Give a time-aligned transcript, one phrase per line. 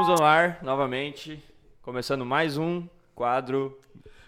[0.00, 1.44] Estamos no ar novamente,
[1.82, 3.78] começando mais um quadro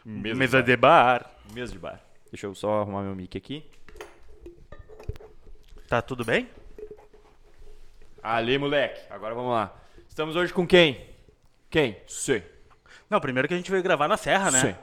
[0.05, 1.31] Mesa, Mesa de bar.
[1.55, 1.99] Mesa de bar.
[2.31, 3.65] Deixa eu só arrumar meu mic aqui.
[5.89, 6.47] Tá tudo bem?
[8.23, 9.01] Ali, moleque.
[9.11, 9.75] Agora vamos lá.
[10.07, 11.07] Estamos hoje com quem?
[11.71, 11.97] Quem?
[12.07, 12.45] Sei.
[13.09, 14.61] Não, primeiro que a gente veio gravar na serra, né?
[14.61, 14.77] Sei.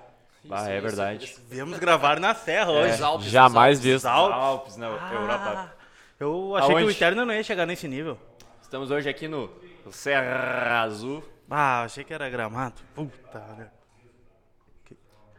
[0.49, 1.35] Ah, é verdade.
[1.47, 2.81] Viemos gravar na serra É.
[2.81, 2.93] hoje.
[2.95, 4.05] Os Alpes, Jamais os visto.
[4.07, 4.39] Alpes.
[4.39, 5.71] Alpes, na Europa.
[6.19, 6.87] Eu achei que Aonde?
[6.87, 8.17] o Eterno não ia chegar nesse nível.
[8.63, 9.51] Estamos hoje aqui no
[9.91, 11.23] Serra Azul.
[11.49, 12.75] Ah, achei que era gramado.
[12.93, 13.69] Puta, né?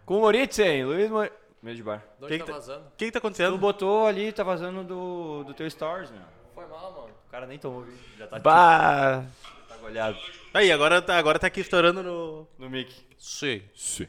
[0.04, 1.30] Com o Moritzen, Luiz Mor...
[1.62, 1.98] Mesa de bar.
[1.98, 2.86] De Que onde que tá tá- vazando?
[2.86, 3.58] O que que tá Tu acontecendo?
[3.58, 6.22] botou ali, tá vazando do, do teu stories, meu.
[6.54, 7.14] Foi mal, mano.
[7.28, 9.22] O cara nem tomou vídeo, já tá, Bah.
[9.68, 10.18] tá golhado
[10.54, 12.48] Aí, agora tá, agora tá aqui estourando no...
[12.58, 12.92] no mic.
[13.18, 13.62] Sim.
[13.74, 14.08] Sim.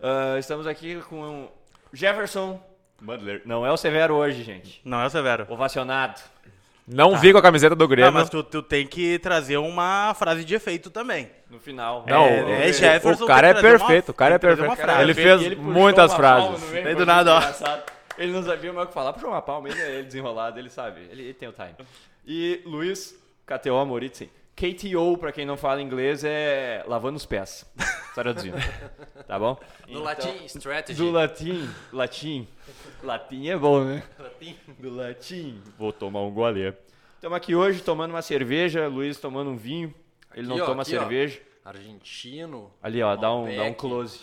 [0.00, 1.48] Ah, estamos aqui com o
[1.92, 2.60] Jefferson
[3.00, 3.42] Butler.
[3.44, 4.80] Não é o Severo hoje, gente.
[4.84, 5.46] Não é o Severo.
[5.50, 6.20] Ovacionado.
[6.86, 8.12] Não vi com a camiseta do Grêmio.
[8.12, 11.28] Não, mas tu, tu tem que trazer uma frase de efeito também.
[11.50, 12.04] No final.
[12.08, 14.76] Não, É, o- é Jefferson, o cara é trazer uma- perfeito, o cara é perfeito.
[14.76, 15.02] frase.
[15.02, 16.62] Ele fez ele muitas frases.
[16.70, 17.86] Tem do nada, ó.
[18.18, 21.00] Ele não sabia mais o que falar, puxou uma palma, ele, ele desenrolado, ele sabe.
[21.10, 21.74] Ele, ele tem o time.
[22.26, 24.30] E Luiz, KTO Moritzen.
[24.56, 27.66] KTO, pra quem não fala inglês, é lavando os pés.
[28.14, 28.56] Traduzindo.
[29.26, 29.58] Tá bom?
[29.86, 30.96] No latim, strategy.
[30.98, 31.68] Do latim.
[31.92, 32.48] Latim.
[33.02, 34.02] Latim é bom, né?
[34.18, 34.56] Latim.
[34.78, 35.62] Do latim.
[35.78, 36.72] Vou tomar um gole.
[37.16, 39.94] Estamos aqui hoje tomando uma cerveja, Luiz tomando um vinho.
[40.34, 41.00] Ele não Aqui, ó, toma aqui, ó.
[41.00, 41.42] cerveja.
[41.62, 42.72] Argentino.
[42.82, 44.20] Ali, ó, dá um, dá um close.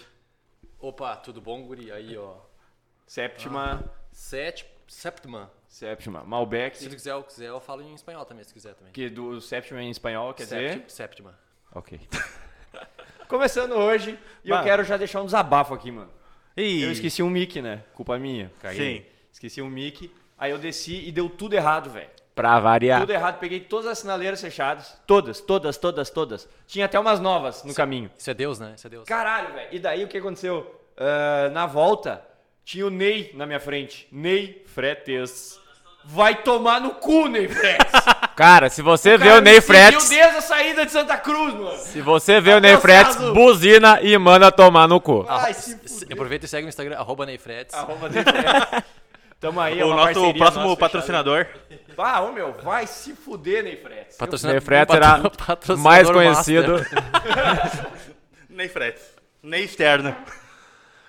[0.80, 1.92] Opa, tudo bom, guri?
[1.92, 2.38] Aí, ó.
[3.06, 3.84] Séptima.
[4.11, 5.52] Sete, séptima.
[5.73, 6.23] Séptima.
[6.23, 6.77] Malbec.
[6.77, 8.93] Se tu quiser, eu quiser, eu falo em espanhol também, se quiser também.
[8.93, 10.85] Que do séptima em espanhol, quer Séptima- dizer?
[10.88, 11.39] Séptima.
[11.73, 11.99] Ok.
[13.27, 16.11] Começando hoje, e eu quero já deixar um desabafo aqui, mano.
[16.55, 16.83] E...
[16.83, 17.83] Eu esqueci um mic, né?
[17.95, 18.52] Culpa minha.
[18.59, 18.99] Caguei.
[18.99, 19.05] Sim.
[19.31, 20.13] Esqueci um mic.
[20.38, 22.09] Aí eu desci e deu tudo errado, velho.
[22.35, 22.99] Pra variar.
[23.02, 23.39] Tudo errado.
[23.39, 24.95] Peguei todas as sinaleiras fechadas.
[25.08, 26.47] Todas, todas, todas, todas.
[26.67, 28.11] Tinha até umas novas no caminho.
[28.15, 28.73] Isso é Deus, né?
[28.77, 29.08] Isso é Deus.
[29.08, 29.69] Caralho, velho.
[29.71, 30.81] E daí o que aconteceu?
[30.95, 32.23] Ah, na volta,
[32.64, 34.08] tinha o Ney na minha frente.
[34.11, 35.59] Ney Fretes.
[36.05, 37.47] Vai tomar no cu, Ney.
[38.36, 41.17] Cara, se você vê Cara, o Ney me seguiu Fretes, desde a saída de Santa
[41.17, 41.77] Cruz, mano.
[41.77, 42.73] se você vê o Ney
[43.33, 45.25] buzina e manda tomar no cu.
[45.30, 46.13] Ah, Ai, se fuder.
[46.13, 47.39] aproveita e segue o Instagram, arroba Ney.
[49.39, 51.45] Tamo aí, é O uma nosso parceria próximo nossa patrocinador.
[51.45, 51.83] fechada.
[51.97, 54.43] Ah, ô meu, vai se fuder, Ney Fretes.
[54.43, 56.13] Ney Fretes era patrocinador mais master.
[56.15, 56.86] conhecido.
[58.49, 59.03] Ney Fretes.
[59.42, 60.15] Ney Externo.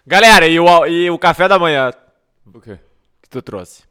[0.06, 1.90] Galera, e o, e o café da manhã
[2.52, 2.78] O quê?
[3.22, 3.84] que tu trouxe?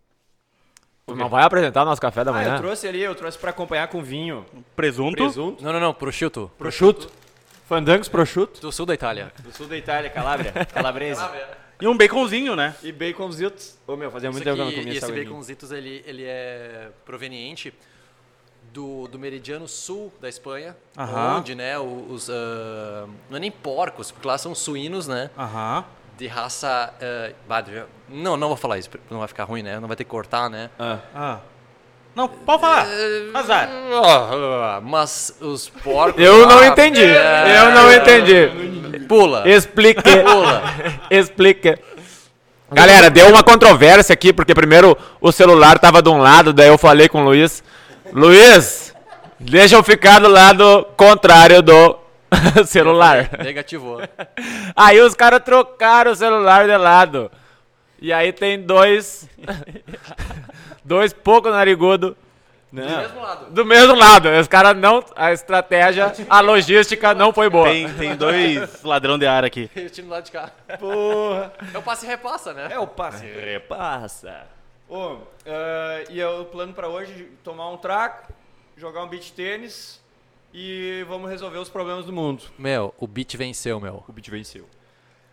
[1.05, 2.53] Tu não vai apresentar o nosso café da Ah, manhã?
[2.55, 4.45] eu trouxe ali, eu trouxe pra acompanhar com vinho.
[4.75, 5.17] Presunto.
[5.17, 5.61] Presunto.
[5.63, 6.49] Não, não, não, prosciutto.
[6.57, 7.11] Prosciutto.
[7.67, 8.61] Fandangos prosciutto.
[8.61, 9.31] Do sul da Itália.
[9.39, 10.53] Do sul da Itália, Calabria.
[10.73, 11.21] Calabrese.
[11.81, 12.73] E um baconzinho, né?
[12.81, 13.77] E baconzitos.
[13.85, 15.25] Ô meu, fazia muito tempo que eu não comia e esse coisinha.
[15.29, 17.73] baconzitos, ele, ele é proveniente
[18.71, 21.37] do, do meridiano sul da Espanha, Aham.
[21.39, 22.29] onde, né, os...
[22.29, 25.83] ah, não é nem porcos, porque lá são suínos, né, Aham.
[26.17, 26.93] De raça...
[27.65, 30.09] de- não, não vou falar isso, não vai ficar ruim, né, não vai ter que
[30.09, 30.69] cortar, né.
[30.79, 30.97] Ah.
[31.15, 31.37] Ah.
[32.15, 32.85] Não, pode falar.
[33.33, 33.67] Azar.
[34.05, 36.21] Ah, Mas os porcos...
[36.23, 37.03] Eu não entendi.
[37.03, 38.99] É, Eu não entendi.
[39.07, 39.49] Pula.
[39.49, 40.03] Explique.
[40.23, 40.61] Pula.
[41.09, 41.75] Explique.
[42.71, 46.77] Galera, deu uma controvérsia aqui, porque primeiro o celular tava de um lado, daí eu
[46.77, 47.63] falei com o Luiz.
[48.11, 48.93] Luiz,
[49.39, 51.97] deixa eu ficar do lado contrário do
[52.65, 53.29] celular.
[53.43, 54.01] Negativou.
[54.75, 57.31] Aí os caras trocaram o celular de lado.
[57.99, 59.29] E aí tem dois.
[60.83, 62.17] dois pouco narigudo
[62.69, 63.45] Do mesmo lado.
[63.49, 64.29] do mesmo lado.
[64.29, 65.01] Os caras não.
[65.15, 67.69] A estratégia, a logística não foi boa.
[67.69, 69.71] Tem, tem dois ladrão de ar aqui.
[69.73, 70.51] E o time do lado de cá.
[70.77, 71.53] Porra.
[71.73, 72.67] É o passe e repassa, né?
[72.71, 74.47] É o passe repassa.
[74.89, 78.33] Ô, ah, e é o plano pra hoje tomar um traco,
[78.75, 80.02] jogar um beach tênis
[80.53, 82.43] e vamos resolver os problemas do mundo.
[82.57, 84.03] Meu, o beat venceu, meu.
[84.07, 84.65] O beach venceu.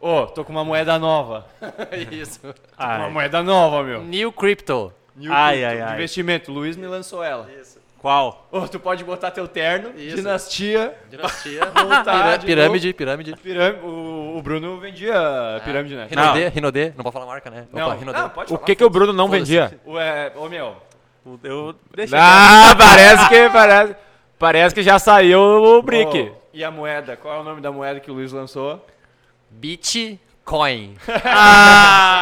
[0.00, 1.46] Ô, tô com uma moeda nova.
[2.10, 2.40] Isso.
[2.78, 4.02] Uma moeda nova, meu.
[4.02, 4.92] New Crypto.
[5.14, 5.94] New Ai, Crypto, ai, de ai.
[5.94, 6.50] Investimento.
[6.52, 7.46] Luiz me lançou ela.
[7.98, 8.48] Qual?
[8.50, 10.16] Ô, tu pode botar teu terno, Isso.
[10.16, 11.66] dinastia, Dinastia.
[11.76, 13.36] Voltar pirâmide, pirâmide.
[13.36, 13.84] pirâmide.
[13.84, 15.12] O, o Bruno vendia
[15.66, 16.06] pirâmide, né?
[16.08, 16.92] Rinodê, Rinodê.
[16.96, 17.66] Não pode falar marca, né?
[17.70, 18.18] Não, Opa, Rinodê.
[18.18, 18.64] não, pode O falar.
[18.66, 19.78] que, que o Bruno não vendia?
[19.86, 20.76] Ué, ô meu,
[21.44, 22.18] Eu deixei.
[22.18, 23.50] Ah, parece que.
[23.50, 23.96] Parece,
[24.40, 26.32] parece que já saiu o brick.
[26.52, 27.16] E a moeda?
[27.16, 28.84] Qual é o nome da moeda que o Luiz lançou?
[29.50, 30.96] Bitcoin.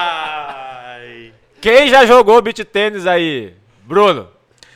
[0.00, 1.32] Ai.
[1.60, 3.54] Quem já jogou beat tênis aí?
[3.84, 4.28] Bruno.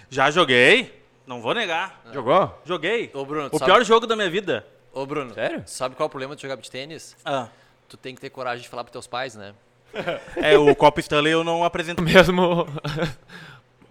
[0.08, 1.02] Já joguei.
[1.26, 2.00] Não vou negar.
[2.12, 2.58] Jogou?
[2.64, 3.10] Joguei.
[3.14, 4.66] Ô, Bruno, O sabe- pior jogo da minha vida.
[4.92, 5.32] Ô, Bruno.
[5.34, 5.62] Sério?
[5.66, 7.16] Sabe qual é o problema de jogar beat tênis?
[7.24, 7.48] Ah.
[7.88, 9.52] Tu tem que ter coragem de falar pros teus pais, né?
[10.36, 12.00] É, o Copa Stanley eu não apresento.
[12.02, 12.66] Mesmo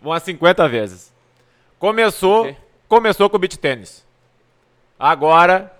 [0.02, 1.14] umas 50 vezes.
[1.78, 2.56] Começou, Ok.
[2.92, 4.06] Começou com o beat tênis.
[5.00, 5.72] Agora,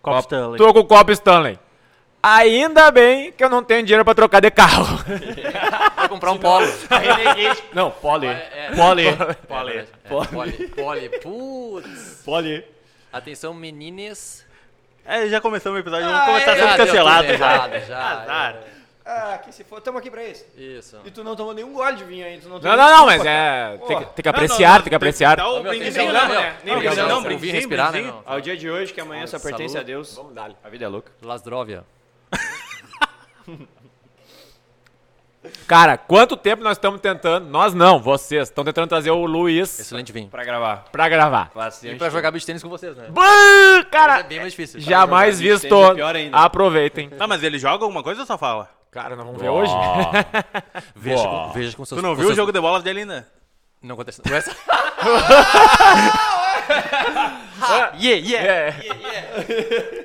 [0.00, 0.56] Copo Stanley.
[0.56, 1.58] tô com o copo Stanley.
[2.22, 4.86] Ainda bem que eu não tenho dinheiro pra trocar de carro.
[5.98, 6.66] Vou comprar um polo.
[7.74, 8.26] Não, pole.
[8.28, 9.04] É, Pole.
[9.46, 9.76] Poli.
[9.78, 10.68] É, poli.
[10.68, 11.08] Poli.
[11.20, 12.22] Putz.
[12.24, 12.64] Pole.
[13.12, 14.46] Atenção, meninas.
[15.04, 17.32] É, já começamos o episódio, Ah, vamos começar é, sendo Já cancelado já.
[17.34, 18.54] errado, já.
[19.04, 20.44] Ah, que se for, tamo aqui pra isso.
[20.56, 20.96] Isso.
[21.04, 23.76] E tu não tomou nenhum gole de vinho tu não Não, não, não, mas é.
[23.86, 25.36] Tem que, tem que apreciar, tem que apreciar.
[25.36, 26.56] Dá o brindezinho, tem- não, né?
[26.64, 28.14] Nem Não, brindezinho, não, não, brindezinho, respirar, né?
[28.24, 30.14] Ao dia de hoje, que amanhã só pertence a Deus.
[30.14, 30.52] Vamos dar.
[30.62, 31.10] A vida é louca.
[31.20, 31.84] Lasdrovia.
[35.66, 37.48] Cara, quanto tempo nós estamos tentando?
[37.48, 40.28] Nós não, vocês estão tentando trazer o Luiz Excelente vinho.
[40.28, 40.84] Pra gravar.
[40.92, 41.50] pra gravar.
[41.52, 41.94] Bastante.
[41.94, 43.06] E pra jogar beach tênis com vocês, né?
[43.10, 44.78] Bah, Mas é Cara, bem mais difícil.
[44.80, 45.66] jamais visto.
[45.74, 46.36] é pior ainda.
[46.36, 47.08] Aproveitem.
[47.10, 48.70] Tá, mas ele joga alguma coisa ou só fala?
[48.92, 49.72] Cara, nós vamos ver hoje.
[50.94, 53.00] Veja com, veja com seus Tu não com viu o seus- jogo de bolas dele
[53.00, 53.26] ainda?
[53.82, 54.20] Não acontece.
[54.24, 54.54] Não é essa?
[57.98, 58.48] yeah, yeah.
[58.48, 58.72] É.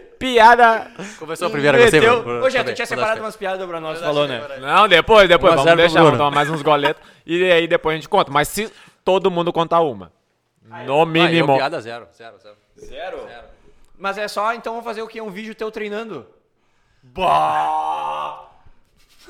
[0.18, 0.90] Piada.
[1.20, 2.00] Começou a primeira, gostei.
[2.00, 2.26] Meteu.
[2.26, 2.44] mano.
[2.46, 4.42] Ô, já, Tá tu tinha separado umas piadas do Branoso, falou, né?
[4.60, 5.52] Não, depois, depois.
[5.54, 6.06] 1 a Vamos 0 pro deixar, Bruno.
[6.06, 7.04] vamos tomar mais uns goletos.
[7.26, 8.32] E aí depois a gente conta.
[8.32, 8.72] Mas se
[9.06, 10.12] todo mundo contar uma.
[10.64, 11.56] No Ah, eu, mínimo.
[11.56, 12.56] piada zero, zero, zero.
[12.80, 13.18] Zero?
[13.28, 13.44] Zero.
[14.00, 15.22] Mas é só, então, vamos fazer o quê?
[15.22, 16.26] Um vídeo teu treinando.
[17.20, 18.47] Ah,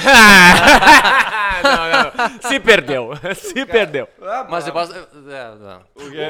[1.63, 2.41] não, não.
[2.51, 3.11] Se perdeu.
[3.35, 4.09] Se perdeu.
[4.23, 4.93] Ah, Mas eu posso...
[4.95, 5.05] é,
[5.59, 5.83] não.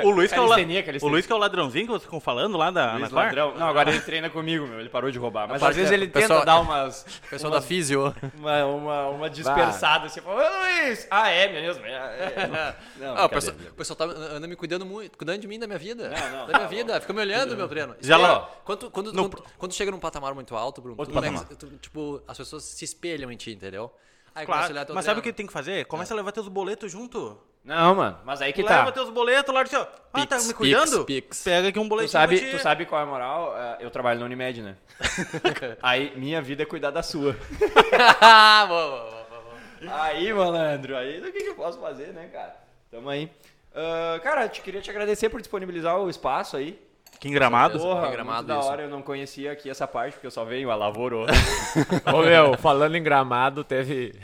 [0.04, 1.08] O, o Luiz que é o, la- Calistenia, calistenia.
[1.08, 3.16] o Luiz que é o ladrãozinho que vocês ficam falando lá da, na Luiz Cor?
[3.18, 3.54] Ladrão.
[3.56, 4.80] Não, agora ele treina comigo, meu.
[4.80, 5.48] Ele parou de roubar.
[5.48, 7.04] Mas parte às vezes é- ele tenta pessoal- dar umas...
[7.30, 8.14] Pessoal da Físio.
[8.36, 10.06] Uma, uma, uma dispersada.
[10.06, 10.48] Assim, fala, Ô,
[10.84, 11.06] Luiz!
[11.10, 11.84] Ah, é mesmo?
[11.84, 12.74] É, é.
[12.98, 15.66] Não, Ah, o pessoal, o pessoal tá, anda me cuidando muito, cuidando de mim, da
[15.66, 16.08] minha vida.
[16.08, 17.00] Não, não, da minha vida.
[17.00, 17.94] Fica me olhando, meu treino.
[18.00, 21.44] Já lá- Quando, quando, No- quando, quando chega num patamar muito alto, Bruno, tu começa-
[21.44, 21.56] patamar.
[21.58, 23.92] tu- tipo, as pessoas se espelham em ti, entendeu?
[24.34, 25.86] Aí Claro, mas sabe o que tem que fazer?
[25.86, 27.38] Começa a levar teus boletos junto.
[27.64, 28.18] Não, mano.
[28.24, 28.92] Mas aí que Leva tá.
[28.92, 31.04] teus boletos lá diz, ó, ah, tá me cuidando?
[31.04, 31.42] Pix, Pix.
[31.42, 33.56] Pega aqui um Tu boletim sabe, tu sabe qual é a moral?
[33.56, 34.76] É, Eu trabalho na Unimed, né?
[35.82, 37.36] aí minha vida é cuidar da sua.
[38.20, 39.40] Ah, boa, boa, boa,
[39.80, 40.02] boa.
[40.04, 42.56] Aí, malandro, aí o que, que eu posso fazer, né, cara?
[42.90, 43.30] Tamo aí.
[43.74, 46.78] Ah, cara, eu te queria te agradecer por disponibilizar o espaço aí.
[47.16, 47.78] Aqui em Gramado?
[47.78, 50.44] Porra, Em Gramado, muito da hora, eu não conhecia aqui essa parte, porque eu só
[50.44, 51.24] venho a Lavoro.
[52.14, 54.14] Ô meu, falando em gramado, teve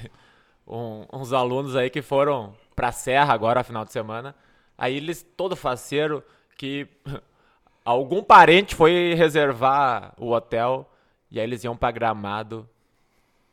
[0.66, 4.34] um- uns alunos aí que foram pra Serra agora, final de semana.
[4.76, 6.22] Aí eles, todo faceiro,
[6.58, 6.86] que
[7.84, 10.88] algum parente foi reservar o hotel
[11.30, 12.68] e aí eles iam pra gramado.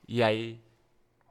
[0.07, 0.59] E aí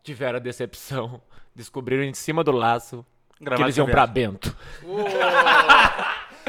[0.03, 1.21] tiveram a decepção.
[1.55, 3.05] Descobriram em cima do laço
[3.37, 4.07] que Gramado eles iam de pra.
[4.07, 4.57] Bento.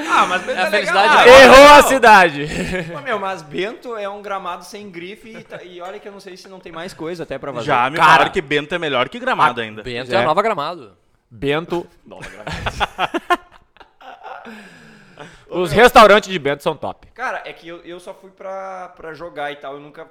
[0.07, 0.93] Ah, mas Bento É legal.
[0.95, 2.47] da- Errou a cidade!
[2.93, 6.11] Pô, meu, mas Bento é um gramado sem grife e, tá- e olha que eu
[6.11, 7.65] não sei se não tem mais coisa até pra fazer.
[7.65, 8.11] Já me Cara.
[8.11, 9.81] falaram que Bento é melhor que Gramado ainda.
[9.83, 10.15] Bento É.
[10.15, 10.97] é a nova gramado.
[11.29, 11.87] Bento.
[12.05, 12.51] Nova gramado.
[15.49, 17.07] Os restaurantes de Bento são top.
[17.13, 20.07] Cara, é que eu, eu só fui pra, pra jogar e tal, eu nunca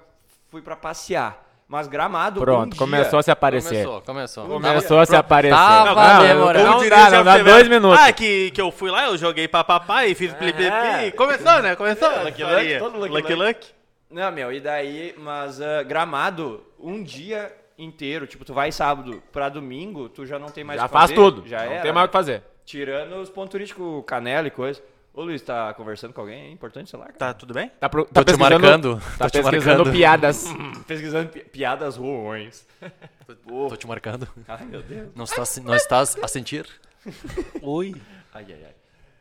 [0.50, 1.48] fui pra passear.
[1.69, 3.85] Mas gramado, um Pronto, dia, começou a se aparecer.
[3.85, 4.47] Começou, começou.
[4.47, 5.55] Começou a se aparecer.
[5.55, 6.67] Tava Não, demorando.
[6.70, 8.00] Não diria dá, o não dá dois minutos.
[8.00, 11.12] Ah, que, que eu fui lá, eu joguei papapá e fiz pli pli pli.
[11.12, 11.76] Começou, né?
[11.76, 12.09] Começou.
[12.25, 12.79] Lucky Isso aí.
[12.79, 13.47] Luck, todo Lucky Lucky Luck.
[13.47, 13.67] Luck.
[14.11, 19.50] Não, meu, e daí, mas ah, gramado, um dia inteiro, tipo, tu vai sábado pra
[19.50, 21.47] domingo, tu já não tem mais Já o que faz fazer, tudo.
[21.47, 21.82] Já não era.
[21.82, 22.43] tem mais o que fazer.
[22.65, 24.82] Tirando os pontos turísticos, canela e coisa.
[25.19, 26.43] Ô Luiz, tá conversando com alguém?
[26.46, 27.19] É importante, sei lá, cara.
[27.19, 27.69] Tá tudo bem?
[27.81, 29.01] Tá, pro, Tô tá te pesquisando, marcando.
[29.19, 29.93] Tá Tô te pesquisando marcando.
[29.93, 30.44] piadas.
[30.87, 32.65] Pesquisando pi- piadas ruins.
[33.48, 34.29] Tô te marcando.
[34.46, 35.08] Ai, meu Deus.
[35.17, 36.69] Não estás, não estás a sentir?
[37.60, 37.96] Oi.
[38.32, 38.75] Ai, ai, ai.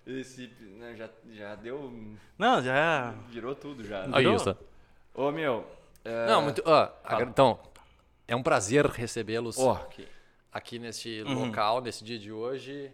[0.05, 1.91] Esse, né, já, já deu,
[2.37, 3.15] Não, já.
[3.31, 4.03] virou tudo já.
[4.03, 4.35] Aí, Virou?
[4.35, 4.55] isso.
[5.15, 5.65] Ô, meu.
[6.05, 6.61] é, Não, muito.
[7.23, 7.59] então,
[8.27, 10.07] é um prazer recebê-los Ó, que-
[10.53, 12.91] aqui neste local, nesse dia de hoje.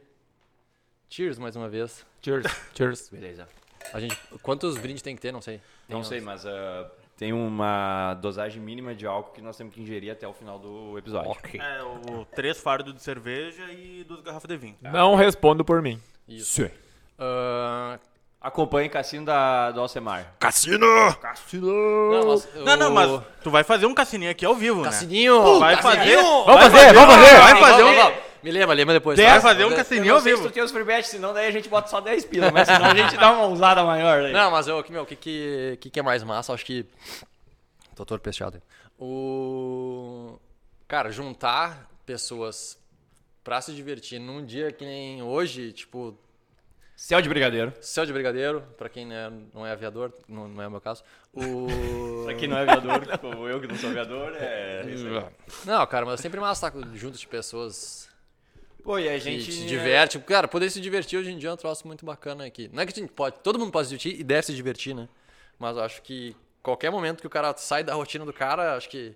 [1.09, 2.05] Cheers mais uma vez.
[2.21, 2.45] Cheers.
[2.75, 3.09] Cheers.
[3.09, 3.47] beleza.
[3.93, 5.31] A gente, quantos brindes tem que ter?
[5.31, 5.57] Não sei.
[5.87, 9.73] Tem Não uns- sei, mas ah, tem uma dosagem mínima de álcool que nós temos
[9.73, 11.29] que ingerir até o final do episódio.
[11.31, 11.59] Ok.
[11.59, 14.75] É, o três fardos de cerveja e duas garrafas de vinho.
[14.81, 15.99] Não respondo por mim.
[16.27, 16.69] Isso.
[17.19, 17.99] Ah,
[18.41, 20.33] Acompanhe Cassino da, do Alcemar.
[22.11, 24.85] não, mas Não, não, o- mas tu vai fazer um cassininho aqui ao vivo, né?
[24.89, 25.59] Cassininho!
[25.59, 26.15] Vai fazer?
[26.17, 27.37] Vamos Vai fazer, vamos fazer!
[27.39, 28.32] Vai fazer um...
[28.43, 29.17] Me lembra, lembra depois.
[29.17, 29.39] Tá?
[29.39, 30.49] fazer um Eu cassininho não ao sei se vivo.
[30.49, 32.85] tu tem os free bets, senão daí a gente bota só 10 pila, mas senão
[32.85, 34.21] a gente dá uma usada maior.
[34.21, 34.33] Daí.
[34.33, 36.53] Não, mas eu, que, meu, o que, que, que, que é mais massa?
[36.53, 36.85] Acho que.
[37.95, 38.61] Tô todo pesteado.
[38.99, 40.37] O.
[40.87, 42.77] Cara, juntar pessoas
[43.43, 46.17] pra se divertir num dia que nem hoje, tipo,
[46.95, 47.73] Céu de brigadeiro.
[47.81, 50.81] céu de brigadeiro, pra quem não é, não é aviador, não, não é o meu
[50.81, 51.03] caso.
[51.33, 51.67] O.
[52.23, 55.25] Pra quem não é aviador, como eu que não sou aviador, é isso aí.
[55.65, 58.07] Não, cara, mas é sempre massa estar junto de pessoas
[58.83, 59.51] Pô, e a gente.
[59.51, 60.19] se diverte.
[60.19, 62.69] Cara, poder se divertir hoje em dia é um troço muito bacana aqui.
[62.73, 64.93] Não é que a gente pode, todo mundo pode se divertir e deve se divertir,
[64.93, 65.07] né?
[65.57, 68.89] Mas eu acho que qualquer momento que o cara sai da rotina do cara, acho
[68.89, 69.13] que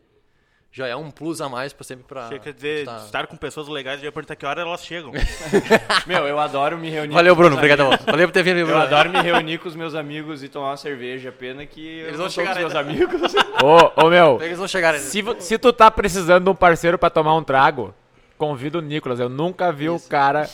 [0.72, 2.30] já é um plus a mais pra sempre pra.
[2.40, 5.12] Quer dizer, tá- estar com pessoas legais, eu ia perguntar que hora elas chegam.
[6.06, 7.14] Meu, eu adoro me reunir.
[7.14, 7.58] Valeu, Bruno.
[7.58, 8.06] amigos.
[8.06, 8.82] Valeu por ter vindo, Eu Bruno.
[8.82, 11.32] adoro me reunir com os meus amigos e tomar uma cerveja.
[11.32, 13.34] Pena que Eles eu vão não sou com chegar os meus amigos.
[13.64, 15.04] Ô, ô meu, Eles vão chegar ainda.
[15.06, 17.94] se, se tu tá precisando de um parceiro pra tomar um trago,
[18.38, 19.20] convida o Nicolas.
[19.20, 20.50] Eu nunca vi o cara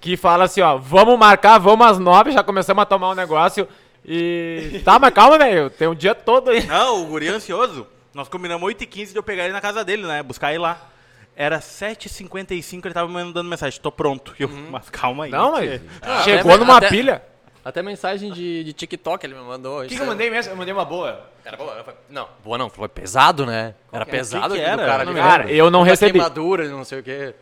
[0.00, 3.68] que fala assim, ó, vamos marcar, vamos às nove, já começamos a tomar um negócio
[4.04, 4.80] e...
[4.84, 6.66] Tá, mas calma, velho, tem um dia todo aí.
[6.66, 7.86] Não, o guri é ansioso.
[8.14, 10.22] Nós combinamos 8h15 de eu pegar ele na casa dele, né?
[10.22, 10.88] Buscar ele lá.
[11.34, 14.34] Era 7h55, ele tava me mandando mensagem, tô pronto.
[14.38, 15.30] E eu, mas calma aí.
[15.30, 15.80] Não, mas
[16.24, 17.22] chegou até- numa até- pilha.
[17.64, 19.82] Até mensagem de, de TikTok ele me mandou.
[19.82, 20.52] O que, que eu mandei mesmo?
[20.52, 21.28] Eu mandei uma boa.
[21.44, 23.74] Era boa, era- não, boa não, foi pesado, né?
[23.92, 24.84] Era pesado Que que era?
[24.84, 25.04] cara.
[25.04, 26.12] Eu Cara, eu não recebi.
[26.12, 27.34] queimadura, não sei o quê.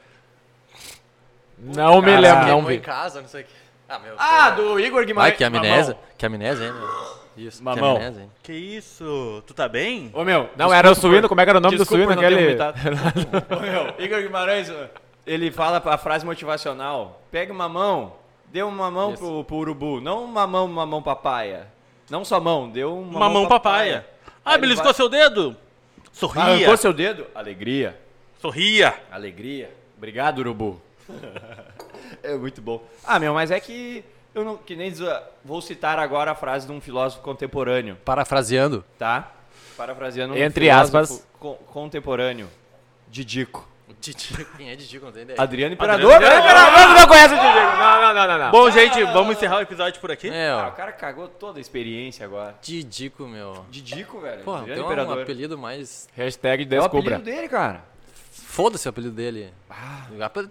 [1.58, 2.80] Não me lembro, não Queimou em vi.
[2.80, 3.50] casa, não sei o quê.
[3.88, 4.14] Ah, meu.
[4.18, 5.32] Ah, do Igor Guimarães.
[5.32, 5.94] Ai, que amnésia.
[5.94, 6.08] Mamão.
[6.16, 7.20] Que amnésia, hein, meu?
[7.36, 7.96] Isso, Mamão.
[7.96, 8.30] que amnésia, hein?
[8.42, 9.42] Que isso?
[9.46, 10.10] Tu tá bem?
[10.14, 10.42] Ô, meu.
[10.42, 12.26] Não, desculpa era o por- suíno, como é que era o nome desculpa do suíno?
[12.26, 12.56] Aquele...
[13.56, 14.72] Ô, meu, Igor Guimarães,
[15.26, 17.20] ele fala a frase motivacional.
[17.30, 18.14] Pega uma mão,
[18.50, 20.00] dê uma mão pro, pro urubu.
[20.00, 21.68] Não uma mão, uma mão papaya.
[22.10, 24.06] Não só mão, deu uma, Uma mão papaya.
[24.44, 25.56] Ah, Aí ele beliscou vai- seu dedo?
[26.12, 26.42] Sorria.
[26.42, 27.26] Arrancou seu dedo?
[27.34, 27.98] Alegria.
[28.40, 28.94] Sorria.
[29.10, 29.70] Alegria.
[29.96, 30.80] Obrigado, urubu.
[32.22, 32.82] é muito bom.
[33.04, 34.04] Ah, meu, mas é que
[34.34, 37.96] eu não, que nem diz, ah, vou citar agora a frase de um filósofo contemporâneo,
[38.04, 38.84] Parafraseando.
[38.98, 39.30] tá?
[39.76, 41.26] Parafraseando um Entre filósofo aspas.
[41.38, 42.48] co- contemporâneo,
[43.08, 43.68] Didico.
[44.00, 45.04] Didi, quem é Didico?
[45.04, 45.40] Não tem ideia.
[45.40, 46.38] Adriano Imperador, Adriano.
[46.40, 47.76] Imperador não conhece o Didico.
[47.76, 48.50] Não, não, não, não, não.
[48.50, 50.28] Bom, gente, vamos encerrar o episódio por aqui.
[50.30, 50.70] É, Ah, o ó.
[50.70, 52.54] cara cagou toda a experiência agora.
[52.62, 53.64] Didico, meu.
[53.70, 54.42] Didico, velho.
[54.42, 55.22] Porra, Adriano tem um Imperador.
[55.22, 56.08] apelido mais...
[56.16, 57.16] Hashtag É o descubra.
[57.16, 57.84] apelido dele, cara.
[58.32, 59.52] Foda-se o apelido dele.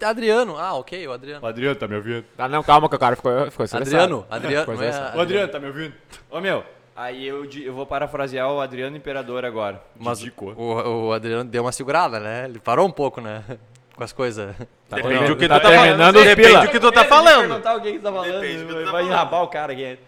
[0.05, 0.57] Adriano.
[0.57, 1.43] Ah, ok, o Adriano.
[1.45, 2.25] O Adriano tá me ouvindo?
[2.37, 3.95] Ah, não, calma que o cara ficou, ficou estressado.
[3.95, 4.25] Adriano.
[4.29, 4.59] Adriano.
[4.61, 5.17] Ficou Não é estressado.
[5.17, 5.93] O Adriano tá me ouvindo?
[6.29, 6.63] Ô, meu,
[6.99, 9.81] aí eu, eu vou parafrasear o Adriano Imperador agora.
[9.97, 12.45] Mas o, o Adriano deu uma segurada, né?
[12.45, 13.43] Ele parou um pouco, né?
[13.95, 14.55] Com as coisas.
[14.89, 16.61] Depende do que tá tu tá terminando Depende pila.
[16.61, 17.47] do que tu tá Medo de falando.
[17.47, 18.31] perguntar alguém que tá falando.
[18.39, 19.07] Depende do que tu tá vai falando.
[19.07, 19.99] enrabar o cara aqui.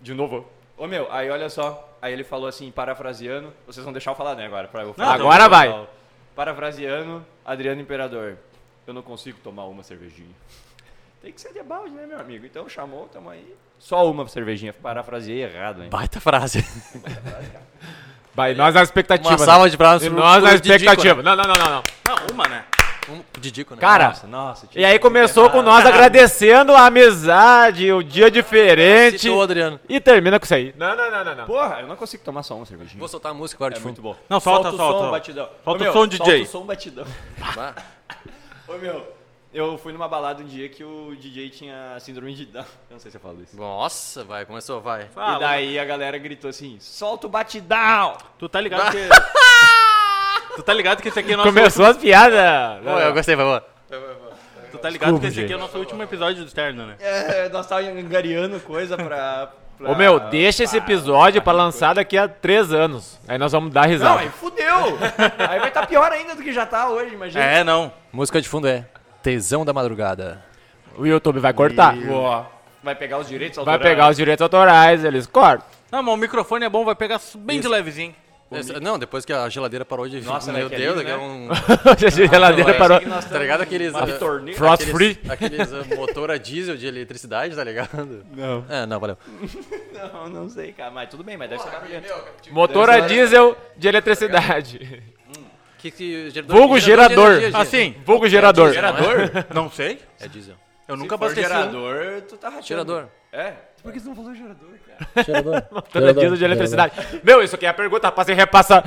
[0.00, 0.46] De novo.
[0.76, 1.88] Ô meu, aí olha só.
[2.02, 3.52] Aí ele falou assim, parafraseando.
[3.66, 4.68] Vocês vão deixar eu falar, né, agora?
[4.68, 5.14] Pra eu falar.
[5.14, 5.86] Agora vai.
[6.36, 8.36] Parafraseando, Adriano Imperador.
[8.86, 10.34] Eu não consigo tomar uma cervejinha.
[11.22, 12.46] Tem que ser de balde, né, meu amigo?
[12.46, 13.54] Então chamou, tamo aí.
[13.78, 14.72] Só uma cervejinha.
[14.72, 15.90] Parafraseei errado, hein?
[15.90, 16.64] Baita frase.
[18.34, 19.28] Vai, nós na expectativa.
[19.28, 19.44] Uma né?
[19.44, 21.22] salva de braços pro- nós na Didico, expectativa.
[21.22, 21.82] Não, não, não, não, não.
[22.32, 22.64] Uma, né?
[23.08, 23.80] Um Didico, né?
[23.80, 24.68] Cara, Nossa, nossa.
[24.74, 29.18] E aí começou com nós agradecendo a amizade, o dia diferente.
[29.18, 29.80] Citou o Adriano.
[29.88, 30.72] E termina com isso aí.
[30.78, 31.44] Não, não, não, não, não.
[31.46, 32.98] Porra, eu não consigo tomar só uma cervejinha.
[32.98, 34.00] Vou soltar a música agora É de fundo.
[34.00, 34.16] muito bom.
[34.28, 34.98] Não, solta, o solta.
[35.04, 35.48] som, batidão.
[35.64, 36.18] Solta Ô, meu, o som, DJ.
[36.24, 37.06] Solta o som, batidão.
[38.68, 39.19] Ô, meu,
[39.52, 42.64] eu fui numa balada um dia que o DJ tinha síndrome de Down.
[42.88, 43.56] Eu não sei se eu falo isso.
[43.56, 45.06] Nossa, vai, começou, vai.
[45.08, 45.36] Fala.
[45.36, 48.16] e daí a galera gritou assim, solta o batidão!
[48.38, 49.08] Tu tá ligado que...
[50.54, 51.48] tu tá ligado que esse aqui é o nosso...
[51.48, 52.82] Começou as piadas.
[52.84, 53.62] Pô, eu gostei, vai, vai.
[54.70, 56.96] Tu tá ligado que esse Desculpa, aqui é o nosso último episódio do Externo, né?
[57.00, 59.52] É, nós tava angariando coisa pra...
[59.76, 63.18] pra Ô meu, deixa esse episódio pra lançar daqui a três anos.
[63.26, 64.20] Aí nós vamos dar Não, risada.
[64.20, 64.96] aí fudeu!
[65.38, 67.44] aí vai estar pior ainda do que já tá hoje, imagina.
[67.44, 67.92] É, não.
[68.12, 68.86] Música de fundo é
[69.22, 70.42] Tesão da Madrugada.
[70.96, 71.94] O YouTube vai cortar.
[72.82, 73.82] Vai pegar os direitos Vai autorais.
[73.82, 75.66] pegar os direitos autorais, eles cortam.
[75.92, 78.14] Não, mas o microfone é bom, vai pegar bem de levezinho.
[78.50, 80.20] Essa- não, depois que a geladeira parou de...
[80.22, 81.48] Nossa, meu né, que Deus, daqui é um...
[81.52, 83.00] a geladeira parou.
[83.00, 83.92] Tá ligado aqueles...
[83.94, 84.58] Uma uh, torneira.
[84.58, 85.18] Frost aqueles, free.
[85.30, 88.24] Aqueles uh, motor a diesel de eletricidade, tá ligado?
[88.34, 88.64] Não.
[88.68, 89.16] É, não, valeu.
[89.94, 90.90] Não, não sei, cara.
[90.90, 92.12] Mas tudo bem, mas deve ser barulhento.
[92.50, 95.02] Motor a diesel de eletricidade.
[95.80, 97.26] Que, que, gerador, Vulgo gerador.
[97.30, 97.60] energia, gente.
[97.60, 98.72] Assim, Vulgo gerador.
[98.72, 99.30] Gerador?
[99.54, 99.98] não sei.
[100.20, 100.54] É diesel.
[100.86, 101.48] Eu nunca abasteci um.
[101.48, 102.66] gerador, tu tá rachando.
[102.66, 103.08] Gerador.
[103.32, 103.54] É?
[103.82, 105.24] Por que você não falou gerador, cara?
[105.24, 105.62] Gerador.
[105.72, 106.92] Motor a diesel de eletricidade.
[107.22, 108.84] Meu, isso aqui é a pergunta, rapaz, você repassa.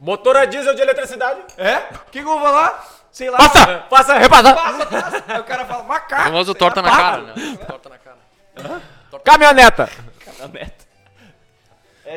[0.00, 1.40] Motor a diesel de eletricidade.
[1.58, 1.76] É?
[1.76, 2.88] O que, que eu vou falar?
[3.12, 3.36] Sei lá.
[3.36, 4.54] Passa, passa, repassa.
[4.54, 5.24] Passa, passa.
[5.28, 6.22] Aí o cara fala, macaco.
[6.22, 7.34] Famoso torta na cara, né?
[7.66, 8.82] Torta na cara.
[9.24, 9.90] Caminhoneta.
[10.24, 10.87] Canameta.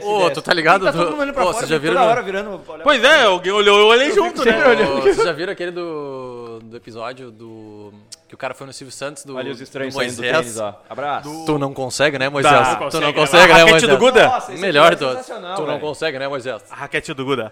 [0.04, 0.86] Ô, tu tá ligado?
[0.86, 2.62] Tá todo do- mundo olhando pra Ô, fora, vocês já viram toda no- hora virando...
[2.84, 4.54] Pois é, alguém olhou, eu olhei junto, né?
[4.90, 7.94] Ô, Vocês já viram aquele do, do episódio do.
[8.28, 10.38] Que o cara foi no Silvio Santos do, Olha os estranhos do saindo do Moisés.
[10.46, 10.82] tênis, ó.
[10.90, 11.46] Abraço.
[11.46, 12.54] Tu não consegue, né, Moisés?
[12.54, 12.76] Tá.
[12.76, 13.54] Tu não Consegue, consegue, né?
[13.54, 13.92] né, Raquete Moisés?
[13.92, 14.28] do Guda?
[14.28, 15.16] Nossa, esse Melhor aqui é todos.
[15.26, 15.80] sensacional, Tu não velho.
[15.82, 16.64] consegue, né, Moisés?
[16.72, 17.52] A raquete do Guda.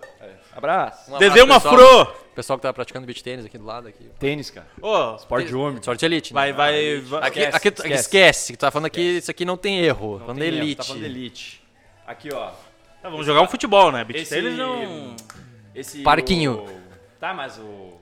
[0.56, 1.14] Abraço.
[1.14, 2.14] Um Desenha uma pessoal- fro.
[2.36, 3.90] Pessoal que tá praticando beat tênis aqui do lado.
[3.90, 4.10] Aqui.
[4.18, 4.68] Tênis, cara.
[4.82, 5.84] Ô, Esporte de homem.
[5.84, 6.34] Sorte elite.
[6.34, 6.40] né?
[6.40, 7.20] vai, vai, vai.
[7.28, 8.02] Aqui, Esquece, aqui, tu- esquece.
[8.02, 8.54] esquece.
[8.54, 10.12] que tu tá falando aqui, isso aqui não tem erro.
[10.14, 10.78] Não falando tem erro, elite.
[10.78, 11.59] Tá falando de elite.
[12.10, 12.48] Aqui, ó.
[13.04, 14.04] Tá, vamos jogar um futebol, né?
[14.04, 14.34] Beat Esse...
[14.34, 15.16] tênis não...
[15.76, 16.02] Esse...
[16.02, 16.66] Parquinho.
[16.66, 16.80] o-
[17.20, 17.94] Tá, mas o...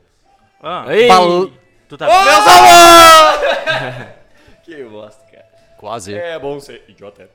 [0.64, 1.50] Ah, Ei, Bal-
[1.90, 2.08] Tu tá...
[4.64, 5.46] Que bosta, cara.
[5.78, 6.14] Quase.
[6.14, 7.30] É bom ser idiota.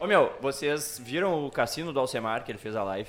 [0.00, 3.08] Ô meu, vocês viram o cassino do Alcemar que ele fez a live?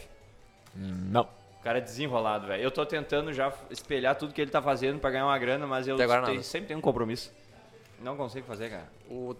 [0.75, 1.23] Não.
[1.59, 2.61] O cara é desenrolado, velho.
[2.61, 5.87] Eu tô tentando já espelhar tudo que ele tá fazendo pra ganhar uma grana, mas
[5.87, 7.31] eu tenho- sempre tenho um compromisso.
[8.01, 8.87] Não consigo fazer, cara.
[9.09, 9.35] O-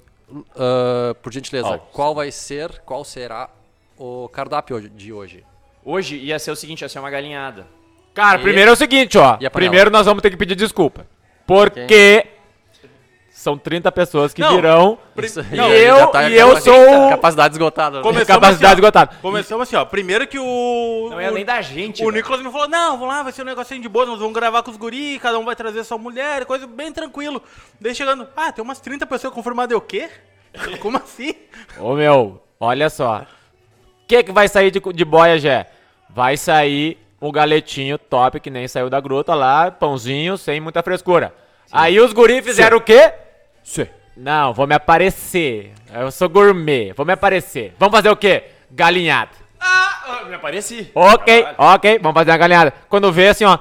[0.56, 1.78] ah, por gentileza, Ó.
[1.78, 3.48] qual vai ser, qual será
[4.00, 5.44] o cardápio de hoje?
[5.86, 7.68] Hoje ia ser o seguinte, ia ser uma galinhada.
[8.14, 9.38] Cara, E- primeiro é o seguinte, ó.
[9.40, 9.52] E a panela?
[9.52, 11.06] Primeiro nós vamos ter que pedir desculpa.
[11.46, 12.26] Porque
[13.32, 14.56] são 30 pessoas que Não.
[14.56, 14.98] virão.
[15.18, 17.98] Isso aí E já eu, tá e eu capacidade- sou Capacidade esgotada.
[17.98, 18.04] né?
[18.04, 18.74] Começamos capacidade assim, ó.
[18.88, 19.16] esgotada.
[19.22, 19.86] Começamos assim, ó.
[19.86, 21.08] Primeiro que o.
[21.10, 22.18] Não é o- nem da gente, O velho.
[22.18, 24.62] Nicolas me falou: não, vamos lá, vai ser um negocinho de boa, nós vamos gravar
[24.64, 27.42] com os guri, cada um vai trazer sua mulher, coisa bem tranquilo.
[27.80, 30.10] Daí chegando, ah, tem umas 30 pessoas confirmadas, eu o quê?
[30.82, 31.34] Como assim?
[31.80, 33.26] Ô meu, olha só.
[34.10, 35.68] O que, que vai sair de, de boia, Jé?
[36.10, 41.32] Vai sair o galetinho top, que nem saiu da gruta lá, pãozinho, sem muita frescura.
[41.72, 43.14] Aí os guri fizeram o quê?
[44.18, 45.74] Não, vou me aparecer.
[45.94, 47.76] Eu sou gourmet, vou me aparecer.
[47.78, 48.46] Vamos fazer o quê?
[48.72, 49.30] Galinhada.
[49.62, 50.90] Ah, me apareci.
[50.96, 51.56] Ok, Caralho.
[51.76, 52.74] ok, vamos fazer uma galinhada.
[52.90, 53.60] Quando vê assim, ó,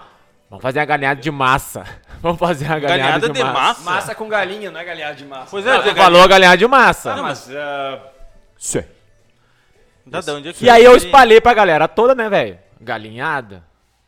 [0.48, 1.84] vamos fazer uma galinhada de massa.
[2.22, 3.60] Vamos fazer uma galinhada, Galinhada de, de massa.
[3.60, 3.80] massa?
[3.90, 5.46] Massa com galinha, não é galinhada de massa.
[5.52, 7.12] Pois Não, é, tu galinha- falou galinhada de massa.
[7.12, 7.48] Ah, mas...
[7.54, 8.00] ah,
[8.72, 8.84] Tá,
[10.10, 12.58] de onde é que E aí eu espalhei pra galera toda, né, velho?
[12.80, 13.62] Galinhada,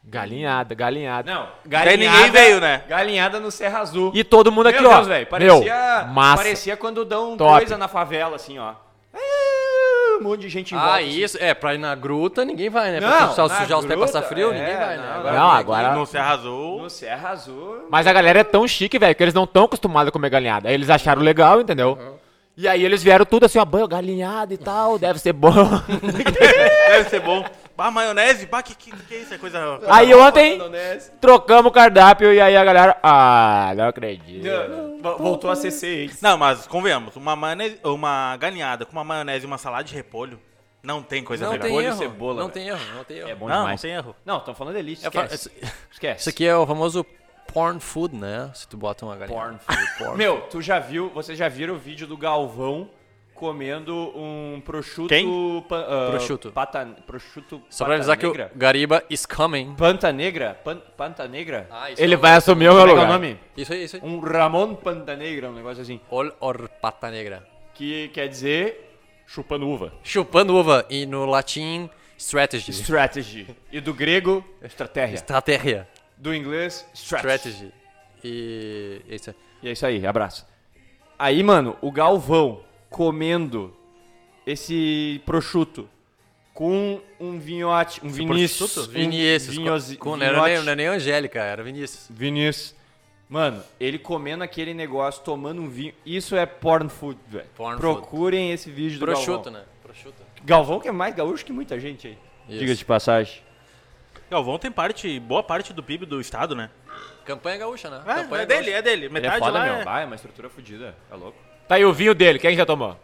[0.05, 1.33] galinhada, galinhada.
[1.33, 2.83] Não, Daí ninguém veio, né?
[2.89, 4.13] Galinhada no Serra Azul.
[4.15, 4.95] E todo mundo aqui, Meu ó.
[4.97, 5.27] Deus, velho.
[5.39, 6.43] Meu, Parecia, massa.
[6.43, 7.59] parecia quando dão Top.
[7.59, 8.73] coisa na favela, assim, ó.
[9.13, 10.93] Ah, Um monte de gente em volta.
[10.93, 11.09] Ah, assim.
[11.09, 11.39] isso.
[11.41, 13.01] É, pra ir na gruta ninguém vai, né?
[13.01, 15.03] Não, pra sujar os pés e passar frio, é, ninguém vai, né?
[15.09, 16.83] não, Agora Não, agora- No Serra Azul.
[16.83, 17.87] No Serra Azul...
[17.91, 20.69] Mas a galera é tão chique, velho, que eles não estão acostumados a comer galinhada.
[20.69, 22.20] Aí eles acharam legal, entendeu?
[22.61, 25.51] E aí eles vieram tudo assim, ó, "Bã, galinhada e tal, deve ser bom.
[26.91, 27.45] Deve ser bom.
[27.79, 28.45] Ah, maionese?
[28.45, 29.33] Bah, que, que, que é isso?
[29.33, 29.81] É coisa.
[29.89, 31.11] aí ontem Maionese.
[31.19, 34.45] trocamos o cardápio e aí a galera, ah, não acredito.
[35.03, 36.21] Vo- Voltou a ser seis.
[36.21, 40.39] Não, mas convenhamos, uma, maionese, uma galinhada com uma maionese e uma salada de repolho
[40.83, 41.63] não tem coisa Não melhor.
[41.63, 41.99] tem Repolho e erro.
[41.99, 42.53] cebola, não velho.
[42.53, 43.29] tem erro, não tem erro.
[43.31, 43.81] É bom Não, não demais.
[43.81, 44.17] tem erro.
[44.27, 45.51] Não, estão falando É fa- esquece.
[45.91, 46.21] Esquece.
[46.21, 47.07] isso aqui é o famoso
[47.53, 48.51] porn food, né?
[48.55, 49.39] Se tu bota uma galinha.
[49.39, 49.89] Porn food.
[49.99, 50.17] Porn.
[50.17, 52.89] Meu, tu já viu, vocês já viram o vídeo do Galvão
[53.35, 55.09] comendo um prosciutto...
[55.09, 55.65] Quem?
[55.67, 56.53] pa- ah, Prosciutto.
[56.53, 58.35] Pata, prosciutto Só pra avisar que o?
[58.55, 59.75] Gariba is coming.
[59.77, 60.59] Panta Negra?
[60.63, 61.67] Pan, Panta Negra?
[61.71, 63.09] Ah, isso Ele é o- vai assumir o meu é é o lugar.
[63.09, 63.41] nome?
[63.57, 64.03] Isso aí, isso aí.
[64.05, 65.99] Um Ramon Panta Negra, um negócio assim.
[66.11, 67.43] Ol or pata negra.
[67.73, 68.95] Que quer dizer
[69.27, 69.91] chupando uva.
[70.05, 70.85] Chupando uva.
[70.91, 72.73] E no latim, strategy.
[72.73, 73.47] Strategy.
[73.73, 75.15] E do grego, estratégia.
[75.15, 75.89] Estratégia.
[76.21, 77.49] Do inglês, strategy.
[77.49, 77.73] Strategy.
[78.23, 79.03] E.
[79.09, 79.37] Isso aí.
[79.63, 80.47] E é isso aí, abraço.
[81.19, 83.75] Aí, mano, o Galvão comendo
[84.47, 85.89] esse prosciutto
[86.55, 88.73] com um vinhote, um Vinícius.
[88.73, 88.91] prosciutto?
[88.91, 89.57] um Vinícius.
[89.57, 90.65] vinhozi- com, não, era nem, vinhote.
[90.65, 92.07] não era nem Angélica, era Vinícius.
[92.11, 92.75] Vinícius.
[93.29, 95.95] Mano, ele comendo aquele negócio, tomando um vinho.
[96.05, 97.47] Isso é porn food, velho.
[97.55, 99.53] Porn Procurem esse vídeo do Prosciutto, Galvão.
[99.53, 99.67] né?
[99.83, 100.23] Prosciutto.
[100.45, 102.19] Galvão que é mais gaúcho que muita gente aí.
[102.49, 102.59] Isso.
[102.59, 103.41] Diga de passagem.
[104.31, 106.71] Galvão tem parte, boa parte do PIB do estado, né?
[107.25, 108.01] Campanha gaúcha, né?
[108.07, 108.77] É, Campanha é dele, gaúcha.
[108.79, 109.07] é dele.
[109.07, 109.75] Ele é Metade foda, lá meu.
[109.75, 109.85] é...
[109.87, 110.95] Ah, é uma estrutura fodida.
[111.11, 111.37] É louco.
[111.67, 112.97] Tá aí o vinho dele, quem já tomou?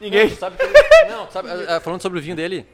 [0.00, 0.28] Ninguém.
[0.30, 0.72] Tu sabe que ele-
[1.10, 2.66] Não, sabe, é, é, falando sobre o vinho dele,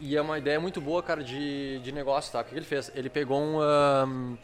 [0.00, 2.40] e é uma ideia muito boa, cara, de, de negócio, tá?
[2.40, 2.90] O que, ele fez?
[2.94, 3.60] Ele pegou um.
[3.60, 4.36] ahn,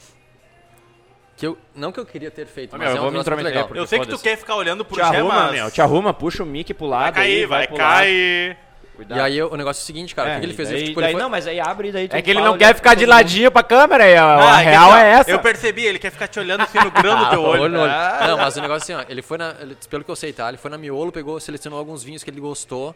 [1.37, 3.37] que eu, não que eu queria ter feito, Ah, mas meu, é eu um vou
[3.37, 3.71] me legal.
[3.75, 5.53] Eu sei que tu quer ficar olhando pro Te arruma, mas...
[5.53, 5.71] meu.
[5.71, 7.03] Te arruma, puxa o mic pro lado.
[7.05, 7.77] Vai cair, aí, vai lado.
[7.77, 8.66] cair.
[8.97, 9.19] Cuidado.
[9.19, 10.69] E aí o negócio é o seguinte, cara, o que, que ele fez?
[10.69, 12.41] Daí, Ele, tipo, daí, ele foi- Não, mas aí abre e daí É que ele
[12.41, 13.11] não quer olhando ficar de mundo.
[13.11, 15.31] ladinho pra câmera, e a, Ah, a que real ó, é essa.
[15.31, 17.63] Eu percebi, ele quer ficar te olhando assim no grão do teu olho.
[17.63, 17.93] Olho no olho.
[17.93, 18.25] Ah.
[18.29, 19.55] Não, mas o negócio é assim, ó, ele foi na.
[19.61, 20.49] ele- pelo que eu sei, tá?
[20.49, 22.95] Ele foi na Miolo, pegou, selecionou alguns vinhos que ele gostou.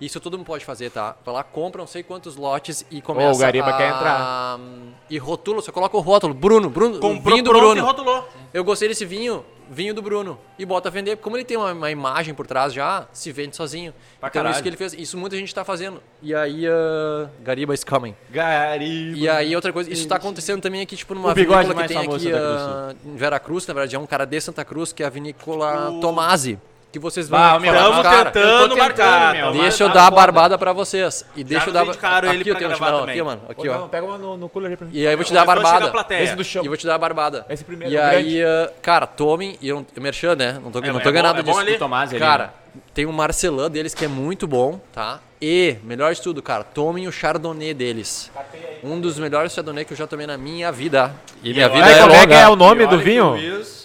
[0.00, 1.14] Isso todo mundo pode fazer, tá?
[1.24, 3.76] Vai lá, compra não sei quantos lotes e começa o Gariba a...
[3.76, 4.60] quer entrar.
[5.08, 6.34] E rotula, você coloca o rótulo.
[6.34, 7.86] Bruno, Bruno, Comprou vinho do pronto e Bruno.
[7.86, 8.28] rotulou.
[8.52, 10.38] Eu gostei desse vinho, vinho do Bruno.
[10.58, 11.16] E bota a vender.
[11.18, 13.92] Como ele tem uma, uma imagem por trás já, se vende sozinho.
[14.18, 14.54] Pra então caralho.
[14.54, 14.92] isso que ele fez.
[14.92, 16.02] Isso muita gente tá fazendo.
[16.20, 18.16] E aí, uh, Gariba is coming.
[18.28, 19.16] Gariba.
[19.16, 21.98] E aí, outra coisa, isso tá acontecendo também aqui, tipo, numa O vinícola que tem
[21.98, 25.10] aqui ah, em Veracruz, na verdade, é um cara de Santa Cruz, que é a
[25.10, 26.58] vinícola Tomasi.
[26.92, 28.30] Que vocês vão Ah, meu, Estamos cara.
[28.30, 29.32] tentando Eu tô tentando, marcar.
[29.32, 29.52] meu.
[29.52, 31.24] Deixa eu Tá dar a barbada pra vocês.
[31.34, 31.86] E deixa eu dar.
[31.86, 33.14] indicaram ele aqui eu tenho um chimarrão, também.
[33.14, 33.42] aqui, mano.
[33.48, 33.78] Aqui, ó.
[33.88, 34.92] Pega uma no, no cooler aí pra mim.
[34.94, 35.90] E aí eu vou te dar a barbada.
[36.20, 36.62] Esse do chão.
[36.62, 37.46] E vou te dar a barbada.
[37.48, 39.56] Esse primeiro, E o aí, ah, cara, tomem.
[39.62, 40.60] E eu, merchan, né?
[40.62, 41.42] Não tô, É, não é tô ganhando bom- nada é
[41.74, 42.16] disso.
[42.16, 42.52] O Cara,
[42.92, 45.18] tem um Marcelin deles que é muito bom, tá?
[45.44, 48.30] E, melhor de tudo, cara, tomem o Chardonnay deles.
[48.80, 51.12] Um dos melhores Chardonnay que eu já tomei na minha vida.
[51.42, 53.34] E minha vida Aí, é como é que é o nome E do vinho?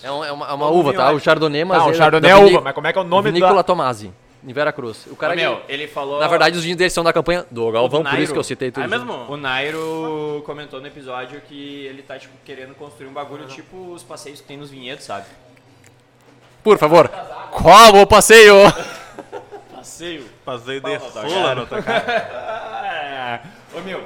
[0.04, 1.10] É, um- é uma, é uma uva, tá?
[1.12, 1.82] O Chardonnay, mas...
[1.82, 3.64] Tá, o Chardonnay é uva, mas como é que é o nome Vinícola da...
[3.64, 4.12] Tomasi.
[4.48, 5.08] em Veracruz.
[5.08, 6.20] O cara Ô, meu, ele falou...
[6.20, 8.70] Na verdade, os vídeos deles são da campanha do Galvão, por isso que eu citei
[8.70, 8.84] tudo.
[8.84, 9.12] É mesmo?
[9.28, 14.04] O Nairo comentou no episódio que ele tá, tipo, querendo construir um bagulho tipo os
[14.04, 15.26] passeios que tem nos vinhedos, sabe?
[16.64, 17.10] Por favor,
[17.52, 18.54] qual o passeio?
[19.98, 20.26] Passeio.
[20.46, 20.96] Passei de
[21.34, 23.42] rola na tua cara.
[23.76, 24.04] Ô, meu...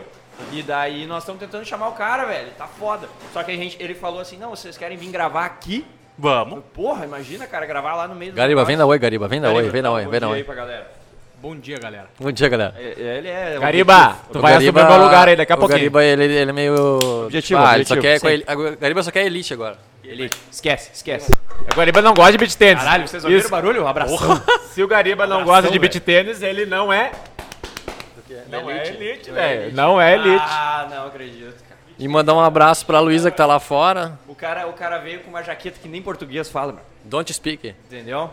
[0.51, 2.49] E daí nós estamos tentando chamar o cara, velho.
[2.57, 3.07] Tá foda.
[3.31, 5.85] Só que a gente, ele falou assim, não, vocês querem vir gravar aqui?
[6.17, 6.63] Vamos.
[6.73, 9.51] Porra, imagina, cara, gravar lá no meio do Gariba, vem da oi, Gariba, vem da
[9.51, 10.43] oi, vem da oi, vem da oi.
[10.43, 10.91] pra galera.
[11.39, 12.07] Bom dia, galera.
[12.19, 12.73] Bom dia, galera.
[12.77, 13.59] É- Ele é...
[13.59, 14.33] Gariba, objetivo.
[14.33, 15.79] tu vai assumir meu lugar aí daqui a o pouquinho.
[15.79, 17.25] Gariba, ele, ele é meio...
[17.25, 18.19] Objetivo, ah, ele só quer
[18.79, 19.77] Gariba só quer elite agora.
[20.11, 20.37] Elite.
[20.51, 21.31] Esquece, esquece.
[21.71, 22.83] O Gariba não gosta de beat tênis.
[22.83, 23.47] Caralho, vocês ouviram Isso.
[23.47, 23.83] o barulho?
[23.83, 24.43] Um abração.
[24.73, 27.11] Se o Gariba não gosta de beat tênis, ele não é.
[28.49, 29.73] Não é elite, velho.
[29.73, 30.43] Não é elite.
[30.45, 31.79] Ah, não acredito, cara.
[31.97, 34.17] E mandar um abraço pra Luísa que tá lá fora.
[34.27, 36.85] O cara, o cara veio com uma jaqueta que nem português fala, mano.
[37.03, 37.75] Don't speak.
[37.85, 38.29] Entendeu?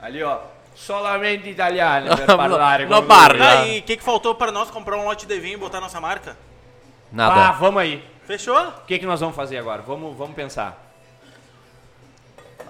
[0.00, 0.38] Ali, ó.
[0.74, 3.36] Solamente italiano per parlare No bar.
[3.66, 6.00] e o que, que faltou pra nós comprar um lote de vinho e botar nossa
[6.00, 6.32] marca?
[6.32, 7.52] Ah, Nada.
[7.52, 8.04] vamos aí.
[8.26, 8.58] Fechou?
[8.58, 9.82] O que, que nós vamos fazer agora?
[9.82, 10.83] Vamos, vamos pensar.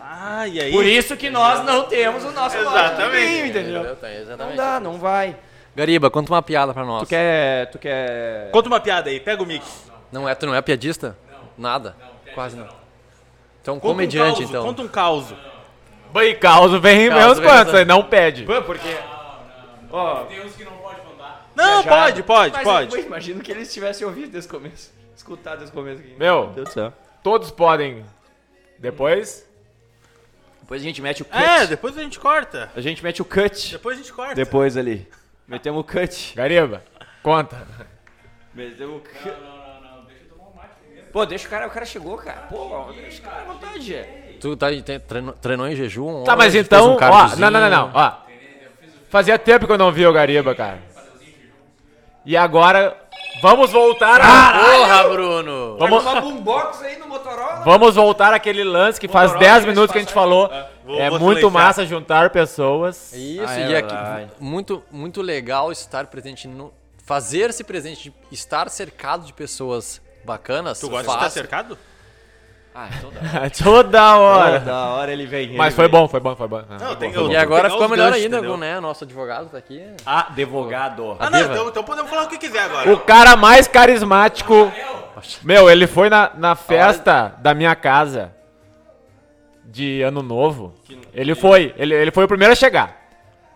[0.07, 0.71] Ah, e aí?
[0.71, 3.27] Por isso que nós não temos o nosso Exatamente.
[3.27, 3.83] vinho, entendeu?
[3.83, 4.57] Não Exatamente.
[4.57, 5.35] dá, não vai.
[5.75, 7.03] Gariba, conta uma piada pra nós.
[7.03, 7.71] Tu quer...
[7.71, 8.51] Tu quer...
[8.51, 9.65] Conta uma piada aí, pega o mic.
[10.13, 11.17] Não é, tu não é piadista?
[11.57, 11.97] Nada.
[12.35, 12.69] Quase não.
[13.63, 14.65] Então, Conta comediante, um caos, então.
[14.65, 15.35] Conta um caos.
[16.13, 18.45] Bem, causa vem vem quantos, aí não pede.
[18.45, 18.95] Pô, porque...
[19.91, 20.27] Ó,
[21.57, 21.89] Não, viajado.
[21.89, 22.95] pode, pode, Mas pode.
[22.95, 24.93] Eu imagino que eles tivessem ouvido desde o começo.
[25.17, 26.15] Escutado desde o começo aqui.
[26.19, 26.93] Meu, Deus do céu.
[27.23, 28.05] todos podem.
[28.79, 29.49] Depois,
[30.65, 31.37] Depois a gente mete o cut.
[31.45, 32.71] É, depois a gente corta.
[32.75, 33.73] A gente mete o cut.
[33.73, 34.35] Depois a gente corta.
[34.35, 35.07] Depois ali.
[35.47, 36.33] Metemos o cut.
[36.35, 36.83] Gariba,
[37.23, 37.67] conta.
[38.55, 39.35] Metemos o cut.
[41.13, 42.47] Pô, deixa o cara, o cara chegou, cara.
[42.49, 43.95] Pô, deixa o cara à vontade.
[43.95, 44.37] é.
[44.41, 44.69] Tu tá,
[45.07, 46.25] treinou, treinou em jejum?
[46.25, 48.13] Tá, mas então, um ó, não, não, não, não, ó.
[49.11, 50.79] Fazia tempo que eu não vi o Gariba, cara.
[52.25, 52.97] E agora,
[53.43, 54.53] vamos voltar a...
[54.59, 55.77] Porra, Bruno!
[55.79, 57.63] Vamos, Uma boombox aí no Motorola.
[57.65, 60.51] vamos voltar àquele lance que faz Motorola, 10 deixa minutos que a gente falou.
[60.85, 61.53] Vou- É vou muito silenciar.
[61.67, 63.13] massa juntar pessoas.
[63.13, 64.31] Isso, Ah, é e aqui, verdade.
[64.41, 66.73] muito, muito legal estar presente no.
[67.07, 70.81] Fazer-se presente, estar cercado de pessoas bacanas.
[70.81, 71.77] Tu gosta de estar cercado?
[72.75, 73.21] Ah, toda
[73.63, 74.59] Toda hora.
[74.61, 75.45] Toda hora ele vem.
[75.51, 75.93] ele Mas foi vem.
[75.93, 76.63] bom, foi bom, foi bom.
[76.69, 77.33] Não, tem- Foi eu- bom.
[77.33, 78.57] E agora ficou melhor ganchos, ainda, entendeu?
[78.57, 78.81] né?
[78.81, 79.81] Nosso advogado tá aqui.
[80.05, 81.17] Advogado.
[81.21, 82.93] Ah, não, então, então podemos falar o que quiser agora.
[82.93, 84.73] O cara mais carismático.
[85.43, 88.33] Meu, ele foi na, na festa da minha casa
[89.65, 90.75] de ano novo.
[91.13, 93.03] Ele foi, ele, ele foi o primeiro a chegar.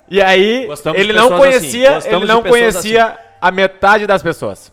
[0.09, 4.73] E aí, Gostamos ele não assim, conhecia, gostamos ele não conhecia a metade das pessoas.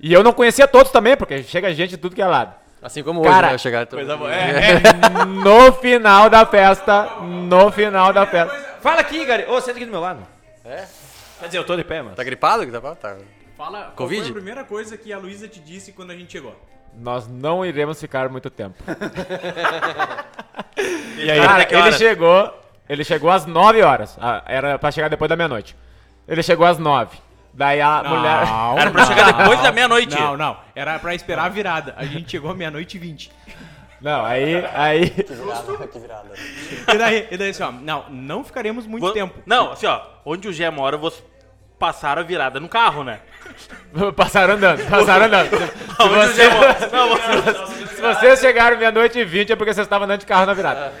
[0.00, 2.54] E eu não conhecia todos também, porque chega gente de tudo que é lado.
[2.80, 3.58] Assim como Cara, hoje, né?
[3.58, 4.32] Chegar Coisa boa.
[4.32, 4.80] É,
[5.26, 8.54] no final da festa, no final da festa.
[8.80, 9.44] Fala aqui, Gary.
[9.50, 10.20] Ô, senta aqui do meu lado.
[10.64, 10.84] É?
[11.40, 12.14] Quer dizer, eu tô de pé, mano.
[12.14, 12.64] Tá gripado?
[12.64, 13.16] que Tá, tá.
[13.56, 14.22] Fala, qual Covid?
[14.22, 16.54] foi a primeira coisa que a Luísa te disse quando a gente chegou?
[16.96, 18.76] Nós não iremos ficar muito tempo.
[21.16, 22.54] E aí, Cara, até que ele chegou,
[22.88, 24.16] ele chegou às 9 horas.
[24.20, 25.76] Ah, Era pra chegar depois da meia-noite.
[26.28, 27.18] Ele chegou às 9.
[27.58, 28.80] Daí a mulher.
[28.80, 30.14] Era pra chegar depois da meia-noite.
[30.14, 30.56] Não, não.
[30.76, 31.92] Era pra esperar a virada.
[31.96, 33.32] A gente chegou meia-noite e vinte.
[34.00, 34.64] Não, aí.
[34.74, 35.12] aí
[36.94, 39.40] E daí, e daí assim, ó, não, não ficaremos muito Vo- tempo.
[39.44, 40.00] Não, assim, ó.
[40.24, 41.20] Onde o Gé mora, vocês
[41.80, 43.18] passaram a virada no carro, né?
[44.14, 45.50] passaram andando, passaram andando.
[45.98, 46.86] Se, você-.
[46.92, 47.90] Não, vocês...
[47.96, 50.92] se vocês chegaram meia-noite e 20 é porque vocês estavam andando de carro na virada.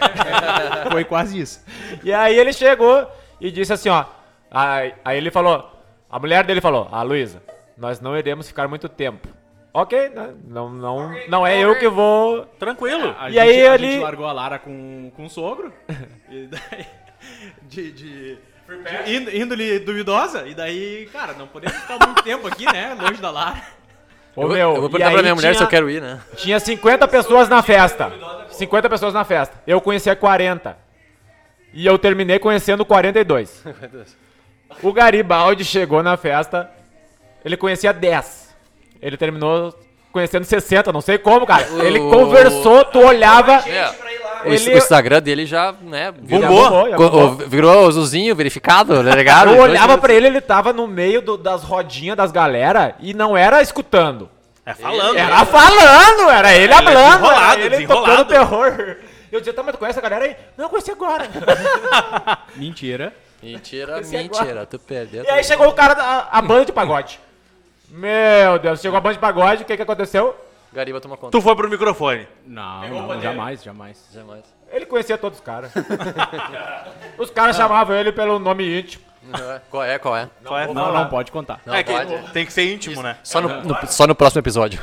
[0.90, 1.64] Foi quase isso.
[2.02, 3.08] E aí ele chegou
[3.40, 4.04] e disse assim, ó.
[4.50, 5.77] Aí, aí ele falou,
[6.10, 7.42] a mulher dele falou, ah, Luísa,
[7.76, 9.28] nós não iremos ficar muito tempo.
[9.72, 10.34] Ok, né?
[10.46, 12.44] não, não, não é eu que vou.
[12.58, 13.14] Tranquilo.
[13.18, 15.72] A E gente, aí a ali- gente largou a Lara com, com o sogro.
[16.30, 16.86] E daí.
[17.62, 17.90] De.
[17.92, 20.46] de, de índ- índole duvidosa.
[20.46, 22.96] E daí, cara, não podemos ficar muito tempo aqui, né?
[23.00, 23.62] Longe da Lara.
[24.36, 26.00] Ô, Eu, vou- meu, eu vou perguntar pra minha mulher se tinha- eu quero ir,
[26.02, 26.20] né?
[26.36, 28.12] Tinha 50 pessoas na festa.
[28.50, 29.60] 50 pessoas na festa.
[29.66, 30.76] Eu conhecia 40.
[31.72, 33.64] E eu terminei conhecendo 42.
[34.82, 36.70] O Garibaldi chegou na festa,
[37.44, 38.54] ele conhecia 10.
[39.00, 39.74] Ele terminou
[40.12, 41.66] conhecendo 60, não sei como, cara.
[41.82, 43.54] Ele O- conversou, tu olhava.
[43.68, 43.90] É.
[44.44, 46.12] O, Ele- o Instagram dele já, né?
[46.12, 46.48] Bombou.
[46.48, 47.24] bombou, já bombou.
[47.30, 49.50] o- Virou azulzinho, verificado, delegado.
[49.52, 53.36] Eu olhava pra ele, ele tava no meio do- das rodinhas das galera e não
[53.36, 54.30] era escutando.
[54.64, 55.16] É falando.
[55.16, 58.96] Era falando, era ele hablando, desenrolado, era ele tocando terror.
[59.32, 60.36] Eu dizia, tá, mas tu conhece a galera aí?
[60.56, 61.26] Não, eu conheci agora.
[62.56, 63.12] Mentira.
[63.42, 64.66] Mentira, é mentira.
[64.66, 65.24] Tu perdeu.
[65.24, 67.20] E aí chegou o cara, da a banda de pagode.
[67.88, 70.36] Meu Deus, chegou a banda de pagode, o que que aconteceu?
[70.72, 71.30] Gariba toma conta.
[71.32, 72.28] Tu foi pro microfone.
[72.46, 74.04] Não, não, jamais, jamais.
[74.12, 74.44] Jamais.
[74.70, 75.72] Ele conhecia todos os caras.
[77.16, 79.04] os caras chamavam ele pelo nome íntimo.
[79.70, 80.28] Qual é, qual é?
[80.44, 80.66] Qual é?
[80.72, 81.60] Não, não pode contar.
[81.66, 82.32] Não é que pode.
[82.32, 83.18] tem que ser íntimo, né?
[83.22, 84.80] Só no, no- só no próximo episódio.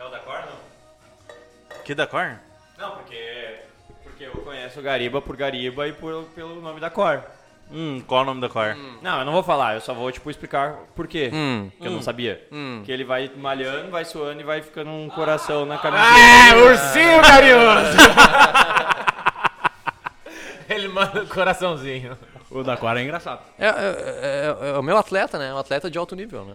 [0.00, 1.82] É o da Cor, não?
[1.84, 2.40] Que da cor?
[2.76, 3.56] Não, porque,
[4.02, 7.22] porque eu conheço o Gariba por Gariba e por, pelo nome da Cor.
[7.70, 8.76] Hum, qual é o nome da cor?
[9.02, 11.30] Não, eu não vou falar, eu só vou, tipo, explicar por quê.
[11.32, 11.70] Hum.
[11.78, 12.42] Que eu não sabia.
[12.50, 12.82] Hum.
[12.84, 16.02] Que ele vai malhando, vai suando e vai ficando um coração na camisa.
[16.02, 17.98] É, ursinho carinhoso!
[20.68, 22.16] ele manda o coraçãozinho.
[22.50, 23.40] O da Cora é engraçado.
[23.58, 25.52] É, é- é- é o meu atleta, né?
[25.52, 26.54] Um atleta de alto nível, né?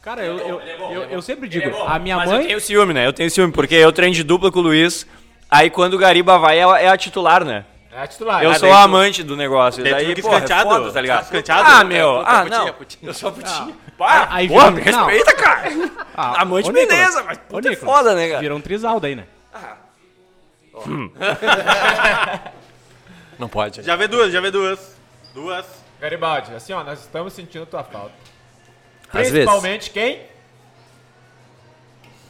[0.00, 1.20] Cara, eu, eu, é eu, é eu bom.
[1.20, 2.40] sempre é digo, a minha mas mãe.
[2.40, 3.06] Eu tenho ciúme, né?
[3.06, 5.06] Eu tenho ciúme, porque eu treino de dupla com o Luiz.
[5.50, 7.66] Aí quando o Gariba vai, é a, é a titular, né?
[7.92, 8.42] É a titular.
[8.44, 9.82] Eu Ah, sou daí tu- amante do negócio.
[9.82, 10.70] Daí Daí, porra, é escanteado?
[10.70, 11.24] foda, tá ligado?
[11.24, 11.68] Fica escanteado?
[11.70, 12.18] Ah, meu.
[12.20, 12.72] É, Ah, putinha, não.
[12.74, 13.10] putinha.
[13.10, 13.76] Eu sou putinho.
[13.98, 15.06] Para, aí porra, me não.
[15.06, 15.68] respeita, cara.
[16.14, 18.40] Ah, Amante, beleza, mas puta é foda, né, cara?
[18.40, 19.26] Virou um trisal daí, né?
[23.38, 23.82] Não pode.
[23.82, 24.96] Já vê duas, já vê duas.
[25.34, 25.66] Duas.
[26.00, 28.12] Garibaldi, assim, ó, nós estamos sentindo tua falta.
[29.08, 29.32] Às vezes.
[29.32, 30.22] Principalmente quem?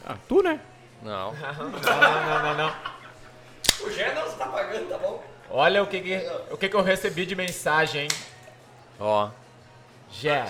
[0.05, 0.59] Ah, tu, né?
[1.01, 1.31] Não.
[1.33, 2.73] Não, não, não, não.
[3.81, 5.23] O Gé não, você tá pagando, tá bom?
[5.51, 8.07] Olha o que, que- o que, que eu recebi de mensagem, hein?
[8.99, 9.29] Ó.
[10.11, 10.45] Jé,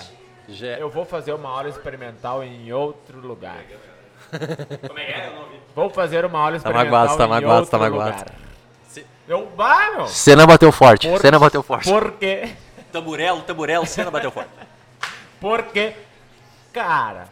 [0.50, 0.78] Gé.
[0.82, 3.58] eu vou fazer uma aula experimental em outro lugar.
[4.88, 5.28] Como é que é?
[5.28, 5.48] Eu não.
[5.76, 8.12] Vou fazer uma aula Tá experimental magoado, tá em magoado, outro tá magoado.
[8.12, 8.26] lugar.
[9.28, 10.08] Eu, bah, meu.
[10.08, 11.08] Cena bateu forte.
[11.08, 11.90] Por- Cena bateu forte.
[11.90, 12.50] Porque,
[12.92, 14.50] Tamburelo, tamburelo, cena bateu forte.
[15.40, 15.94] porque,
[16.74, 17.28] cara,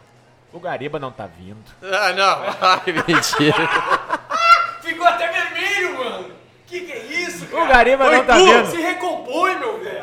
[0.52, 1.62] o Gariba não tá vindo.
[1.82, 2.38] Ah, não.
[2.60, 3.68] Ai, mentira.
[4.80, 6.30] Ficou até vermelho, mano.
[6.66, 7.09] Que que é isso,
[7.52, 8.72] O Gariba não tá vindo.
[8.82, 10.00] recompõe, meu velho.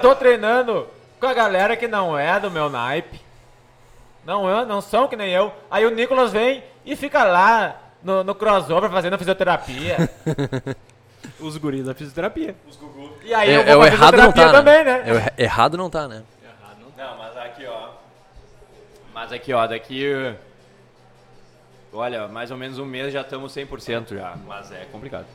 [0.00, 0.86] Tô treinando
[1.20, 3.20] com a galera que não é do meu naipe.
[4.24, 5.52] Não, é- não são que nem eu.
[5.70, 9.96] Aí o Nicolas vem e fica lá no, no crossover fazendo fisioterapia.
[11.40, 12.54] Os guris da fisioterapia.
[13.24, 14.98] E aí É, eu é vou o fazer errado não fisioterapia tá, também, né?
[14.98, 15.02] né?
[15.06, 16.22] É o erra- errado não tá, né?
[16.96, 17.88] Não, mas aqui, ó.
[19.14, 20.34] Mas aqui, ó, daqui.
[21.92, 24.34] Olha, mais ou menos um mês já estamos 100% já.
[24.46, 25.26] Mas é complicado.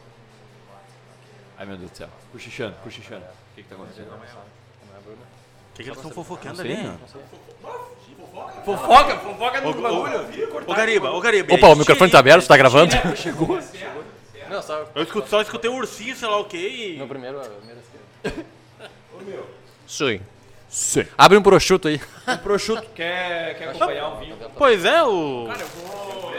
[1.58, 2.10] Ai, meu Deus do céu.
[2.32, 3.24] Cochichando, cochichando.
[3.24, 4.08] O que que tá acontecendo?
[4.08, 6.84] O que, que eles estão fofocando sei, ali?
[6.84, 7.00] não.
[8.63, 10.28] Fofoca, fofoca no bagulho.
[10.68, 11.54] Ô Gariba, ô Gariba.
[11.54, 12.94] Opa, o microfone tá aberto, tá gravando?
[14.50, 14.86] Não, só...
[14.94, 16.98] Eu escuto, só escutei um ursinho, sei lá o quê.
[17.02, 17.08] E...
[17.08, 17.42] primeiro.
[19.88, 20.22] Sim.
[20.70, 21.06] Sim.
[21.18, 22.02] Abre um prosciutto aí.
[22.28, 24.38] O prosciutto quer, quer acompanhar o vinho.
[24.58, 25.46] Pois é, o.
[25.48, 25.68] Cara, eu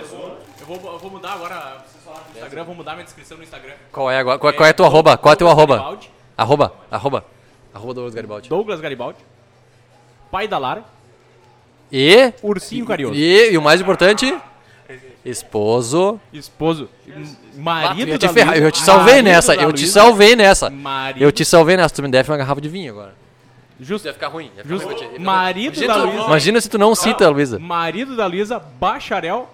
[0.07, 0.33] vou.
[0.66, 1.77] Eu vou, eu vou mudar agora.
[1.87, 3.74] Vocês falaram no Instagram, vou mudar minha descrição no Instagram.
[3.92, 4.38] Qual é agora?
[4.38, 5.16] Qual, qual é teu arroba?
[5.18, 5.77] Qual é teu Douglas arroba?
[5.77, 7.24] Garibaldi, Arroba, arroba.
[7.74, 8.48] Arroba Douglas Garibaldi.
[8.48, 9.18] Douglas Garibaldi.
[10.31, 10.85] Pai da Lara.
[11.92, 13.14] E, Ursinho Carinhoso.
[13.14, 14.35] e, e o mais importante,
[15.24, 16.18] esposo.
[16.33, 16.88] Esposo.
[17.57, 18.57] Marido eu te da Luísa.
[18.57, 19.92] eu te salvei Marido nessa, da eu te Luísa.
[20.00, 20.70] salvei nessa.
[20.70, 21.22] Marido.
[21.22, 23.14] Eu te salvei nessa, tu me deve uma garrafa de vinho agora.
[23.79, 24.07] Justo.
[24.09, 24.50] Ia ficar ruim.
[24.57, 24.87] Ia ficar Justo.
[24.87, 26.27] ruim pra ti, ia ficar Marido da Imagina, Luísa.
[26.27, 27.59] imagina se tu não cita, Luísa.
[27.59, 29.48] Marido da Luísa, bacharel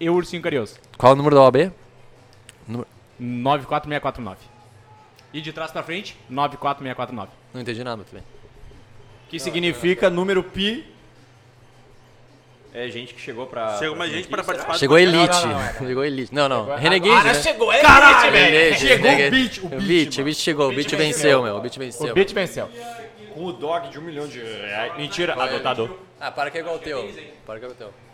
[0.00, 0.76] e ursinho carinhoso.
[0.96, 1.72] Qual é o número da OAB?
[3.20, 4.38] 94649.
[5.32, 7.30] E de trás pra frente, 94649.
[7.54, 8.24] Não entendi nada também.
[9.28, 10.84] Que significa número pi.
[12.72, 13.78] É gente que chegou pra.
[13.78, 14.44] Chegou mais gente será?
[14.44, 15.46] participar do Chegou podcast.
[15.46, 15.46] Elite.
[15.46, 15.86] não, não, não.
[15.88, 16.34] Chegou Elite.
[16.34, 16.62] Não, não.
[16.62, 17.34] Agora Renegade, né?
[17.34, 21.42] chegou ele, Renegade, Chegou o beat, o O beat, o beat chegou, o beat venceu,
[21.42, 21.56] meu.
[21.56, 22.10] O beat venceu.
[22.10, 22.68] O beat venceu.
[23.34, 24.96] Com o dog de um milhão de reais.
[24.96, 25.98] Mentira, adotado.
[26.20, 27.10] Ah, para que é igual o teu.
[27.44, 28.09] Para que é igual o teu.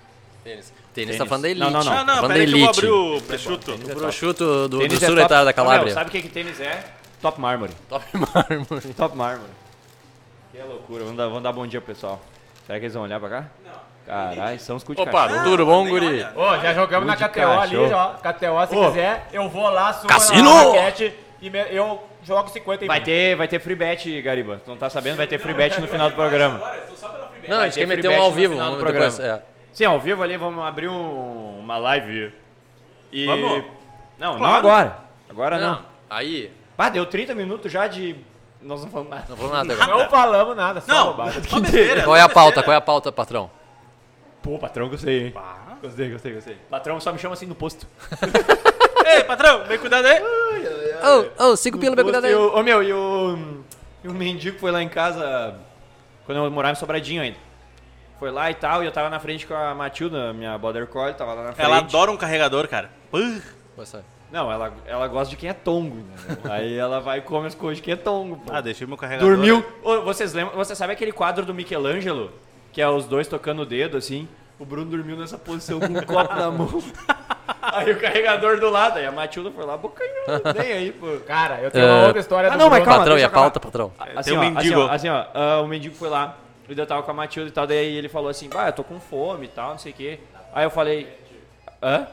[0.47, 0.73] Tênis.
[0.95, 1.61] Tênis tá falando da Elite.
[1.65, 1.93] Não, não, não.
[1.93, 2.79] Não, não, Tá falando da peraí que eu vou Elite.
[2.79, 3.73] abrir o prosciutto.
[3.75, 5.93] O prosciutto do, do é sul top- da Meu, Calabria.
[5.95, 6.85] sabe o que, que tênis é?
[7.21, 7.73] Top mármore.
[7.89, 8.95] Top mármore.
[8.95, 9.51] Top mármore.
[10.53, 11.03] Que loucura.
[11.05, 12.21] Vamos dar, vamos dar bom dia pro pessoal.
[12.67, 13.45] Será que eles vão olhar pra cá?
[13.65, 13.87] Não.
[14.07, 15.45] Caralho, são os cu de Opa, cachorro.
[15.45, 16.25] tudo bom, guri?
[16.37, 18.11] Ô, já jogamos na KTO ali, ó.
[18.15, 18.87] KTO, se Ô.
[18.89, 20.45] quiser, eu vou lá, subo Cassino!
[20.73, 23.05] na raquete e me- eu jogo 50 e Vai 20.
[23.07, 24.61] ter, vai ter free bet, Gariba.
[24.65, 25.17] Tu não tá sabendo?
[25.17, 26.61] Vai ter free bet no final do programa.
[27.49, 28.53] Não, a gente quer meter um ao no vivo.
[28.55, 29.43] final do vamos depois, programa.
[29.43, 29.56] é.
[29.77, 32.33] Sim, ao vivo ali vamos abrir um- uma live.
[33.13, 33.27] E.
[33.27, 33.63] Vamos?
[34.19, 34.57] Não, não Claro.
[34.57, 34.99] agora.
[35.29, 35.71] Agora não.
[35.75, 36.51] Não, aí.
[36.79, 38.17] Ah, deu 30 minutos já de.
[38.63, 39.27] Nós não falamos nada.
[39.29, 40.03] Não falou nada agora.
[40.03, 41.43] Não falamos nada, só Não, bobagem.
[41.45, 42.03] só besteira.
[42.05, 42.63] Qual é a pauta?
[42.63, 43.51] Qual é a pauta, patrão?
[44.43, 45.35] Pô, patrão, gostei, hein?
[45.83, 46.55] Gostei, gostei, gostei.
[46.71, 47.87] Patrão só me chama assim no posto.
[49.05, 50.23] Ei, patrão, vem cuidado aí.
[51.39, 52.35] Ô, ô, cinco pila, bem cuidado aí.
[52.35, 53.63] o, ô, meu, e o.
[54.03, 55.55] E o mendigo foi lá em casa.
[56.25, 57.37] Quando eu morava em Sobradinho ainda.
[58.19, 61.15] Foi lá e tal, e eu tava na frente com a Matilda, minha border collie,
[61.15, 61.65] tava lá na frente.
[61.67, 62.91] Ela adora um carregador, cara.
[63.77, 63.99] Você.
[64.33, 66.39] Não, ela, ela gosta de quem é tongo, entendeu?
[66.53, 68.53] Aí ela vai e come as coisas de quem é tongo, pô.
[68.53, 69.29] Ah, deixei meu carregador.
[69.37, 69.65] Dormiu.
[69.85, 70.57] Ô, vocês lembram?
[70.57, 72.33] Você sabe aquele quadro do Michelangelo?
[72.73, 74.27] Que é os dois tocando o dedo, assim?
[74.59, 76.83] O Bruno dormiu nessa posição com um copo na mão.
[77.63, 81.07] Aí o carregador do lado, aí a Matilda foi lá, bocanhando, nem aí, pô.
[81.27, 82.07] Cara, eu tenho uma É.
[82.07, 82.85] outra história Ah, do não, mas Bruno.
[82.87, 83.93] calma, patrão, e a pauta, patrão?
[84.17, 84.81] Assim, Tem um ó, mendigo.
[84.83, 86.37] Assim, ó, assim, ó, ah, o mendigo foi lá,
[86.69, 88.73] e daí eu tava com a Matilda e tal, daí ele falou assim, bah, eu
[88.73, 90.21] tô com fome e tal, não sei o quê.
[90.53, 91.09] Aí eu falei,
[91.83, 92.07] hã?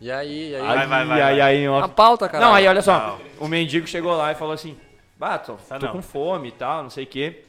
[0.00, 0.62] E aí, e aí?
[0.62, 1.40] Vai, vai, vai, aí, vai.
[1.40, 1.80] aí, ó.
[1.80, 2.44] A pauta, cara.
[2.44, 4.78] Não, aí olha só, o mendigo chegou lá e falou assim,
[5.16, 5.92] bah, tô, Ah, tô não.
[5.92, 7.44] com fome e tal, não sei o quê.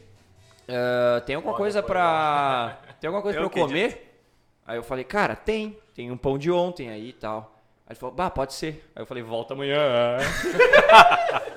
[0.67, 2.77] Ah, tem alguma coisa pra...
[2.99, 4.23] Tem alguma coisa Eu pra eu comer?
[4.65, 5.77] Aí eu falei, cara, tem.
[5.93, 7.53] Tem um pão de ontem aí e tal.
[7.85, 8.89] Aí ele falou, bah, pode ser.
[8.95, 10.17] Aí eu falei, volta amanhã.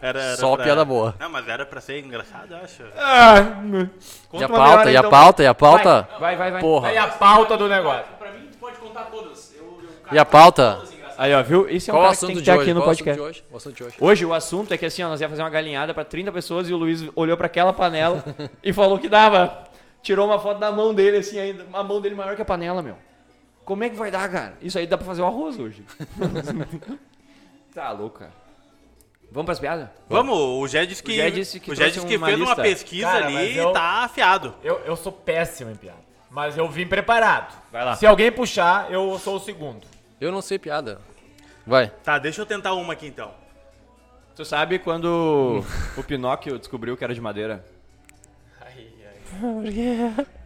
[0.00, 1.14] Era, era Só pra- piada boa.
[1.18, 2.82] Não, mas era pra ser engraçado, eu acho.
[4.32, 6.08] E a pauta, e a pauta, e a pauta?
[6.20, 6.60] Vai, vai, vai.
[6.60, 6.88] Porra.
[6.88, 8.04] Aí a pauta do negócio.
[8.18, 9.54] Pra mim, tu pode contar todas.
[9.56, 10.80] Eu, eu, E a pauta?
[11.16, 11.68] Aí, ó, viu?
[11.68, 12.62] Esse é um Qual cara que tem assunto que de ter hoje?
[12.62, 13.20] aqui no Qual podcast.
[13.20, 13.44] hoje?
[13.50, 13.96] O assunto de hoje.
[14.00, 16.68] Hoje o assunto é que assim, ó, nós ia fazer uma galinhada pra 30 pessoas
[16.68, 18.22] e o Luiz olhou pra aquela panela
[18.62, 19.64] e falou que dava.
[20.00, 21.66] Tirou uma foto da mão dele, assim, ainda.
[21.72, 22.96] A mão dele maior que a panela, meu.
[23.64, 24.54] Como é que vai dar, cara?
[24.62, 25.84] Isso aí dá pra fazer o arroz hoje.
[27.74, 28.32] tá louco, cara.
[29.30, 29.88] Vamos pras piadas?
[30.08, 32.38] Vamos, o Gé disse que, O Gé disse que o trouxe disse que uma fez
[32.40, 32.62] uma lista.
[32.62, 34.54] pesquisa Cara, ali mas e eu- tá afiado.
[34.64, 35.98] Eu, eu sou péssimo em piada.
[36.30, 37.54] Mas eu vim preparado.
[37.70, 37.94] Vai lá.
[37.96, 39.86] Se alguém puxar, eu sou o segundo.
[40.20, 41.00] Eu não sei piada.
[41.66, 41.88] Vai.
[42.02, 43.32] Tá, deixa eu tentar uma aqui então.
[44.34, 45.62] Tu sabe quando
[45.96, 47.64] o Pinóquio descobriu que era de madeira?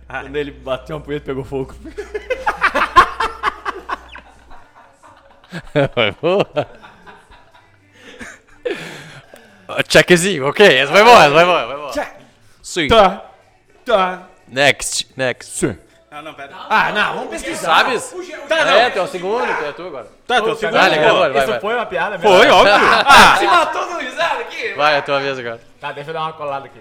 [0.08, 1.74] Quando ele bateu uma punheta e pegou fogo.
[9.88, 10.66] Checkzinho, ok.
[10.66, 11.92] Essa vai boa, essa vai boa, vai boa.
[12.62, 12.88] Sim.
[12.88, 13.24] Tá.
[13.84, 14.22] Tá.
[14.48, 15.78] Next, next.
[16.10, 16.50] Não, não, pera.
[16.68, 17.76] Ah, não, vamos pesquisar.
[17.76, 18.14] Sabes?
[18.46, 18.72] Tá, não.
[18.72, 20.06] É, tu é o segundo, tu é tu agora.
[20.26, 20.74] Tá, teu segundo.
[20.74, 21.06] Dale, pô.
[21.06, 21.60] agora, vai, Isso vai.
[21.60, 22.36] foi uma piada mesmo?
[22.36, 22.74] Foi, óbvio.
[23.38, 24.74] Se matou no risado aqui.
[24.74, 25.60] Vai, é a tua vez agora.
[25.80, 26.80] Tá, deixa eu dar uma colada aqui.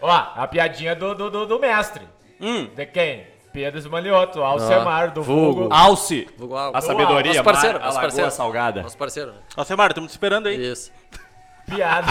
[0.00, 2.02] Ó, a piadinha do, do, do, do mestre.
[2.40, 2.68] Hum.
[2.74, 3.28] De quem?
[3.52, 5.60] Pedro Esmanioto, Alcemar, do vulgo.
[5.60, 5.74] vulgo.
[5.74, 6.28] Alce.
[6.38, 6.70] Lá.
[6.74, 8.30] A sabedoria, Nosso parceiro, mar, a nosso lagoa parceiro.
[8.30, 8.82] salgada.
[8.82, 9.34] Nosso parceiro?
[9.56, 10.72] Ó, Semar, estamos te esperando aí.
[10.72, 10.90] Isso.
[11.68, 12.10] Piada.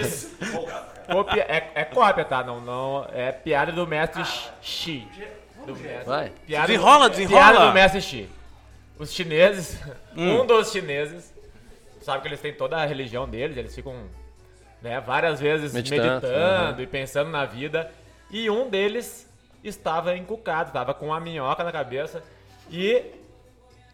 [0.00, 0.36] Isso.
[1.48, 2.42] É, é cópia, tá?
[2.42, 3.06] Não, não.
[3.12, 4.22] É piada do mestre
[4.62, 5.06] Xi.
[5.66, 6.04] Do mestre.
[6.04, 6.32] Vai.
[6.46, 7.40] Piada, Desenrola, desenrola.
[7.50, 8.28] Piada do mestre Xi.
[8.98, 9.78] Os chineses,
[10.16, 11.32] um dos chineses,
[12.00, 13.94] sabe que eles têm toda a religião deles, eles ficam
[14.80, 17.92] né, várias vezes Meditando, meditando, e pensando na vida.
[18.30, 19.28] E um deles
[19.62, 22.22] estava encucado, estava com uma minhoca na cabeça
[22.70, 23.02] e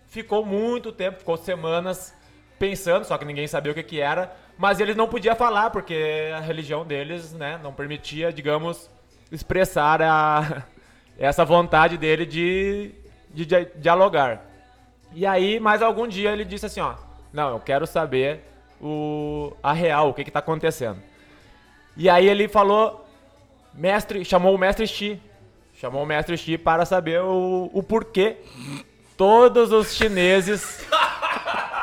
[0.08, 2.14] ficou muito tempo, ficou semanas
[2.58, 6.30] pensando, só que ninguém sabia o que, que era, mas ele não podia falar porque
[6.34, 8.88] a religião deles, né, não permitia, digamos,
[9.30, 10.62] expressar a,
[11.18, 12.92] essa vontade dele de,
[13.30, 14.44] de, dia- dialogar.
[15.14, 16.94] E aí, mais algum dia ele disse assim, ó,
[17.32, 18.42] não, eu quero saber
[18.80, 20.98] o, a real, o que que tá acontecendo.
[21.96, 23.06] E aí ele falou,
[23.74, 25.20] mestre, chamou o mestre Xi,
[25.82, 28.36] chamou o mestre Xi para saber o, o porquê
[29.16, 30.86] todos os chineses,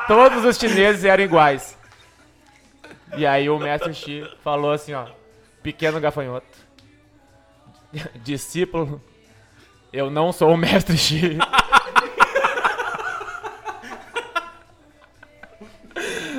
[0.08, 1.78] todos os chineses eram iguais.
[3.18, 5.06] E aí o mestre Xi falou assim, ó,
[5.62, 6.48] pequeno gafanhoto,
[8.24, 9.04] discípulo,
[9.92, 11.38] eu não sou o mestre Xi.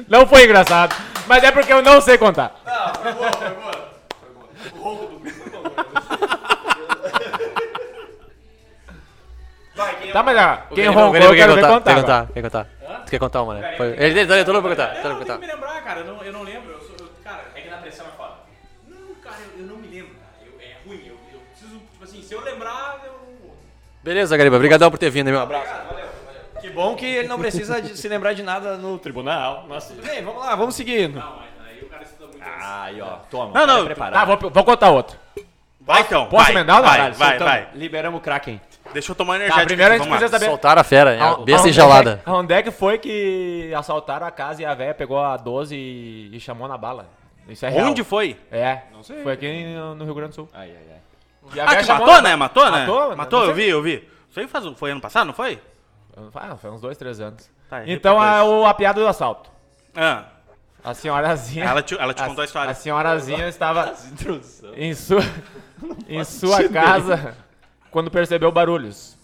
[0.08, 0.96] Não foi engraçado,
[1.26, 2.58] mas é porque eu não sei contar.
[10.12, 11.94] Tá, mas ah, quem roncou eu quero ver contar.
[11.94, 12.66] Quer contar, quer contar.
[13.04, 13.74] Tu quer contar uma, né?
[13.76, 14.96] Foi- Ele ele todo mundo pra contar.
[14.96, 16.00] Eu tenho que me lembrar, cara.
[16.00, 16.72] Eu não, eu não lembro.
[16.72, 18.34] Eu sou, eu- cara, é que na pressão é foda.
[18.88, 20.46] Não, cara, eu, eu não me lembro, cara.
[20.46, 21.02] Eu- é ruim.
[21.06, 23.50] Eu, eu preciso, tipo assim, se eu lembrar, eu.
[24.02, 24.56] Beleza, Gariba.
[24.56, 25.72] Obrigadão por ter vindo, meu abraço.
[26.60, 29.64] Que bom que ele não precisa de se lembrar de nada no tribunal.
[29.68, 31.18] Mas tudo bem, vamos lá, vamos seguindo.
[31.18, 32.44] Não, mas aí o cara estuda muito.
[32.44, 33.58] Aí, ó, toma.
[33.58, 35.16] Não, não, Tá, vou, vou contar outro.
[35.80, 36.26] Vai então.
[36.26, 36.90] Posso vai, emendar ou não?
[36.90, 37.68] Vai, vai, Então, vai.
[37.74, 38.60] Liberamos o Kraken.
[38.92, 39.66] Deixa eu tomar Tá, energético.
[39.66, 40.28] primeiro a aqui, gente vamos lá.
[40.28, 40.50] precisa saber.
[40.50, 41.20] Soltaram a fera, é.
[41.20, 42.10] A- Besta aonde enjaulada.
[42.12, 45.36] é que- Aonde é que foi que assaltaram a casa e a véia pegou a
[45.36, 47.08] 12 e, e chamou na bala?
[47.48, 47.88] Isso é real.
[47.88, 48.36] Onde foi?
[48.50, 48.82] É.
[48.92, 49.22] Não sei.
[49.22, 50.48] Foi aqui no, no Rio Grande do Sul.
[50.52, 51.00] Ai, ai, ai.
[51.54, 52.36] E a Ah, que matou, na- né?
[52.36, 52.70] Matou, né?
[52.86, 53.16] Matou?
[53.16, 54.08] Matou, eu vi, eu vi.
[54.30, 55.60] Isso aí faz, foi ano passado, não foi?
[56.34, 57.50] Ah, foi uns dois, três anos.
[57.68, 59.50] Tá, então, a, o, a piada do assalto.
[59.96, 60.24] Ah,
[60.84, 61.64] A senhorazinha...
[61.64, 62.70] ela te, ela te a, contou a história.
[62.70, 63.94] A senhorazinha estava
[64.76, 65.22] em sua,
[66.08, 67.36] em sua casa
[67.90, 69.18] quando percebeu barulhos.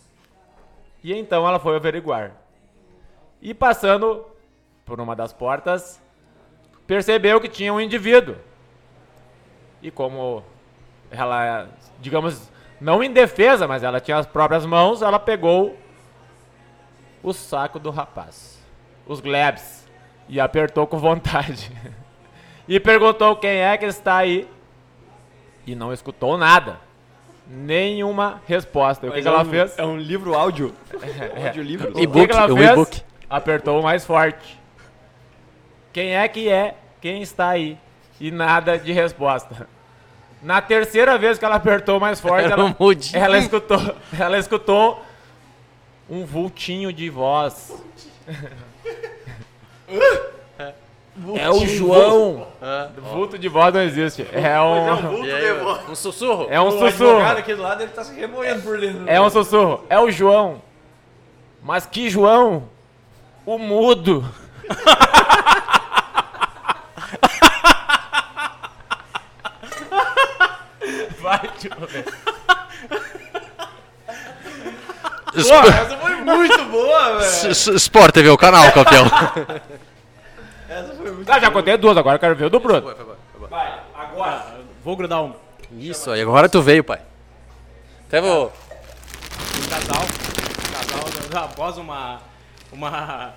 [1.02, 2.32] E então ela foi averiguar.
[3.40, 4.26] E passando
[4.84, 6.02] por uma das portas,
[6.86, 8.36] percebeu que tinha um indivíduo.
[9.82, 10.42] E como
[11.10, 11.68] ela,
[12.00, 12.50] digamos,
[12.80, 15.76] não em defesa, mas ela tinha as próprias mãos, ela pegou
[17.22, 18.60] o saco do rapaz,
[19.06, 19.86] os glebs,
[20.28, 21.70] e apertou com vontade.
[22.66, 24.48] e perguntou quem é que está aí.
[25.66, 26.85] E não escutou nada.
[27.48, 29.06] Nenhuma resposta.
[29.06, 29.78] E o que, que é ela um- fez?
[29.78, 30.74] É um livro áudio.
[31.46, 31.90] áudio livro.
[31.90, 31.94] O
[32.26, 32.70] que, ela o fez?
[32.70, 33.02] e-book.
[33.28, 34.58] Apertou mais forte.
[35.92, 36.74] Quem é que é?
[37.00, 37.78] Quem está aí?
[38.20, 39.68] E nada de resposta.
[40.42, 42.76] Na terceira vez que ela apertou mais forte, ela,
[43.14, 43.78] ela escutou,
[44.18, 45.02] ela escutou
[46.08, 47.82] um vultinho de voz.
[51.40, 52.46] É o João.
[53.12, 54.26] Vulto de voz não existe.
[54.32, 55.52] É um, E aí,
[55.88, 56.46] um sussurro?
[56.50, 57.10] é um O sussurro.
[57.16, 59.04] advogado aqui do lado, ele tá se remoendo por dentro.
[59.06, 59.84] É um sussurro.
[59.88, 60.60] É o João.
[61.62, 62.68] Mas que João?
[63.46, 64.24] O mudo.
[71.20, 71.70] Vai, tio.
[75.34, 77.52] Essa foi muito boa, velho.
[77.76, 79.04] Sport TV, o canal, campeão.
[81.26, 82.94] Ah, já contei duas, agora eu quero ver o do Bruno.
[83.50, 84.60] Vai, agora.
[84.84, 85.34] Vou grudar um.
[85.72, 87.00] Isso aí, agora tu veio, pai.
[88.06, 88.46] Até vou.
[88.46, 90.02] Um casal.
[90.04, 92.20] Um casal após uma.
[92.72, 93.34] Uma.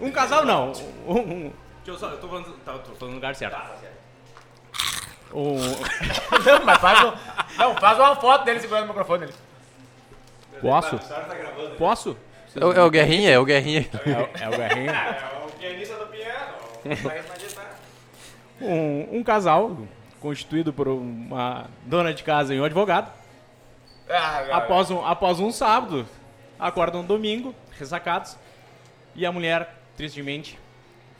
[0.00, 0.72] Um casal não.
[1.06, 1.18] Um.
[1.18, 1.52] um
[1.84, 2.08] deixa eu só.
[2.08, 2.52] Eu tô falando.
[2.64, 3.56] Tá, tô, tô no lugar certo.
[5.32, 5.54] Um,
[6.44, 7.12] Não, mas faz, um,
[7.56, 9.34] não, faz uma foto dele segurando o microfone ali.
[10.60, 11.00] posso?
[11.78, 12.16] Posso?
[12.56, 13.88] É o, é o Guerrinha, é o Guerrinha.
[14.40, 14.92] É o Guerrinho.
[18.60, 19.76] Um, um casal
[20.20, 23.10] constituído por uma dona de casa e um advogado.
[24.52, 26.06] Após um, após um sábado,
[26.58, 28.36] acordam um domingo, ressacados,
[29.14, 30.58] e a mulher, tristemente,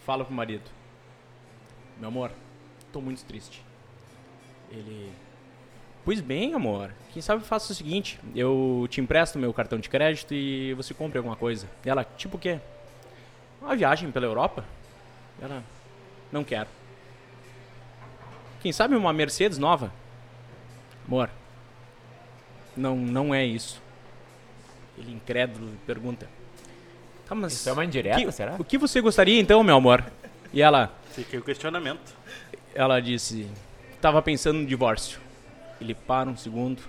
[0.04, 0.68] fala pro marido:
[1.98, 2.30] Meu amor,
[2.92, 3.64] tô muito triste.
[4.70, 5.12] Ele.
[6.04, 10.34] Pois bem, amor, quem sabe faça o seguinte: eu te empresto meu cartão de crédito
[10.34, 11.68] e você compre alguma coisa.
[11.84, 12.58] E ela, tipo o quê?
[13.60, 14.64] Uma viagem pela Europa?
[15.40, 15.62] Ela,
[16.30, 16.68] não quero.
[18.60, 19.92] Quem sabe uma Mercedes nova?
[21.06, 21.30] Amor,
[22.76, 23.80] não, não é isso.
[24.98, 26.28] Ele incrédulo pergunta.
[27.26, 28.56] Tá, mas Isso é uma indireta, que- será?
[28.58, 30.04] o que você gostaria então, meu amor?
[30.52, 32.14] E ela, aí o questionamento.
[32.74, 33.48] ela disse,
[34.00, 35.20] tava pensando no divórcio.
[35.80, 36.82] Ele para um segundo.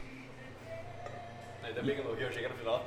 [1.64, 2.86] Ainda bem que eu não vi, eu cheguei no final.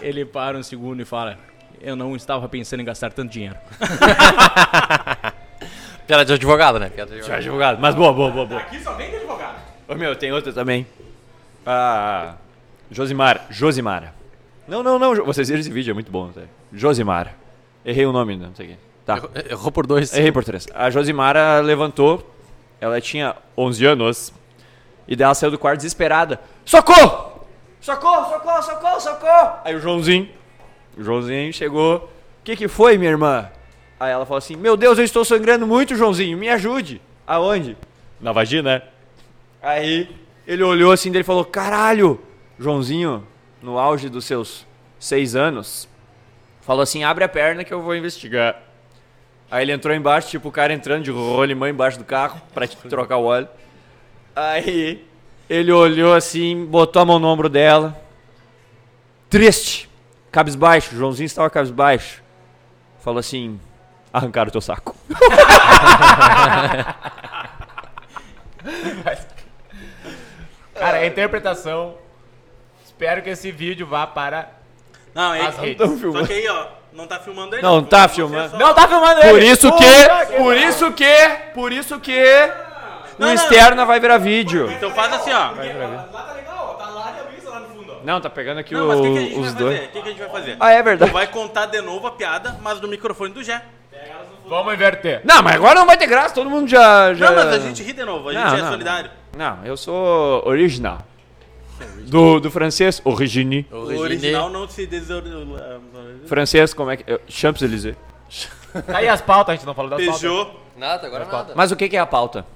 [0.00, 1.38] Ele para um segundo e fala,
[1.82, 3.56] eu não estava pensando em gastar tanto dinheiro.
[6.06, 6.90] Piada de advogado, né?
[6.90, 7.38] Piada de advogado.
[7.38, 7.78] advogado.
[7.80, 8.60] Mas boa, boa, boa, boa.
[8.60, 9.54] Aqui só vem de advogado.
[9.88, 10.86] Ô meu, tem outra também.
[11.64, 12.34] Ah,
[12.90, 13.46] Josimar.
[13.50, 14.14] Josimara.
[14.66, 15.14] Não, não, não.
[15.24, 16.28] Vocês viram esse vídeo, é muito bom.
[16.28, 16.42] Tá?
[16.72, 17.34] Josimara.
[17.84, 18.76] Errei o nome, não sei o quê.
[19.06, 19.16] Tá.
[19.16, 20.12] Errou- Errou por dois.
[20.14, 20.66] Errei por três.
[20.74, 22.28] A Josimara levantou.
[22.80, 24.32] Ela tinha 11 anos.
[25.06, 26.40] E daí ela saiu do quarto desesperada.
[26.64, 27.32] Socorro!
[27.80, 29.52] Socorro, socorro, socorro, socorro!
[29.64, 30.28] Aí o Joãozinho.
[30.96, 31.96] O Joãozinho chegou.
[32.40, 33.48] O que que foi, minha irmã?
[33.98, 36.36] Aí ela falou assim: Meu Deus, eu estou sangrando muito, Joãozinho.
[36.36, 37.00] Me ajude.
[37.26, 37.76] Aonde?
[38.20, 38.82] Na vagina, né?
[39.62, 40.08] Aí
[40.46, 42.20] ele olhou assim dele e falou: Caralho!
[42.58, 43.26] Joãozinho,
[43.62, 44.66] no auge dos seus
[44.98, 45.88] seis anos,
[46.60, 48.60] falou assim: Abre a perna que eu vou investigar.
[49.50, 53.18] Aí ele entrou embaixo, tipo o cara entrando de rolimã embaixo do carro pra trocar
[53.18, 53.48] o óleo.
[54.34, 55.04] Aí
[55.48, 58.00] ele olhou assim, botou a mão no ombro dela.
[59.28, 59.88] Triste,
[60.32, 60.96] cabisbaixo.
[60.96, 62.22] Joãozinho estava cabisbaixo.
[63.00, 63.60] Falou assim:
[64.12, 64.96] arrancaram o teu saco.
[70.74, 71.96] Cara, a interpretação.
[72.84, 74.50] Espero que esse vídeo vá para.
[75.14, 76.00] Não, é As redes.
[76.00, 77.62] Só que aí, ó, não tá filmando ele.
[77.62, 78.50] Não, tá Você filmando.
[78.50, 79.30] só- Não tá filmando ele!
[79.30, 82.50] Por isso que, por isso que, por isso que
[83.18, 83.34] no não.
[83.34, 84.70] externa vai virar vídeo.
[84.70, 85.50] Então faz assim, ó.
[85.50, 85.52] Lá
[86.26, 86.74] tá legal, ó.
[86.82, 87.91] Tá lá e a Luísa lá no fundo, ó.
[88.04, 89.76] Não, tá pegando aqui Não, mas o que, que a o- gente vai os dois.
[89.76, 89.88] fazer?
[89.88, 90.56] O que, que a gente vai fazer?
[90.60, 91.12] Ah, é Tu verdade.
[91.12, 93.62] vai contar de novo a piada, mas no microfone do Jé.
[94.48, 95.20] Vamos inverter.
[95.24, 97.14] Não, mas agora não vai ter graça, todo mundo já.
[97.14, 97.30] já...
[97.30, 98.70] Não, mas a gente ri de novo, a gente Não, é não.
[98.72, 99.10] solidário.
[99.36, 100.98] Não, eu sou original.
[102.08, 103.66] Do, do francês, origine.
[103.72, 105.22] O original não se desor...
[106.26, 107.20] Francês, como é que.
[107.28, 107.96] Champs-Élysées.
[108.86, 110.20] Tá aí as pautas, a gente não falou das pautas.
[110.20, 110.50] Peugeot.
[110.76, 111.52] Nada, agora nada.
[111.56, 112.46] Mas o que, que é a pauta?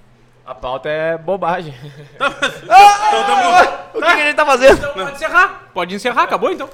[0.46, 1.74] A pauta é bobagem.
[2.18, 3.86] Então tamo...
[3.94, 4.76] O que, que a gente tá fazendo?
[4.78, 5.62] Então pode encerrar.
[5.72, 6.68] Pode encerrar, acabou então.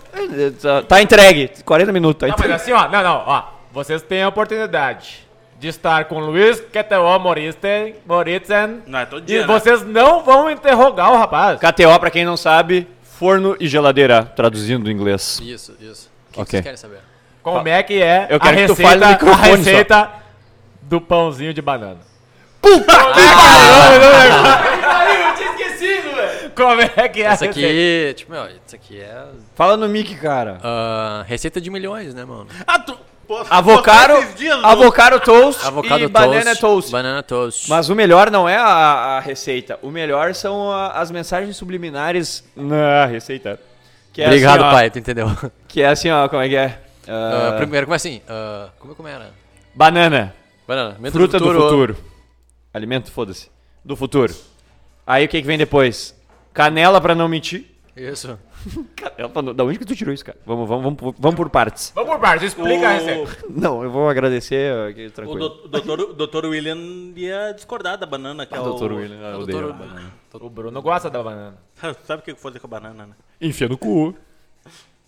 [0.60, 1.50] Tá- Tá entregue.
[1.64, 2.54] 40 minutos, tá Não, mas entregue.
[2.62, 3.42] assim, ó, não, não, ó.
[3.72, 5.26] Vocês têm a oportunidade
[5.58, 9.46] de estar com Luiz Keteo Moritzen, Moritzen Não, é todo e dia, né?
[9.46, 11.58] vocês não vão interrogar o rapaz.
[11.60, 15.40] KTO, pra quem não sabe, forno e geladeira, traduzindo do inglês.
[15.42, 16.10] Isso, isso.
[16.30, 16.44] O que, Ok.
[16.44, 16.98] que vocês querem saber?
[17.42, 19.42] Como é que é Eu a quero que tu receita, fale no a só.
[19.42, 20.10] receita
[20.82, 21.98] do pãozinho de banana?
[22.62, 22.84] Eu
[25.34, 26.50] tinha esquecido, velho.
[26.54, 30.58] Como é que é Isso aqui, tipo, meu, isso aqui é Fala no mic, cara.
[30.62, 32.46] ah, receita de milhões, né, mano?
[32.66, 32.96] Ah, tu...
[33.48, 34.12] Avocado,
[34.62, 36.12] avocado toast Avocado e toast.
[36.12, 36.90] banana toast.
[36.92, 37.70] Banana toast.
[37.70, 39.78] Mas o melhor não é a, a receita.
[39.80, 43.58] O melhor são a- as mensagens subliminares na receita.
[44.12, 45.30] Que é Obrigado, assim, ó, pai, tu entendeu?
[45.66, 46.78] Que é assim, ó, como é que é?
[47.08, 48.20] Ah, Ah, primeiro, como é assim?
[48.28, 49.30] Ah, como, como era?
[49.74, 50.34] banana,
[50.68, 50.96] Banana.
[51.10, 51.96] Fruta do futuro.
[52.72, 53.50] Alimento, foda-se.
[53.84, 54.34] Do futuro.
[55.06, 56.14] Aí o que que vem depois?
[56.52, 57.66] Canela pra não mentir.
[57.96, 58.38] Isso.
[58.96, 59.54] Canela pra não...
[59.54, 60.38] Da onde que tu tirou isso, cara?
[60.46, 61.92] Vamos, vamos, vamos, por- vamos por partes.
[61.94, 63.44] Vamos por partes, explica a receita.
[63.50, 65.48] Não, eu vou agradecer aqui, O tranquilo.
[65.48, 66.78] do- doutor, o doutor William
[67.16, 68.64] ia discordar da banana, que é o...
[68.64, 70.12] Doutor William, eu O odeio banana.
[70.32, 71.58] O Bruno gosta da banana.
[72.06, 73.12] Sabe o que eu vou fazer com a banana, né?
[73.40, 74.14] Enfia no cu.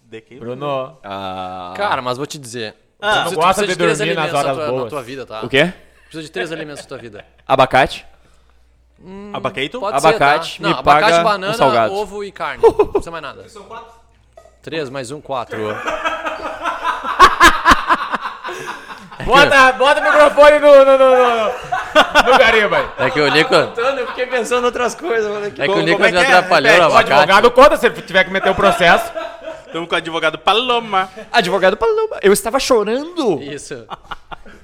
[0.03, 0.37] De que...
[0.39, 0.99] Bruno.
[1.03, 2.75] Ah, Cara, mas vou te dizer.
[3.01, 4.91] Ah, não gosta de dormir nas alimentos na horas tua, na boas.
[4.91, 5.43] tua vida, tá?
[5.45, 5.73] o quê?
[6.15, 7.25] Precisa de três alimentos na tua vida.
[7.47, 8.07] Abacate.
[9.33, 9.81] Abacaito?
[9.81, 10.69] Pode Abacate, ser, tá?
[10.69, 11.93] me Não, abacate, paga um banana, salgado.
[11.93, 12.63] ovo e carne.
[12.63, 13.49] Não precisa mais nada.
[13.49, 13.93] São quatro.
[14.63, 15.59] Três mais um, quatro.
[19.25, 23.07] Bota, bota o microfone no, no, no, no, no gariba aí.
[23.07, 25.47] É que o Nico, Eu fiquei pensando em outras coisas, mano.
[25.47, 26.21] é que o Nico é me é?
[26.21, 27.13] atrapalhou no O abacate.
[27.13, 29.11] advogado conta se ele tiver que meter o processo.
[29.67, 31.09] Estamos com o advogado Paloma.
[31.33, 32.19] Advogado Paloma.
[32.23, 33.41] Eu estava chorando.
[33.43, 33.87] Isso.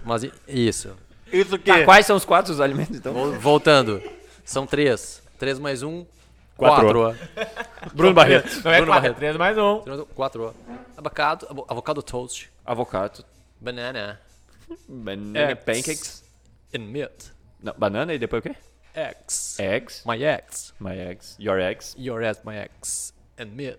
[0.05, 0.94] Mas isso.
[1.32, 1.70] Isso que...
[1.70, 3.12] Tá, quais são os quatro os alimentos, então?
[3.12, 4.02] Vol- Voltando.
[4.44, 5.22] São três.
[5.38, 6.04] Três mais um,
[6.56, 6.92] Quatro.
[6.92, 7.18] quatro.
[7.94, 8.60] Bruno Barreto.
[8.64, 9.16] Não é Bruno quatro, é Barreto.
[9.16, 10.04] três mais um.
[10.14, 10.54] Quatro.
[10.96, 13.24] Abacado, avo- avocado toast, Avocado.
[13.60, 14.20] banana
[14.88, 15.64] Banana Eggs.
[15.64, 16.24] pancakes.
[16.74, 17.32] and meat.
[17.62, 18.54] Não, banana e depois o quê?
[18.94, 19.60] Eggs.
[19.62, 20.02] Eggs.
[20.06, 20.74] My eggs.
[20.78, 21.36] My eggs.
[21.38, 21.94] Your eggs.
[21.98, 23.14] Your eggs, my eggs.
[23.38, 23.78] And meat.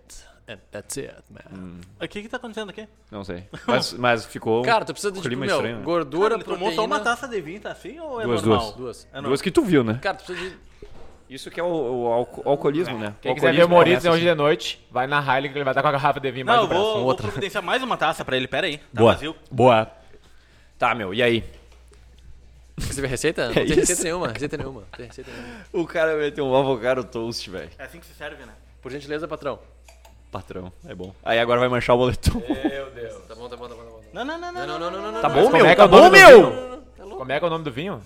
[0.52, 1.80] And that's it, man.
[2.04, 2.88] O que que tá acontecendo aqui?
[3.10, 3.46] Não sei.
[3.68, 5.78] Mas, mas ficou um Cara, tu precisa de, tipo, clima meu, estranho.
[5.78, 5.84] né?
[5.84, 6.76] gordura, Ele tomou proteína...
[6.82, 8.66] só uma taça de vinho, tá assim ou é Duas, normal?
[8.66, 8.76] duas.
[8.78, 9.04] Duas.
[9.12, 9.30] É normal.
[9.30, 10.00] Duas que tu viu, né?
[10.02, 10.58] Cara, tu precisa de...
[11.30, 13.16] Isso que é o, o alco- alcoolismo, né?
[13.22, 15.82] Quem quiser ver o Moritz hoje de noite, vai na Heineken que ele vai estar
[15.82, 16.84] com a garrafa de vinho mais Não, eu do braço.
[16.86, 17.28] vou, vou outra.
[17.28, 18.78] providenciar mais uma taça pra ele, pera aí.
[18.80, 19.14] Tá Boa.
[19.14, 19.36] vazio.
[19.50, 19.90] Boa.
[20.78, 21.44] Tá, meu, e aí?
[22.78, 23.46] Você vê receita?
[23.50, 23.76] Não É tem isso.
[23.76, 24.84] receita nenhuma, receita nenhuma.
[24.98, 25.54] Tem receita nenhuma.
[25.72, 27.70] O cara meteu um avocado toast, velho.
[27.78, 28.52] É assim que se serve, né?
[28.82, 29.60] Por gentileza, patrão.
[30.32, 31.14] Patrão, é bom.
[31.24, 32.40] Aí agora vai manchar o boletom.
[32.40, 33.26] Meu Deus.
[33.28, 33.84] Tá bom, tá bom, tá bom.
[33.84, 34.02] Tá bom.
[34.14, 34.66] Não, não, não, não.
[34.66, 35.22] Não, não, não, não, não.
[35.22, 35.36] Tá não.
[35.36, 35.66] bom, como meu?
[35.66, 36.82] é Tá é bom, meu?
[37.18, 38.02] Como é que é o nome do vinho?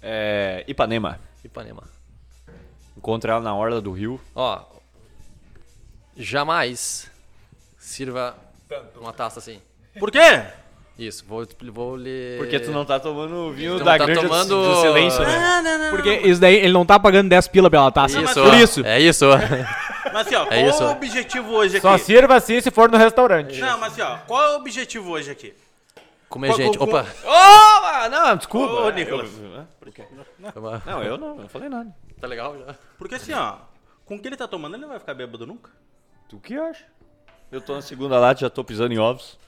[0.00, 0.64] É.
[0.68, 1.18] Ipanema.
[1.44, 1.82] Ipanema.
[2.96, 4.20] Encontra ela na orla do rio.
[4.36, 4.62] Ó,
[6.16, 7.10] jamais
[7.76, 8.36] sirva
[8.96, 9.60] uma taça assim.
[9.98, 10.46] Por quê?
[10.96, 12.38] Isso, vou, vou ler...
[12.38, 15.20] Porque tu não tá tomando o vinho Tu da não tá grande tomando- do silêncio,
[15.24, 15.38] né?
[15.38, 15.90] Não, não, não.
[15.90, 18.20] Porque isso daí, ele não tá pagando 10 pila pela taça.
[18.20, 18.86] Isso, Por isso.
[18.86, 19.24] É isso.
[20.12, 20.82] Mas assim, ó, qual isso.
[20.82, 21.82] é o objetivo hoje aqui?
[21.82, 23.58] Só sirva assim se for no restaurante.
[23.60, 25.52] Não, mas assim, ó, qual é o objetivo hoje aqui?
[26.28, 26.78] Comer Qual- gente.
[26.78, 27.06] qual- Opa.
[27.24, 28.72] Ô, não, desculpa.
[28.72, 29.30] Ô, Eu- Nicolas.
[30.52, 30.82] Toma.
[30.86, 31.90] Não, eu não, eu não falei nada.
[32.20, 32.74] Tá legal já?
[32.98, 33.56] Porque assim, ó,
[34.04, 35.70] com o que ele tá tomando, ele não vai ficar bêbado nunca.
[36.28, 36.84] Tu que acha?
[37.50, 39.38] Eu tô na segunda lata, já tô pisando em ovos.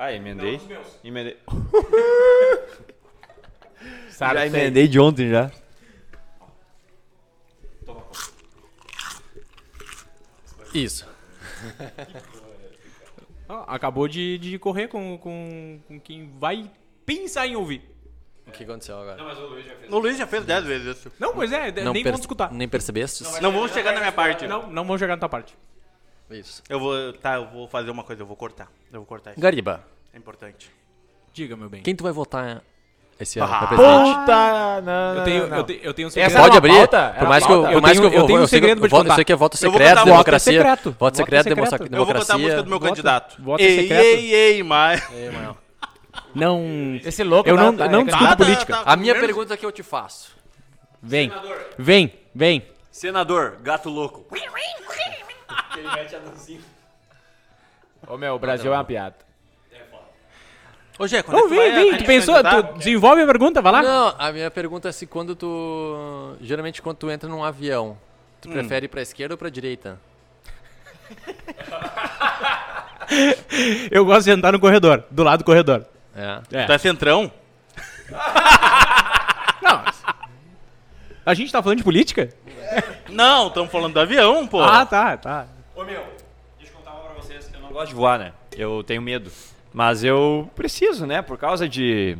[0.00, 0.58] Vai, emendei.
[1.04, 1.36] Emendei.
[4.08, 4.34] Sabe?
[4.34, 5.50] já emendei de ontem já.
[10.72, 11.06] Isso.
[13.46, 16.70] Ó, acabou de, de correr com, com, com quem vai
[17.04, 17.82] pensar em ouvir.
[18.46, 19.22] O que aconteceu agora?
[19.90, 21.12] O Luiz já fez 10 vezes isso.
[21.18, 22.50] Não, pois é, Não nem vamos escutar.
[22.50, 23.22] Nem percebeste?
[23.42, 24.46] Não vamos chegar na minha parte.
[24.46, 25.54] Não, não vamos jogar na tua parte.
[26.30, 26.62] Isso.
[26.68, 28.68] Eu vou, tá, eu vou fazer uma coisa, eu vou cortar.
[28.92, 29.40] Eu vou cortar isso.
[29.40, 30.70] Gariba, É importante.
[31.32, 31.82] Diga, meu bem.
[31.82, 32.62] quem tu vai votar
[33.18, 34.18] esse ano Ah, pra presidente?
[34.18, 36.32] Puta, não, Eu tenho, não, eu, te- eu tenho um Essa segredo.
[36.34, 37.08] era Pode abrir, pauta?
[37.10, 37.68] por Era mais que eu, pauta?
[37.68, 39.00] por Eu mais que tenho- eu tenho um eu sei que- segredo pra te voto-
[39.00, 39.14] Eu contar.
[39.16, 40.52] sei que é voto Eu vou secreto, botar- democracia.
[40.52, 40.84] Voto é secreto.
[40.90, 41.56] Voto Voto é secreto, secreto.
[41.56, 41.86] democracia.
[41.96, 43.42] Eu vou botar a música do meu Vota- candidato.
[43.42, 44.02] vota ei, secreto.
[44.04, 45.02] ei, ei, mas...
[46.34, 47.00] Não.
[47.04, 48.76] Esse louco Eu tá- não, tá- não é discuto Tá, tá, política.
[48.78, 50.32] tá, A minha pergunta que eu te faço.
[51.02, 51.32] Vem.
[51.78, 52.64] Vem, vem.
[52.90, 54.26] Senador, gato louco.
[58.06, 59.16] Ô meu, o Brasil é uma piada.
[60.98, 61.94] Ô, Gê, quando Ô, é tu vai vem, vem.
[61.94, 62.34] a- Tu a pensou?
[62.42, 63.82] Tu desenvolve a pergunta, vai lá.
[63.82, 66.36] Não, a minha pergunta é se quando tu.
[66.42, 67.96] Geralmente quando tu entra num avião,
[68.40, 69.98] tu prefere ir pra esquerda ou pra direita?
[73.90, 75.86] Eu gosto de sentar no corredor, do lado do corredor.
[76.14, 76.40] É.
[76.52, 76.66] É.
[76.66, 77.30] Tu é centrão?
[79.62, 79.84] Não.
[81.24, 82.28] A gente tá falando de política?
[83.08, 84.62] Não, estamos falando do avião, pô.
[84.62, 85.46] Ah, tá, tá.
[85.80, 86.04] Ô meu,
[86.58, 87.50] deixa eu contar uma pra vocês.
[87.54, 88.32] Eu não gosto de voar, né?
[88.54, 89.30] Eu tenho medo.
[89.72, 91.22] Mas eu preciso, né?
[91.22, 92.18] Por causa de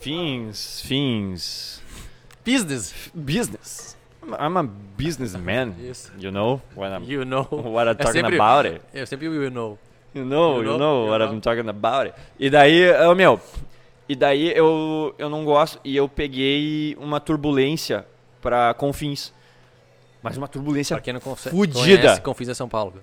[0.00, 1.82] fins, fins,
[2.44, 3.10] Business.
[3.14, 3.96] business.
[4.26, 4.62] I'm a-
[4.98, 5.74] businessman.
[5.78, 6.12] Isso.
[6.18, 7.46] You know what I'm, You know.
[7.50, 8.80] what I'm É talking sempre- about it.
[8.92, 9.78] Eu sempre you know.
[10.14, 11.34] You know, You you know, know, you what know.
[11.34, 12.14] I'm talking about it.
[12.38, 13.40] E daí, ô meu,
[14.08, 18.06] e daí eu, eu não gosto e eu peguei uma turbulência
[18.40, 19.32] pra Confins.
[20.24, 22.02] Mas uma turbulência Pra quem não conhece, Fudida.
[22.02, 22.94] conhece Confins é São Paulo.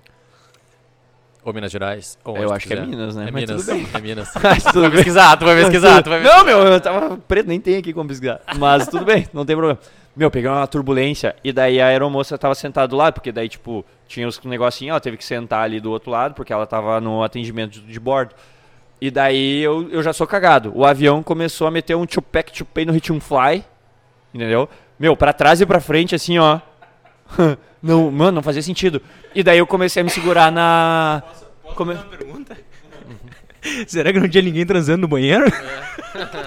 [1.44, 2.18] Ou Minas Gerais.
[2.24, 2.88] Ou Eu acho que é quiser.
[2.88, 3.28] Minas, né?
[3.28, 3.64] É Mas Minas.
[3.64, 3.88] tudo bem.
[3.94, 4.32] É Minas.
[4.42, 4.90] Mas tudo bem.
[4.90, 8.08] pesquisar, tu vai pesquisar, tu vai Não, meu, eu tava preto, nem tem aqui como
[8.08, 8.40] pesquisar.
[8.58, 9.78] Mas tudo bem, não tem problema.
[10.14, 13.84] Meu, peguei uma turbulência e daí a aeromoça tava sentada do lado, porque daí, tipo,
[14.06, 17.22] tinha os negocinhos, ela teve que sentar ali do outro lado, porque ela tava no
[17.22, 18.34] atendimento de, de bordo.
[19.00, 20.70] E daí eu, eu já sou cagado.
[20.76, 23.64] O avião começou a meter um chupec chupei no hit um fly,
[24.32, 24.68] entendeu?
[24.98, 26.60] Meu, pra trás e pra frente, assim, ó.
[27.82, 29.02] Não, mano, não fazia sentido.
[29.34, 31.20] E daí eu comecei a me segurar na.
[31.74, 32.56] Come- Uma pergunta?
[33.88, 35.44] Será que não tinha ninguém transando no banheiro?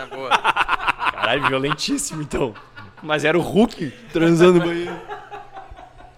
[0.10, 0.30] Boa.
[0.30, 2.54] Caralho, violentíssimo então.
[3.04, 4.96] Mas era o Hulk transando no banheiro.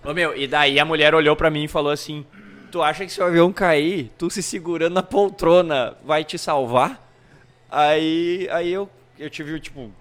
[0.04, 2.24] Ô meu, e daí a mulher olhou pra mim e falou assim:
[2.72, 7.02] Tu acha que se o avião cair, tu se segurando na poltrona vai te salvar?
[7.72, 8.88] Aí, aí eu,
[9.18, 9.92] eu tive, tipo,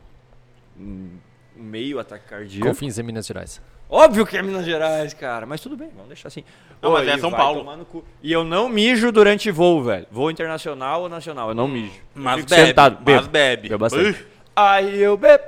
[0.78, 1.08] um
[1.56, 2.68] meio ataque cardíaco.
[2.68, 3.60] Confins em Minas Gerais.
[3.88, 6.42] Óbvio que é Minas Gerais, cara, mas tudo bem, vamos deixar assim.
[6.82, 7.86] Não, Ô, mas é e São Paulo.
[8.20, 10.06] E eu não mijo durante voo, velho.
[10.10, 12.00] Voo internacional ou nacional, eu não mijo.
[12.14, 13.28] Mas bebe, sentado, mas bebo.
[13.28, 13.68] bebe.
[13.68, 14.26] Bebo bastante.
[14.54, 15.44] Aí eu bebo.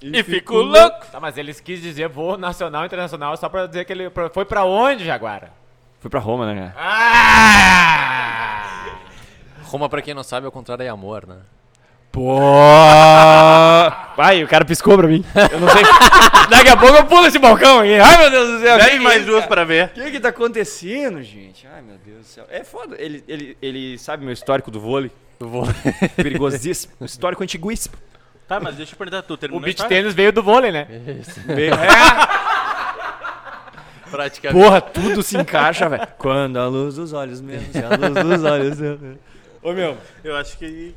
[0.00, 1.06] E fico louco.
[1.10, 4.44] Tá, mas eles quis dizer voo nacional e internacional só pra dizer que ele foi
[4.44, 5.50] pra onde, Jaguara?
[6.00, 6.74] Fui pra Roma, né, cara?
[6.78, 8.38] Ah!
[9.64, 11.38] Roma, pra quem não sabe, ao contrário é amor, né?
[12.18, 12.36] Pô!
[14.20, 15.24] Ai, o cara piscou pra mim.
[15.52, 15.82] Eu não sei.
[16.50, 17.94] Daqui a pouco eu pulo esse balcão aqui.
[17.94, 18.76] Ai, meu Deus do céu.
[18.76, 19.84] Deve mais duas pra ver.
[19.84, 21.64] O que que tá acontecendo, gente?
[21.72, 22.44] Ai, meu Deus do céu.
[22.50, 22.96] É foda.
[22.98, 25.12] Ele, ele, ele sabe meu histórico do vôlei?
[25.38, 25.64] Eu vou.
[26.16, 26.92] Perigosíssimo.
[27.00, 27.94] Um histórico antiguíssimo.
[28.48, 29.88] Tá, mas deixa eu perguntar, tu O história?
[29.88, 30.88] tênis veio do vôlei, né?
[34.10, 34.60] Praticamente.
[34.60, 36.08] Porra, tudo se encaixa, velho.
[36.18, 38.78] Quando a luz dos olhos menos, a luz dos olhos...
[39.62, 39.96] Ô, meu.
[40.24, 40.96] Eu acho que...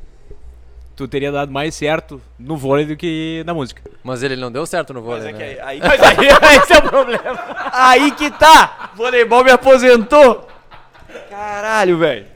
[0.94, 3.82] Tu teria dado mais certo no vôlei do que na música.
[4.04, 5.62] Mas ele não deu certo no vôlei, Mas é que né?
[5.64, 7.38] aí, aí, Mas aí, esse é o problema.
[7.72, 8.90] aí que tá!
[8.94, 10.46] Voleibol me aposentou!
[11.30, 12.26] Caralho, velho.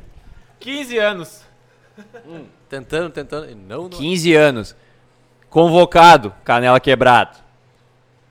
[0.60, 1.42] 15 anos.
[2.68, 3.50] Tentando, tentando.
[3.50, 3.88] e Não, não.
[3.90, 4.76] 15 anos.
[5.48, 7.38] Convocado, canela quebrado.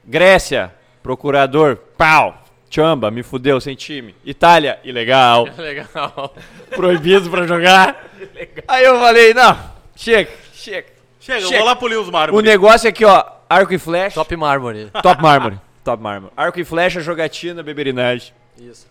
[0.03, 2.41] Grécia, procurador, pau.
[2.69, 4.13] Chamba, me fudeu, sem time.
[4.25, 5.47] Itália, ilegal.
[5.57, 6.33] Legal.
[6.75, 8.05] Proibido pra jogar.
[8.67, 9.57] Aí eu falei, não,
[9.95, 10.87] chega, chega.
[11.19, 11.57] Chega, eu Chega.
[11.59, 12.45] vou lá polir os O mármores.
[12.47, 14.13] negócio é aqui, ó, arco e flecha.
[14.15, 14.91] Top mármore.
[15.01, 15.59] Top mármore.
[15.83, 16.31] Top mármore.
[16.37, 18.31] Arco e flecha, jogatina, beberinagem.
[18.59, 18.85] Isso.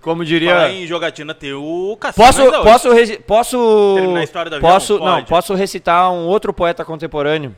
[0.00, 0.70] Como Falar diria...
[0.70, 4.60] em jogatina, tem o Cassino Posso, posso, resi- posso, Terminar a história avião?
[4.70, 7.54] posso, não, posso recitar um outro poeta contemporâneo.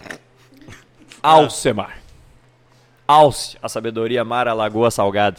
[1.22, 1.98] Alcemar.
[3.06, 5.38] Alce, a sabedoria mar, a lagoa salgada.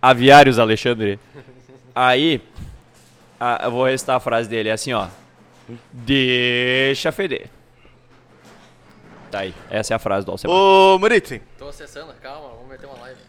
[0.00, 1.18] Aviários Alexandre.
[1.94, 2.40] Aí,
[3.38, 5.08] a- eu vou recitar a frase dele, é assim, ó.
[5.92, 7.48] Deixa feder.
[9.30, 10.56] Tá aí, essa é a frase do Alcemar.
[10.56, 11.40] Ô, Moritz.
[11.58, 13.20] Tô acessando, calma, vamos meter uma live.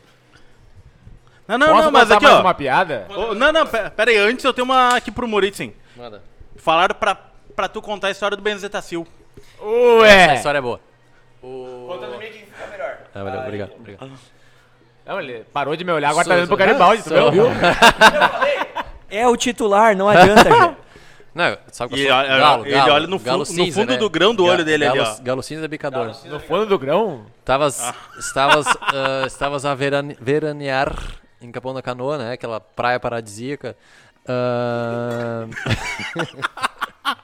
[1.48, 2.42] Não, não, Posso não, mas aqui, mais ó.
[2.42, 3.06] uma piada?
[3.10, 5.74] Ô, não, não, pe- pera aí, antes eu tenho uma aqui pro Moritzen.
[5.96, 6.24] Manda.
[6.56, 7.16] Falaram pra,
[7.56, 9.06] pra tu contar a história do Benzetacil.
[9.58, 10.36] Essa Ué!
[10.36, 10.80] história é boa.
[11.44, 11.89] O...
[13.14, 13.72] Ah, valeu, obrigado.
[13.76, 14.12] obrigado.
[15.06, 17.46] Não, ele parou de me olhar, agora tá olhando pro Garibaldi, tu viu?
[19.10, 20.78] É o titular, não adianta, gente.
[21.34, 22.20] Não, sabe E que eu sou?
[22.22, 23.98] ele, Galo, ele galo, olha no, fu- galo no cinza, fundo né?
[23.98, 25.24] do grão do Ga- olho dele galo, ali, ó.
[25.24, 26.14] Galo cinza bicador.
[26.26, 27.26] No fundo do grão?
[27.40, 27.96] Estavas, Ah.
[28.20, 30.94] estavas, ah, estavas a verane- veranear
[31.42, 32.34] em Capão da Canoa, né?
[32.34, 33.78] Aquela praia paradisíaca.
[34.28, 35.48] Ah,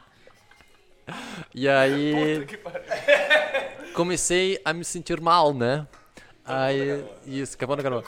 [1.54, 2.48] e aí
[3.94, 5.86] comecei a me sentir mal, né?
[6.46, 8.04] Aí isso, Capão da Canoa.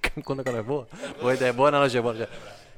[0.00, 0.88] Capão da Canoa é boa?
[1.20, 2.34] Boa ideia, boa analogia, boa analogia.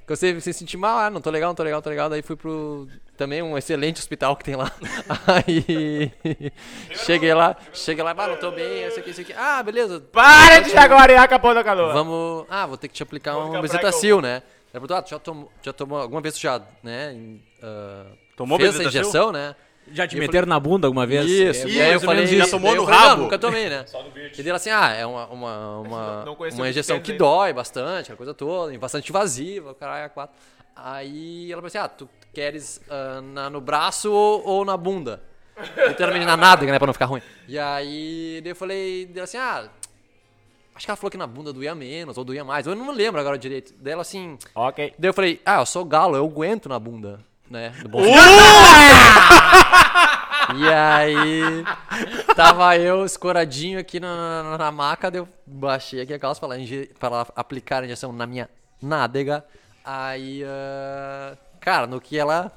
[0.07, 2.11] Comecei a me sentir mal, ah, não tô legal, não tô legal, não tô legal.
[2.11, 2.87] Daí fui pro
[3.17, 4.71] também um excelente hospital que tem lá.
[5.27, 6.13] Aí
[6.91, 9.33] cheguei lá, cheguei lá, ah, não tô bem, isso aqui, isso aqui.
[9.33, 10.01] Ah, beleza.
[10.13, 11.93] Para de jaguarear com a ponta da canoa.
[11.93, 12.47] Vamos.
[12.51, 14.43] Ah, vou ter que te aplicar um bezetacil, né?
[14.73, 17.17] Ela perguntou, ah, tu já tomou, já tomou alguma vez tu já, né?
[17.63, 19.55] ah, Tomou fez a injeção, né?
[19.93, 21.27] Já te meteram na bunda alguma vez?
[21.27, 23.17] Isso, É, e aí eu falei, já tomou no falei, rabo?
[23.17, 23.85] Não, nunca tomei, né?
[24.33, 27.53] E dele assim, ah, é uma, uma, uma, Não uma injeção Beach que Tênis, dói
[27.53, 30.35] bastante, aquela coisa toda, bastante invasiva, o caralho, a quatro.
[30.75, 35.23] Aí ela falou assim, ah, tu queres ah, na, no braço ou, ou na bunda?
[35.89, 37.23] Literalmente na nádega, né, pra não ficar ruim.
[37.47, 39.69] E aí daí eu falei, dela assim, ah,
[40.75, 43.21] acho que ela falou que na bunda doía menos, ou doía mais, eu não lembro
[43.21, 43.73] agora direito.
[43.79, 44.95] Daí ela assim, Ok.
[44.99, 47.21] Daí eu falei, ah, eu sou galo, eu aguento na bunda,
[47.55, 47.73] né?
[47.89, 48.03] Bom
[50.57, 51.65] E aí,
[52.37, 56.59] tava eu escoradinho aqui na, na, na maca, eu baixei aqui a calça pra ela,
[56.59, 58.49] inje- pra ela aplicar a injeção na minha
[58.81, 59.45] nádega.
[59.85, 62.53] Aí, ah, cara, no que ela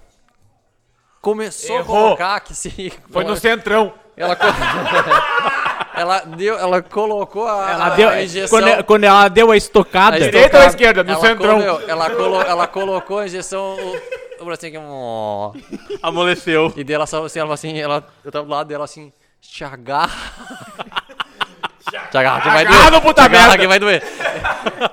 [1.22, 1.98] começou Errou.
[1.98, 2.93] a colocar que se...
[3.10, 3.93] Foi no centrão.
[4.16, 4.38] Ela,
[5.95, 8.60] ela deu, ela colocou a, Ela a deu, injeção.
[8.60, 10.16] quando, quando ela deu a estocada.
[10.18, 11.04] a Direita ou estocada, esquerda?
[11.04, 11.62] No ela centrão.
[11.88, 13.76] ela, colo- ela colocou a injeção,
[14.39, 15.53] o, bracinho aqui, ó.
[16.01, 16.73] Amoleceu.
[16.75, 19.11] E daí ela só assim, ela assim, ela, eu tava do lado dela assim,
[19.41, 20.31] te agarra.
[22.11, 22.77] te agarra que vai doer.
[22.77, 23.61] Agarra, puta te agarra merda.
[23.61, 24.03] que vai doer.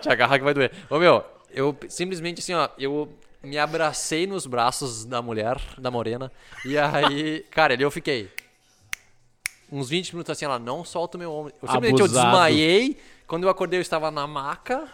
[0.00, 0.72] te agarra que vai doer.
[0.88, 6.32] Ô meu, eu simplesmente assim, ó, eu me abracei nos braços da mulher, da morena,
[6.64, 8.30] e aí, cara, ali eu fiquei
[9.70, 11.52] uns 20 minutos assim, ela não solta o meu ombro.
[11.60, 12.26] Eu simplesmente eu Abusado.
[12.30, 14.88] desmaiei, quando eu acordei eu estava na maca,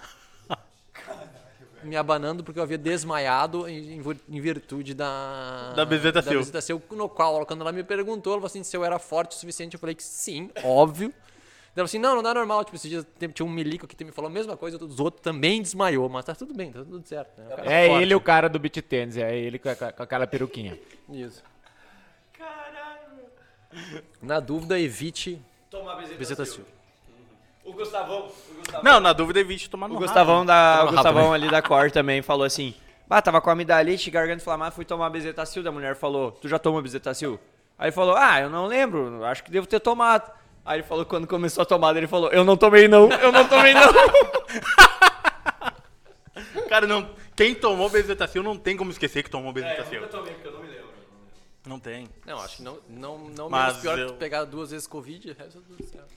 [1.83, 6.33] me abanando porque eu havia desmaiado em, em vir- em virtude da Da bezetacil.
[6.33, 9.33] da bezetacil, no qual, quando ela me perguntou, ela falou assim, se eu era forte
[9.33, 11.09] o suficiente, eu falei que sim, óbvio.
[11.09, 14.05] Ela falou assim, não, não dá normal, tipo, esses dias tem- tinha um milico que
[14.05, 17.07] me falou a mesma coisa, os outros também desmaiou, mas tá tudo bem, tá tudo
[17.07, 17.41] certo.
[17.41, 17.49] Né?
[17.49, 18.03] Cara É forte.
[18.03, 20.79] ele o cara do beat tênis, é ele com, a- com aquela peruquinha.
[21.09, 21.43] Isso.
[24.21, 26.65] Na dúvida, evite Toma a bezetacil.
[27.65, 29.99] O Gustavão, o Gustavão, Não, na dúvida evite tomar no o.
[29.99, 32.75] Gustavão, da, o Gustavão rápido, ali da Cor também falou assim:
[33.09, 35.63] Ah, tava com amidalite, garganta inflamada, fui tomar bezetacil.
[35.63, 37.39] Da mulher falou: Tu já tomou bezetacil?
[37.79, 40.31] Aí ele falou: Ah, eu não lembro, acho que devo ter tomado.
[40.65, 43.47] Aí ele falou: Quando começou a tomada, ele falou: Eu não tomei não, eu não
[43.47, 43.91] tomei não.
[46.69, 50.07] Cara, não, quem tomou bezetacil não tem como esquecer que tomou bezetacil.
[50.09, 50.60] tomei, porque eu não.
[51.67, 52.09] Não tem.
[52.27, 55.31] Não, acho que não, não, não Mas menos pior eu- que pegar duas vezes Covid,
[55.31, 55.37] é.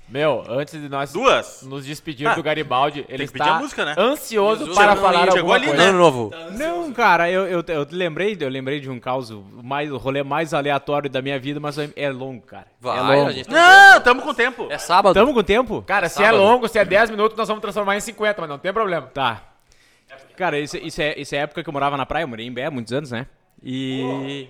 [0.08, 1.62] Meu, antes de nós Duas?
[1.64, 3.94] nos despedir Ah, do Garibaldi, ele que pedir está música, né?
[3.98, 5.84] ansioso Jesus, para chegou falar ali, alguma chegou ali, coisa.
[5.84, 5.89] né?
[5.89, 6.32] Ano novo.
[6.58, 10.24] Não, cara, eu, eu, eu lembrei, eu lembrei de um caos, o mais, o rolê
[10.24, 12.68] mais aleatório da minha vida, mas é longo, cara.
[12.80, 13.30] Vai, é longo.
[13.30, 14.68] a gente tem Não, tamo com tempo.
[14.72, 15.14] É sábado.
[15.14, 15.82] Tamo com tempo?
[15.82, 16.41] Cara, se é Sábado.
[16.41, 19.08] longo, se é 10 minutos, nós vamos transformar em 50, mas não tem problema.
[19.08, 19.44] Tá.
[20.38, 22.46] Cara, isso, isso, é, isso é a época que eu morava na praia, eu morei
[22.46, 23.28] em Bé há muitos anos, né?
[23.62, 24.48] E.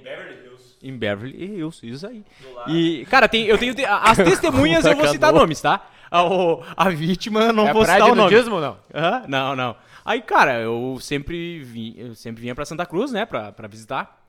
[0.83, 2.25] Em Beverly Hills, isso aí.
[2.67, 3.73] E, cara, tem, eu tenho.
[3.73, 5.87] te- As testemunhas eu vou citar nomes, tá?
[6.11, 8.29] A, o- a vítima eu não é vou citar o nome.
[8.31, 8.77] nudismo, não?
[8.93, 9.23] Hã?
[9.27, 9.75] Não, não.
[10.05, 14.21] Aí, cara, eu sempre, vim, eu sempre vinha pra Santa Cruz, né, pra, pra visitar.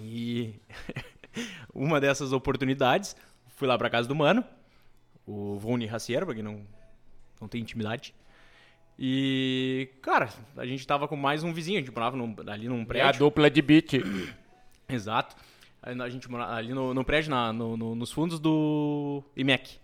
[0.00, 0.54] E
[1.72, 3.14] uma dessas oportunidades,
[3.56, 4.44] fui lá pra casa do mano,
[5.24, 6.60] o Vone Raciero, pra quem não,
[7.40, 8.12] não tem intimidade.
[8.98, 12.80] E, cara, a gente tava com mais um vizinho, a gente morava num- ali num
[12.80, 13.18] É a prédio.
[13.20, 13.92] dupla de beat.
[14.88, 15.36] Exato.
[15.86, 19.78] A gente morava ali no, no prédio, na- no- no- nos fundos do IMEC.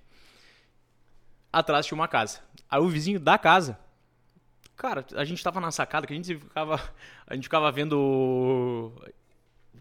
[1.53, 2.40] Atrás tinha uma casa.
[2.68, 3.78] Aí o vizinho da casa.
[4.76, 6.80] Cara, a gente tava na sacada que a gente ficava.
[7.26, 8.92] A gente ficava vendo.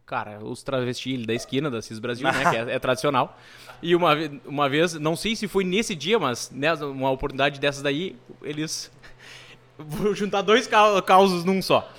[0.05, 2.49] Cara, os travestis da esquina da CIS Brasil, né?
[2.49, 3.37] Que é, é tradicional.
[3.81, 4.13] E uma,
[4.45, 8.91] uma vez, não sei se foi nesse dia, mas nessa, uma oportunidade dessas daí, eles.
[9.77, 11.91] Vou juntar dois cau- causos num só.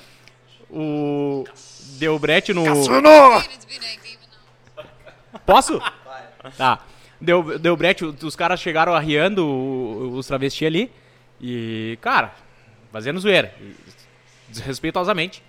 [0.71, 1.45] O.
[1.99, 2.65] Deu brete no.
[5.47, 5.81] Posso?
[6.57, 6.81] Tá.
[7.21, 10.91] Deu, deu brete, os caras chegaram arriando o- os travestis ali.
[11.41, 12.33] E, cara,
[12.93, 13.55] fazendo zoeira.
[14.49, 15.43] Desrespeitosamente.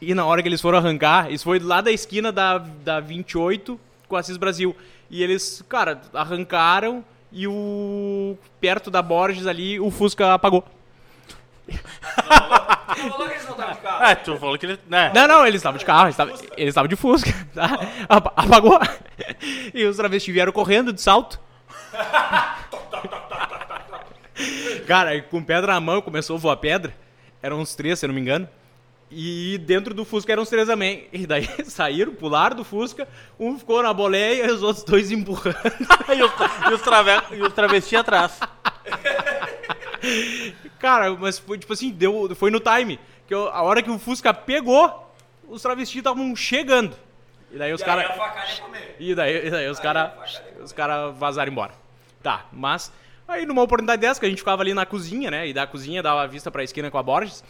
[0.00, 3.78] E na hora que eles foram arrancar, isso foi lá da esquina da, da 28
[4.08, 4.74] com a Assis Brasil.
[5.10, 8.36] E eles, cara, arrancaram e o.
[8.60, 10.64] Perto da Borges ali, o Fusca apagou.
[14.02, 14.78] Ah, tu falou que ele.
[14.88, 15.10] Né?
[15.14, 17.30] Não, não, eles estavam de carro, eles estavam, eles estavam de Fusca.
[17.54, 17.78] Tá?
[18.08, 18.78] Apa- Apagou.
[19.74, 21.38] E os travestis vieram correndo de salto.
[24.86, 26.94] Cara, com pedra na mão, começou a voar pedra.
[27.42, 28.48] Eram uns três, se eu não me engano.
[29.10, 31.08] E dentro do Fusca eram uns três também.
[31.12, 33.08] E daí saíram, pularam do Fusca.
[33.38, 35.56] Um ficou na boleia e os outros dois empurrando.
[36.16, 37.10] e, os, e, os trave...
[37.36, 38.38] e os travestis atrás.
[40.78, 42.98] Cara, mas foi tipo assim, deu, foi no time.
[43.26, 45.12] Que eu- a hora que o Fusca pegou,
[45.48, 46.96] os travestis estavam chegando.
[47.52, 48.06] E daí os caras.
[48.98, 50.12] E daí, e daí os caras
[50.62, 51.72] os cara vazaram embora.
[52.22, 52.92] Tá, mas.
[53.26, 55.48] Aí numa oportunidade dessa, que a gente ficava ali na cozinha, né?
[55.48, 57.44] E da cozinha dava a vista pra esquina com a Borges.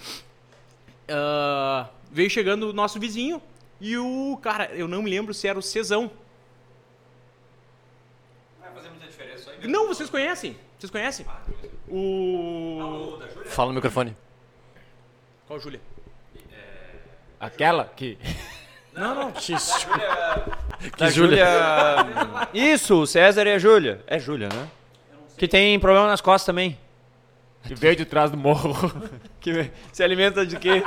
[1.10, 3.42] Ah, veio chegando o nosso vizinho.
[3.80, 4.38] E o.
[4.42, 6.10] Cara, eu não me lembro se era o Cezão.
[9.62, 10.56] Não, vocês conhecem?
[10.78, 11.26] Vocês conhecem?
[11.88, 13.18] O.
[13.46, 14.16] Fala no microfone.
[15.46, 15.80] Qual Júlia?
[17.38, 18.18] Aquela que.
[18.92, 19.32] Não, não.
[20.96, 21.46] Da Júlia.
[22.54, 24.02] Isso, o César e a Júlia.
[24.06, 24.68] É Júlia, né?
[25.36, 26.78] Que tem problema nas costas também.
[27.64, 28.92] Que veio de trás do morro.
[29.40, 30.82] Que se alimenta de quê?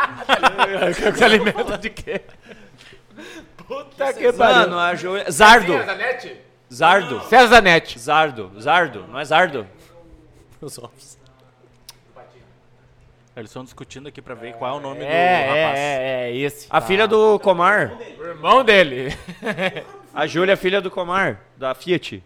[1.17, 2.21] Se alimenta de quê?
[3.57, 5.25] Puta que Mano, a Júlia.
[5.31, 5.73] Zardo.
[5.83, 6.37] Zanete?
[6.71, 7.21] Zardo.
[7.23, 7.97] César Zanete.
[7.99, 8.51] Zardo.
[8.61, 9.07] Zardo.
[9.07, 9.65] Não é Zardo?
[10.61, 11.17] Os ovos.
[13.35, 15.79] Eles estão discutindo aqui pra ver qual é o nome É, do é, rapaz.
[15.79, 16.67] é, é, esse.
[16.69, 17.91] A filha do Comar.
[18.19, 19.17] O irmão dele.
[20.13, 22.23] A Júlia é filha do Comar, da Fiat.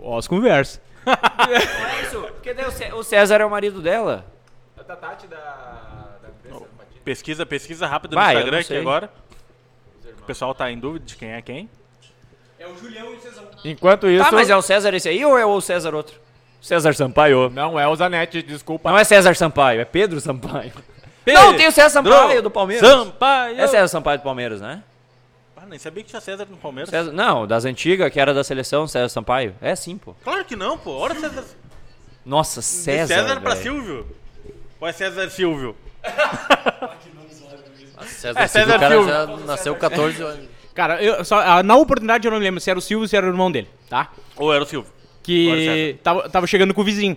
[0.00, 0.80] Ó, as conversas.
[1.06, 4.24] É isso, porque daí o Cé- o César é o marido dela.
[4.86, 5.36] Da Tati da.
[6.22, 6.66] da empresa.
[7.04, 8.80] Pesquisa, pesquisa rápida no Vai, eu Instagram não aqui sei.
[8.80, 9.10] agora.
[10.20, 11.68] O pessoal tá em dúvida de quem é quem.
[12.58, 13.44] É o Julião e o Cezão.
[13.64, 14.24] Enquanto isso.
[14.24, 16.16] Tá, mas é o César esse aí ou é o César outro?
[16.60, 17.48] César Sampaio.
[17.50, 18.90] Não é o Zanetti, desculpa.
[18.90, 20.72] Não é César Sampaio, é Pedro Sampaio.
[21.26, 22.88] Não, tem o César Sampaio do Palmeiras.
[22.88, 23.60] Sampaio!
[23.60, 24.82] É César Sampaio do Palmeiras, né?
[25.68, 26.88] Ah, nem sabia que tinha César no Palmeiras.
[26.88, 29.54] César- não, das antigas, que era da seleção, César Sampaio.
[29.60, 30.14] É sim, pô.
[30.24, 30.92] Claro que não, pô.
[30.92, 31.44] Ora César.
[32.24, 33.14] Nossa, De César.
[33.14, 33.62] César pra velho.
[33.62, 34.06] Silvio.
[34.80, 35.76] Ou é César Silvio?
[38.06, 39.10] César, É, César o cara Silva.
[39.10, 40.48] já nasceu 14 anos.
[40.74, 43.08] Cara, eu, só, ah, na oportunidade eu não me lembro se era o Silvio ou
[43.08, 44.10] se era o irmão dele, tá?
[44.36, 44.90] Ou era o Silvio?
[45.22, 47.16] Que tava, tava chegando com o vizinho.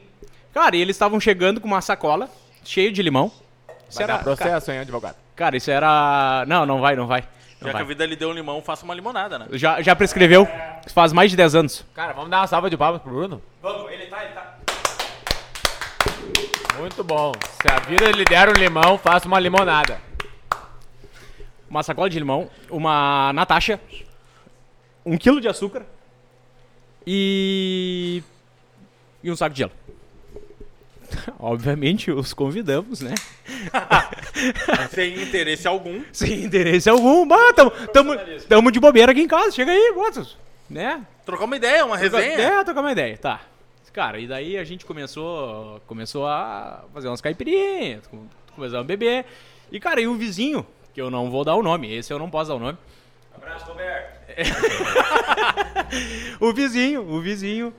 [0.53, 2.29] Cara, e eles estavam chegando com uma sacola
[2.65, 3.31] cheia de limão.
[3.87, 5.15] Isso Vai era, dar processo, hein, advogado?
[5.35, 6.43] cara, isso era.
[6.47, 7.23] Não, não vai, não vai.
[7.61, 7.81] Já que vai.
[7.83, 9.47] a vida lhe deu um limão, faça uma limonada, né?
[9.51, 10.47] Já, já prescreveu.
[10.91, 11.85] Faz mais de 10 anos.
[11.93, 13.41] Cara, vamos dar uma salva de palmas pro Bruno?
[13.61, 14.57] Vamos, ele tá, ele tá.
[16.79, 17.31] Muito bom.
[17.61, 20.01] Se a vida lhe der um limão, faça uma limonada.
[21.69, 23.79] Uma sacola de limão, uma Natasha,
[25.05, 25.83] um quilo de açúcar
[27.05, 28.23] e.
[29.23, 29.71] e um saco de gelo.
[31.39, 33.13] Obviamente os convidamos, né?
[34.93, 36.01] Sem interesse algum.
[36.11, 37.27] Sem interesse algum.
[37.27, 38.13] Bah, tamo, tamo,
[38.47, 39.51] tamo de bobeira aqui em casa.
[39.51, 40.25] Chega aí, bota.
[40.69, 41.05] Né?
[41.25, 42.23] Trocar uma ideia, uma resenha.
[42.41, 43.41] É, trocar uma ideia, tá.
[43.93, 49.25] Cara, e daí a gente começou, começou a fazer umas caipirinhas, com- começou a beber.
[49.69, 52.29] E, cara, e o vizinho, que eu não vou dar o nome, esse eu não
[52.29, 52.77] posso dar o nome.
[53.35, 54.21] Abraço, Roberto.
[56.39, 57.73] O vizinho, o vizinho.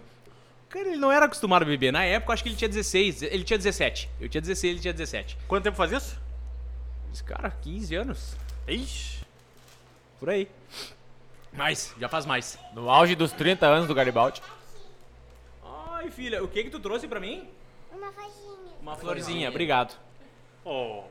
[0.72, 1.92] Cara, ele não era acostumado a beber.
[1.92, 4.08] Na época, eu acho que ele tinha 16, ele tinha 17.
[4.18, 5.36] Eu tinha 16, ele tinha 17.
[5.46, 6.18] Quanto tempo faz isso?
[7.12, 9.22] Esse cara, 15 anos, Ixi.
[10.18, 10.48] por aí.
[11.52, 12.58] Mais, já faz mais.
[12.72, 14.40] No auge dos 30 anos do Garibaldi.
[15.62, 17.46] Ai, filha, o que que tu trouxe pra mim?
[17.92, 18.72] Uma faixinha.
[18.80, 19.94] Uma florzinha, obrigado.
[20.64, 21.04] Oh.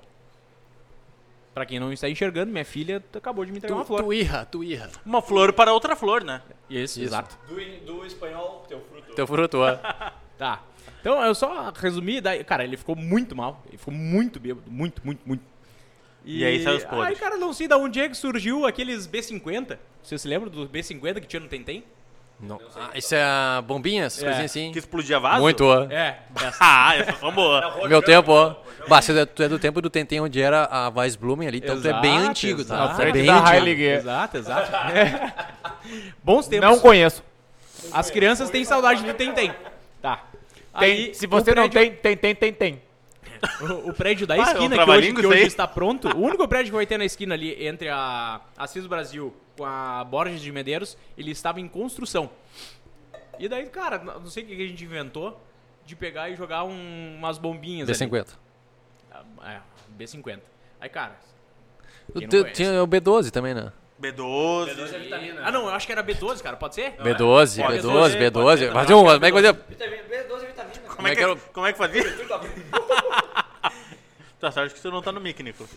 [1.54, 4.04] Pra quem não está enxergando, minha filha acabou de me entregar uma Tu, flor.
[4.04, 4.90] tu irra, tu irra.
[5.06, 6.42] Uma flor para outra flor, né?
[6.70, 7.02] Isso, Isso.
[7.10, 7.38] exato.
[7.48, 7.56] Do,
[7.98, 9.14] do espanhol, teu fruto.
[9.16, 9.78] Teu fruto, ó.
[10.38, 10.64] Tá.
[11.02, 13.62] Então, eu só resumi, daí, cara, ele ficou muito mal.
[13.68, 15.44] Ele ficou muito bêbado, muito, muito, muito.
[16.26, 17.06] E aí saiu os podres.
[17.06, 19.78] Ai, cara, não sei da onde é que surgiu aqueles B50.
[20.02, 21.84] Você se lembra do B50 que tinha no Tentem?
[22.42, 22.60] Não.
[22.76, 24.26] Ah, isso é a bombinhas, É.
[24.26, 24.72] coisinhas assim.
[24.72, 25.42] Que explodia vaso?
[25.42, 25.84] Muito, ó.
[25.92, 26.58] É, essa.
[26.60, 27.64] Ah, essas são boas.
[27.88, 28.56] Meu tempo, ó.
[28.88, 31.80] Bah, você é- tu é do tempo do Tentem onde era a Weissblumen ali, então
[31.80, 32.74] tu é bem Exato, antigo, tá?
[32.76, 32.88] exato.
[32.88, 33.56] Tu é Frente bem da antigo.
[33.56, 33.84] Heilige.
[33.84, 34.72] Exato, exato.
[34.98, 35.34] É.
[36.24, 36.70] Bons tempos.
[36.70, 37.24] Não conheço.
[37.92, 39.54] As crianças têm saudade do Tentem.
[40.02, 40.24] Tá.
[40.80, 42.82] Tem, Aí, se você não prédio- tem, tem, tem, tem, tem.
[43.62, 46.22] O, o prédio da Ah, é um esquina, que, hoje, que hoje está pronto, o
[46.22, 50.42] único prédio que vai ter na esquina ali entre a Assis Brasil com a Borges
[50.42, 52.30] de Medeiros, ele estava em construção.
[53.40, 55.40] E daí, cara, não sei o que a gente inventou
[55.86, 57.98] de pegar e jogar um- umas bombinhas ali.
[58.12, 58.28] B50.
[59.12, 59.60] Ah, É,
[59.98, 60.40] B50.
[60.80, 61.16] Aí, cara...
[62.54, 63.72] Tinha o B12 também, né?
[64.02, 64.70] B12.
[65.44, 66.94] Ah, não, eu acho que era B12, cara, pode ser?
[66.98, 68.32] B12, Pode B12, ser, B12.
[68.32, 69.02] pode ser, Mas também.
[69.02, 69.54] um, como é que vai dizer?
[69.54, 70.81] B12 vitamina.
[71.02, 72.04] Como é, é que, era como é que fazia?
[74.40, 75.72] tá certo que você não tá no mic, Nicolas.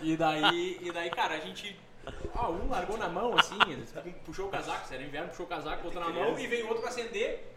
[0.00, 1.76] E daí, e daí, cara, a gente.
[2.34, 3.58] Ah, um largou na mão, assim,
[4.24, 6.80] puxou o casaco, se era inverno, puxou o casaco, botou na mão e veio outro
[6.80, 7.52] pra acender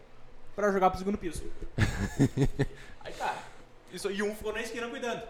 [0.56, 1.44] pra jogar pro segundo piso.
[3.00, 3.38] Aí, cara,
[3.92, 5.22] isso, e um ficou na esquina cuidando.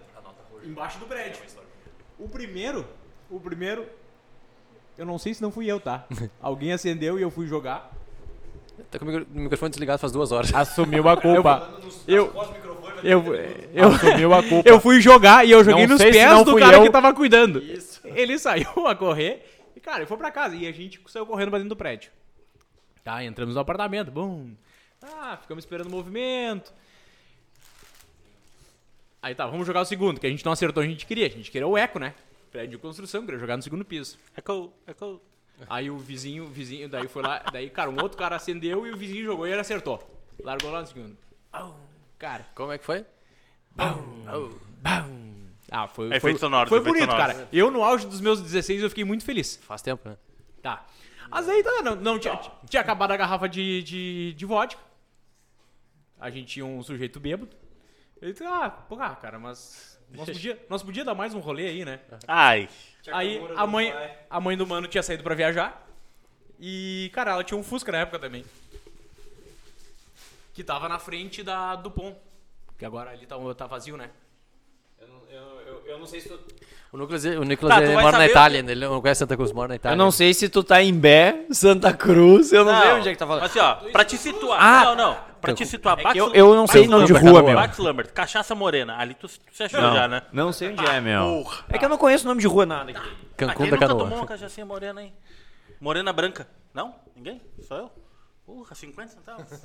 [0.65, 1.43] Embaixo do prédio.
[2.19, 2.89] O primeiro,
[3.31, 3.87] o primeiro,
[4.97, 6.07] eu não sei se não fui eu, tá?
[6.41, 7.93] Alguém acendeu e eu fui jogar.
[8.91, 10.53] Tá com o micro- o microfone desligado faz duas horas.
[10.55, 11.81] Assumiu a culpa.
[12.07, 12.33] Eu,
[13.03, 13.35] eu,
[13.75, 14.69] eu, Assumiu a culpa.
[14.69, 16.83] eu fui jogar e eu joguei Não nos pés do cara eu.
[16.83, 17.63] que tava cuidando.
[18.05, 19.45] Ele saiu a correr
[19.75, 20.55] e, cara, ele foi pra casa.
[20.55, 22.11] E a gente saiu correndo pra dentro do prédio.
[23.03, 24.11] Tá, entramos no apartamento.
[24.11, 24.53] Bum.
[25.03, 26.73] Ah, ficamos esperando o movimento.
[29.21, 31.07] Aí tá, vamos jogar o segundo, que a gente não acertou o que a gente
[31.07, 31.27] queria.
[31.27, 32.15] A gente queria o eco, né?
[32.51, 34.19] Prédio de construção, queria jogar no segundo piso.
[34.37, 35.21] Echo, echo.
[35.69, 38.91] Aí o vizinho, o vizinho, daí foi lá, daí, cara, um outro cara acendeu e
[38.93, 40.01] o vizinho jogou e ele acertou.
[40.43, 41.17] Largou lá no segundo.
[42.19, 43.05] Cara, Como é que foi?
[45.71, 47.35] ah, foi, Efeitos foi, sonoros, foi bonito, sonoros.
[47.35, 47.49] cara.
[47.53, 49.57] Eu, no auge dos meus 16, eu fiquei muito feliz.
[49.63, 50.17] Faz tempo, né?
[50.63, 50.87] Tá.
[51.31, 52.39] Mas aí, tá, não, não tinha,
[52.69, 54.81] tinha acabado a garrafa de, de, de vodka.
[56.21, 57.57] A gente tinha um sujeito bêbado.
[58.21, 59.99] Ele disse, ah, pô, ah, cara, mas...
[60.15, 62.01] Nós podia, nós podia dar mais um rolê aí, né?
[62.29, 62.69] Ai.
[63.13, 63.93] Aí a mãe,
[64.31, 65.87] a mãe do mano tinha saído pra viajar.
[66.61, 68.45] E, cara, ela tinha um Fusca na época também.
[70.55, 72.17] Que tava na frente da do Pom.
[72.79, 74.11] Que agora ali tá, tá vazio, né?
[75.01, 76.39] Eu, não- eu- eu- eu não sei se tu...
[76.93, 79.21] O Nicolas, o Nicolas Tá, tu ele vai mora na saber Itália, ele não conhece
[79.21, 79.95] Santa Cruz, mora na Itália.
[79.95, 83.13] Eu não sei se tu tá em Bé, Santa Cruz, eu não, sei onde é
[83.13, 83.45] que tá falando.
[83.45, 84.59] Assim, ó, pra te situar.
[84.63, 84.85] Ah!
[84.85, 85.32] não, não.
[85.43, 86.03] Pra te situar.
[86.03, 87.55] Bax, eu- eu não sei nome de rua, meu.
[87.55, 88.97] Bax Lambert, Cachaça Morena.
[88.97, 90.23] Ali tu, tu se achou Não, já, né?
[90.33, 91.21] não sei onde é, meu.
[91.43, 91.65] Porra.
[91.69, 93.01] É que eu não conheço o nome de rua nada aqui.
[93.01, 93.99] Ah, Cancún quem da nunca Canoa.
[94.05, 95.13] tomou uma cachaçinha morena, hein?
[95.81, 96.49] Morena branca.
[96.73, 96.95] Não?
[97.15, 97.43] Ninguém?
[97.63, 97.91] Só eu?
[98.47, 99.47] Porra, 50 centavos.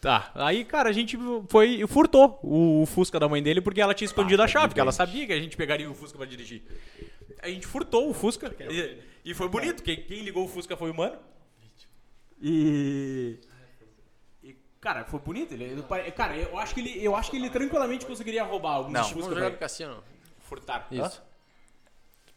[0.00, 1.16] Tá, aí, cara, a gente
[1.48, 4.68] foi e furtou o, o Fusca da mãe dele porque ela tinha escondido a chave,
[4.68, 6.62] porque ela sabia que a gente pegaria o Fusca pra dirigir.
[7.40, 10.90] A gente furtou o Fusca e, e foi bonito, quem, quem ligou o Fusca foi
[10.90, 11.16] o mano.
[12.42, 13.38] E...
[14.80, 15.52] e, Cara, foi bonito.
[15.52, 15.82] Ele,
[16.16, 19.04] cara, eu acho, que ele, eu acho que ele tranquilamente conseguiria roubar alguns Não.
[19.04, 20.02] Fusca Vamos jogar no cassino.
[20.40, 20.86] Furtar.
[20.90, 21.22] Isso.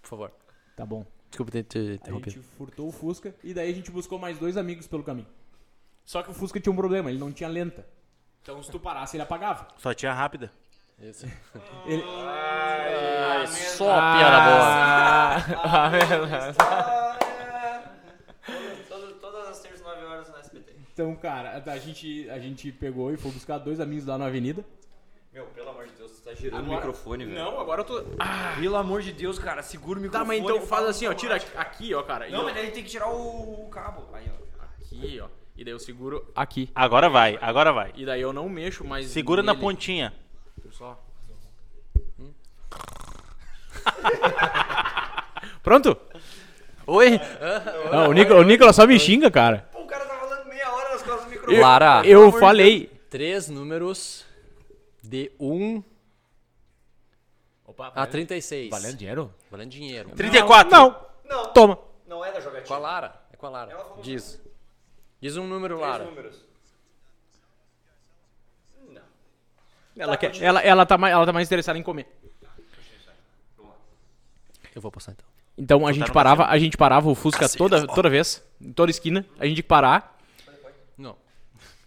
[0.02, 0.32] Por favor.
[0.76, 1.06] Tá bom.
[1.30, 2.32] Desculpa ter te A interrompido.
[2.32, 5.28] gente furtou o Fusca e daí a gente buscou mais dois amigos pelo caminho.
[6.06, 7.88] Só que o Fusca tinha um problema, ele não tinha lenta.
[8.42, 9.68] Então se tu parasse, ele apagava.
[9.78, 10.52] Só tinha rápida.
[11.00, 11.26] Isso.
[11.86, 12.04] Ele,
[13.48, 13.86] Só
[14.18, 15.94] piada boa.
[19.20, 20.83] Todas as terças, 9 horas na SBT.
[20.94, 24.64] Então, cara, a gente, a gente pegou e foi buscar dois amigos lá na avenida.
[25.34, 27.36] Meu, pelo amor de Deus, tu tá girando o microfone, velho.
[27.40, 28.04] Não, agora eu tô.
[28.60, 30.42] Pelo amor de Deus, cara, segura o Tá, microfone.
[30.42, 32.30] mas então faz assim, ó, tira aqui, ó, cara.
[32.30, 34.04] Não, e mas daí tem que tirar o, o cabo.
[34.14, 34.64] Aí, ó.
[34.86, 35.28] aqui, ó.
[35.58, 36.70] E daí eu seguro aqui.
[36.76, 37.92] Agora vai, agora vai.
[37.96, 39.08] E daí eu não mexo mais.
[39.08, 39.64] Segura na nele.
[39.66, 40.14] pontinha.
[40.72, 41.04] Só.
[45.64, 45.98] Pronto?
[46.86, 47.20] Oi?
[47.92, 49.68] Não, o, Nico, o Nicolas só me xinga, cara.
[49.72, 50.94] Pô, o cara tá falando meia hora
[51.48, 52.06] Lara.
[52.06, 52.88] Eu falei.
[53.10, 54.26] Três números
[55.04, 55.84] de 1
[57.66, 58.70] Opa, a 36.
[58.70, 59.34] Valendo dinheiro?
[59.52, 60.10] Valendo dinheiro.
[60.16, 60.72] 34.
[60.72, 61.80] Não, Não, toma.
[62.08, 62.68] não é da jogatina.
[62.68, 63.22] Com a Lara.
[63.32, 63.78] É com a Lara.
[64.02, 64.42] Diz.
[65.22, 66.06] Diz um número, Lara.
[66.06, 66.44] números.
[69.96, 72.08] Ela, quer, ela, ela, tá mais, ela tá mais interessada em comer.
[74.74, 75.26] Eu vou postar então.
[75.56, 79.24] Então a gente parava, a gente parava o Fusca toda, toda vez, em toda esquina,
[79.38, 80.13] a gente tinha que parar Não.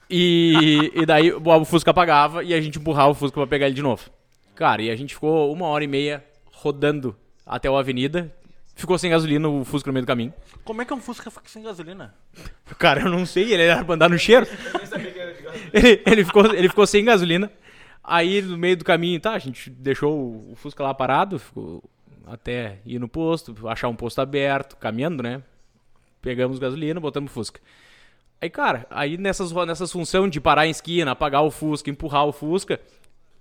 [0.09, 3.74] E, e daí o Fusca apagava e a gente empurrava o Fusca pra pegar ele
[3.74, 4.09] de novo.
[4.54, 8.32] Cara, e a gente ficou uma hora e meia rodando até a avenida,
[8.74, 10.32] ficou sem gasolina o Fusca no meio do caminho.
[10.64, 12.14] Como é que um Fusca fica sem gasolina?
[12.78, 14.46] Cara, eu não sei, ele era pra andar no cheiro.
[15.72, 17.50] ele, ele, ficou, ele ficou sem gasolina.
[18.02, 21.82] Aí no meio do caminho, tá, a gente deixou o Fusca lá parado, ficou
[22.26, 25.42] até ir no posto, achar um posto aberto, caminhando, né?
[26.22, 27.61] Pegamos gasolina, botamos o Fusca.
[28.41, 32.32] Aí, cara, aí nessas, nessas funções de parar em esquina, apagar o Fusca, empurrar o
[32.32, 32.80] Fusca,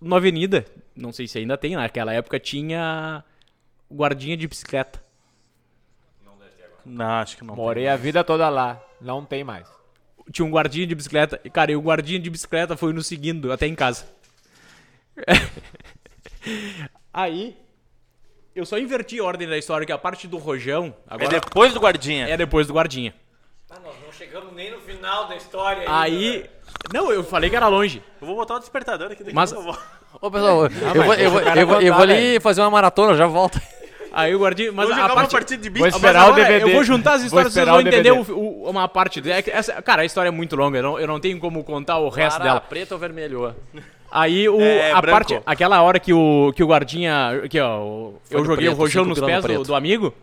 [0.02, 0.66] na avenida,
[0.96, 3.24] não sei se ainda tem, naquela época tinha
[3.92, 5.04] guardinha de bicicleta.
[6.86, 7.56] Não, acho que não.
[7.56, 8.80] Morei a vida toda lá.
[9.02, 9.68] Não tem mais.
[10.32, 11.42] tinha um guardinha de bicicleta.
[11.44, 14.06] E, cara, e o guardinha de bicicleta foi nos seguindo até em casa.
[17.12, 17.58] Aí,
[18.56, 21.74] eu só inverti a ordem da história, que a parte do rojão É agora depois
[21.74, 22.28] do guardinha.
[22.28, 23.16] é depois do guardinha.
[23.76, 26.46] Ah, nós não chegamos nem no final da história Aí.
[26.94, 28.02] Não, eu falei que era longe.
[28.22, 29.78] Eu vou botar o despertador aqui daqui Mas- eu vou.
[30.22, 32.42] Ô, pessoal, eu, vou, eu, vou, eu, vou, eu contar, vou ali velho.
[32.42, 33.60] fazer uma maratona, eu já volto.
[34.14, 34.72] Aí o guardinha.
[34.72, 35.32] Mas Vou a jogar uma parte.
[35.32, 35.86] partida de Vou bicho.
[35.88, 36.64] Mas esperar agora o DVD.
[36.64, 39.30] Eu vou juntar as Vou histórias, vocês vão o entender o- o- uma parte.
[39.30, 41.62] É que essa- cara, a história é muito longa, eu não, eu não tenho como
[41.66, 42.62] contar o resto Lara, dela.
[42.62, 43.54] preto ou vermelho?
[44.10, 45.18] Aí o, É, a branco.
[45.18, 49.04] parte, aquela hora que o, que o guardinha, que ó, eu joguei preto, o rojão
[49.04, 50.14] nos pés do, do amigo,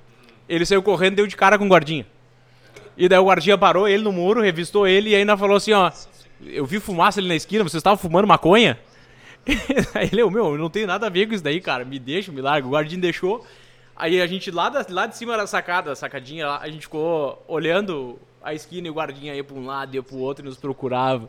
[0.49, 2.07] ele saiu correndo e deu de cara com o guardinha.
[2.97, 5.91] E daí o guardinha parou ele no muro, revistou ele e ainda falou assim, ó,
[6.45, 8.79] eu vi fumaça ali na esquina, vocês estavam fumando maconha?
[9.95, 12.31] Aí ele, meu, eu não tenho nada a ver com isso daí, cara, me deixa,
[12.31, 12.67] me larga.
[12.67, 13.45] O guardinha deixou,
[13.97, 16.83] aí a gente lá, da, lá de cima da sacada, a sacadinha lá, a gente
[16.83, 20.49] ficou olhando a esquina e o guardinha ia pra um lado, ia pro outro e
[20.49, 21.29] nos procurava.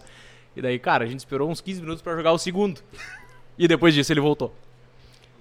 [0.55, 2.81] E daí, cara, a gente esperou uns 15 minutos pra jogar o segundo.
[3.57, 4.53] E depois disso ele voltou.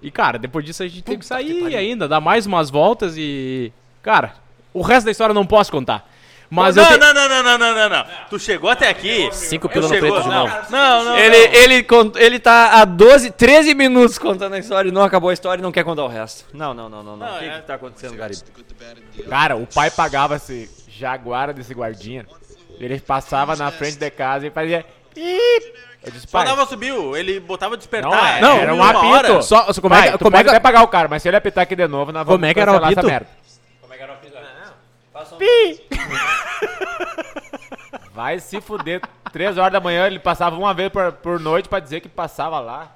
[0.01, 3.71] E, cara, depois disso a gente teve que sair ainda, dar mais umas voltas e.
[4.01, 4.35] Cara,
[4.73, 6.11] o resto da história eu não posso contar.
[6.55, 6.89] Mas não, eu.
[6.89, 8.05] te- não, não, não, não, não, não, não.
[8.29, 9.29] Tu chegou até aqui.
[9.31, 10.55] Cinco pila no preto de não, novo.
[10.69, 11.17] não, não.
[11.17, 15.29] Ele, ele, cont- ele tá há 12, 13 minutos contando a história e não acabou
[15.29, 16.45] a história e não quer contar o resto.
[16.53, 17.17] Não, não, não, não.
[17.17, 17.35] não.
[17.35, 18.41] O que, é- que tá acontecendo, Garibe?
[19.29, 22.25] Cara, o pai pagava esse jaguara desse guardinha.
[22.79, 24.85] Ele passava na frente da casa e fazia.
[25.15, 26.45] Eu disse, pai.
[26.67, 28.11] Subiu, ele botava despertar.
[28.11, 29.05] Não, é, Não, era um uma apito.
[29.05, 29.41] hora.
[29.41, 30.17] Só, só como é Pai, que.
[30.17, 32.11] tu Como é que até pagar o cara, mas se ele apitar aqui de novo,
[32.11, 33.25] nós vamos Como é que era o cancelar
[35.23, 35.81] essa apito?
[35.89, 37.43] merda.
[38.13, 39.01] Vai se fuder.
[39.31, 42.59] Três horas da manhã ele passava uma vez por, por noite pra dizer que passava
[42.59, 42.91] lá.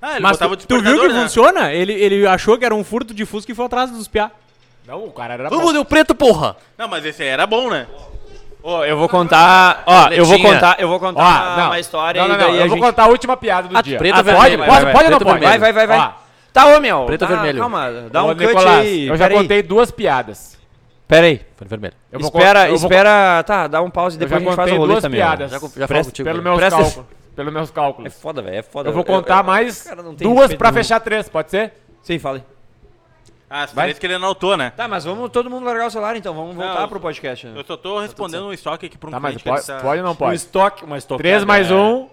[0.00, 1.22] Ah, ele Mas botava tu, o tu viu que né?
[1.22, 1.72] funciona?
[1.72, 4.30] Ele, ele achou que era um furto de Fusca e foi atrás dos piá.
[4.86, 6.56] Não, o cara era Vamos, deu preto, porra!
[6.78, 7.86] Não, mas esse aí era bom, né?
[8.62, 9.82] Ô, eu vou contar.
[9.86, 10.54] Ó, eu vou Letinha.
[10.54, 11.66] contar, eu vou contar Ó, uma, não.
[11.66, 12.86] uma história não, não, e não, daí eu a vou gente.
[12.86, 13.98] contar a última piada do Ah, dia.
[13.98, 14.58] preto Ah, ou pode, vermelho?
[14.58, 15.44] pode, Vai, vai, pode ou não preto ou pode?
[15.46, 15.98] Vai, vai, vai, vai.
[15.98, 16.12] Ó,
[16.52, 17.04] Tá, ô, meu.
[17.04, 17.58] Preto ou tá, vermelho?
[17.60, 19.06] Calma, dá Ô, um cut Nicolás, aí.
[19.06, 20.58] eu já contei duas piadas.
[21.10, 21.40] Pera aí.
[21.56, 21.94] Foi vermelho.
[22.10, 23.42] Eu vou espera, eu vou espera.
[23.42, 25.18] Tá, dá um pause e Eu depois a gente faz o rolê duas também.
[25.20, 25.50] piadas.
[25.50, 26.28] Já, já Presta- contigo.
[26.28, 26.50] Pelos né?
[26.50, 27.06] meus Presta- cálculos.
[27.36, 28.14] Pelos meus É cálculos.
[28.14, 28.56] foda, velho.
[28.56, 28.88] É foda.
[28.88, 30.82] Eu vou contar mais cara não tem duas respeito pra nenhum.
[30.82, 31.72] fechar três, pode ser?
[32.02, 32.44] Sim, fala aí.
[33.52, 33.92] Ah, você Vai.
[33.92, 34.70] que ele anotou, né?
[34.76, 36.32] Tá, mas vamos todo mundo largar o celular então.
[36.32, 37.46] Vamos Não, voltar eu- pro podcast.
[37.48, 37.58] né?
[37.58, 39.44] Eu só tô respondendo um estoque aqui pra um Tá, mas cliente.
[39.44, 40.36] pode, ele tá- pode ou não Um pode?
[40.36, 41.22] estoque, uma estocada.
[41.28, 42.08] 3 mais é- 1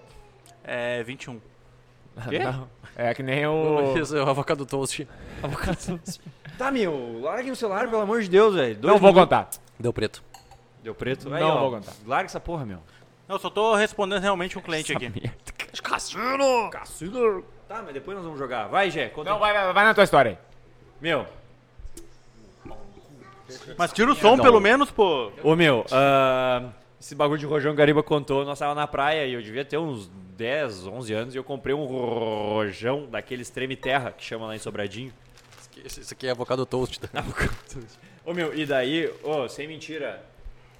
[0.64, 1.40] É 21.
[2.28, 2.40] Quê?
[2.98, 3.96] é que nem o...
[3.96, 5.08] Isso é o avocado toast.
[6.58, 7.20] Tá, meu.
[7.22, 8.74] Larguem o celular, pelo amor de Deus, velho.
[8.74, 9.36] Dois Não vou minutos.
[9.36, 9.48] contar.
[9.78, 10.22] Deu preto.
[10.82, 11.32] Deu preto?
[11.32, 11.92] Aí, Não ó, vou contar.
[12.06, 12.78] Larga essa porra, meu.
[13.28, 15.10] Não, eu só tô respondendo realmente um cliente aqui.
[15.82, 16.70] Cassino!
[16.70, 17.44] Cassino!
[17.68, 18.66] Tá, mas depois nós vamos jogar.
[18.68, 19.08] Vai, Gé.
[19.08, 20.38] Conta Não, vai, vai, vai na tua história aí.
[21.00, 21.26] Meu.
[23.76, 25.30] Mas tira o som pelo menos, pô.
[25.42, 25.84] Ô, meu.
[25.92, 26.68] ah,
[27.00, 28.44] esse bagulho de Rojão Gariba contou.
[28.44, 31.74] Nós tava na praia e eu devia ter uns 10, 11 anos e eu comprei
[31.74, 35.12] um rojão daqueles treme terra que chama lá em Sobradinho.
[35.84, 37.00] Isso aqui é avocado toast.
[38.24, 40.22] Ô, meu, e daí, ô, sem mentira.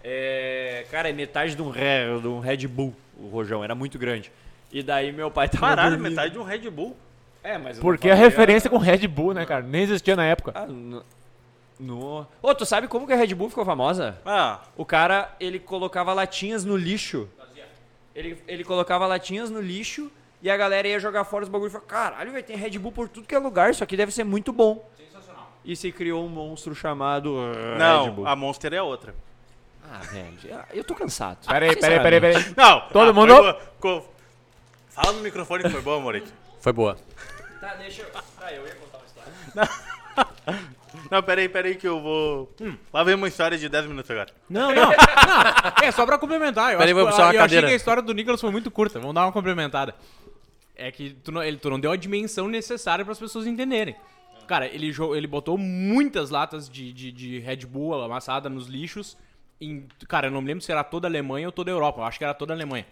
[0.03, 3.99] É, cara, é metade de um, Re- de um Red Bull, o rojão, era muito
[3.99, 4.31] grande.
[4.73, 6.11] E daí meu pai tava Caralho, dormindo.
[6.11, 6.97] metade de um Red Bull.
[7.43, 9.63] É, mas não Porque a falei, referência com Red Bull, né, cara?
[9.63, 10.53] Nem existia na época.
[10.55, 11.03] Ah, no...
[11.79, 12.27] no...
[12.43, 14.19] Ô, tu sabe como que a Red Bull ficou famosa?
[14.27, 17.29] Ah, O cara, ele colocava latinhas no lixo.
[18.15, 20.11] Ele, ele colocava latinhas no lixo
[20.43, 22.91] e a galera ia jogar fora os bagulhos e falava, caralho, vai ter Red Bull
[22.91, 24.85] por tudo que é lugar, isso aqui deve ser muito bom.
[24.97, 25.53] Sensacional.
[25.65, 28.27] E se criou um monstro chamado Red não, Bull.
[28.27, 29.15] a Monster é outra.
[29.91, 30.37] Ah, velho,
[30.75, 31.47] eu tô cansado.
[31.47, 32.55] Peraí, peraí, peraí, peraí.
[32.57, 33.55] Não, Todo ah, mundo- boa.
[33.81, 34.05] Co-
[34.89, 36.33] Fala no microfone que foi bom, Morito.
[36.61, 36.99] Foi boa.
[37.61, 38.11] Tá, deixa eu...
[38.11, 39.33] Tá, eu ia contar uma história.
[39.55, 40.65] Não,
[41.23, 42.53] peraí, peraí que eu vou...
[42.61, 44.31] Hum, lá vem uma história de 10 minutos agora.
[44.49, 44.83] Não, não.
[44.91, 44.93] não.
[45.83, 46.73] É, só pra complementar.
[46.73, 47.67] Eu, Peraí, acho, vou que- puxar uma eu achei cadeira.
[47.69, 48.99] que a história do Nicolas foi muito curta.
[49.01, 49.95] Vamos dar uma complementada.
[50.77, 53.97] É que tu não, ele, tu não deu a dimensão necessária para as pessoas entenderem.
[54.47, 59.17] Cara, ele, ele botou muitas latas de, de, de Red Bull amassada nos lixos.
[59.61, 62.01] Em, cara, eu não me lembro se era toda a Alemanha ou toda a Europa.
[62.01, 62.87] Eu acho que era toda a Alemanha.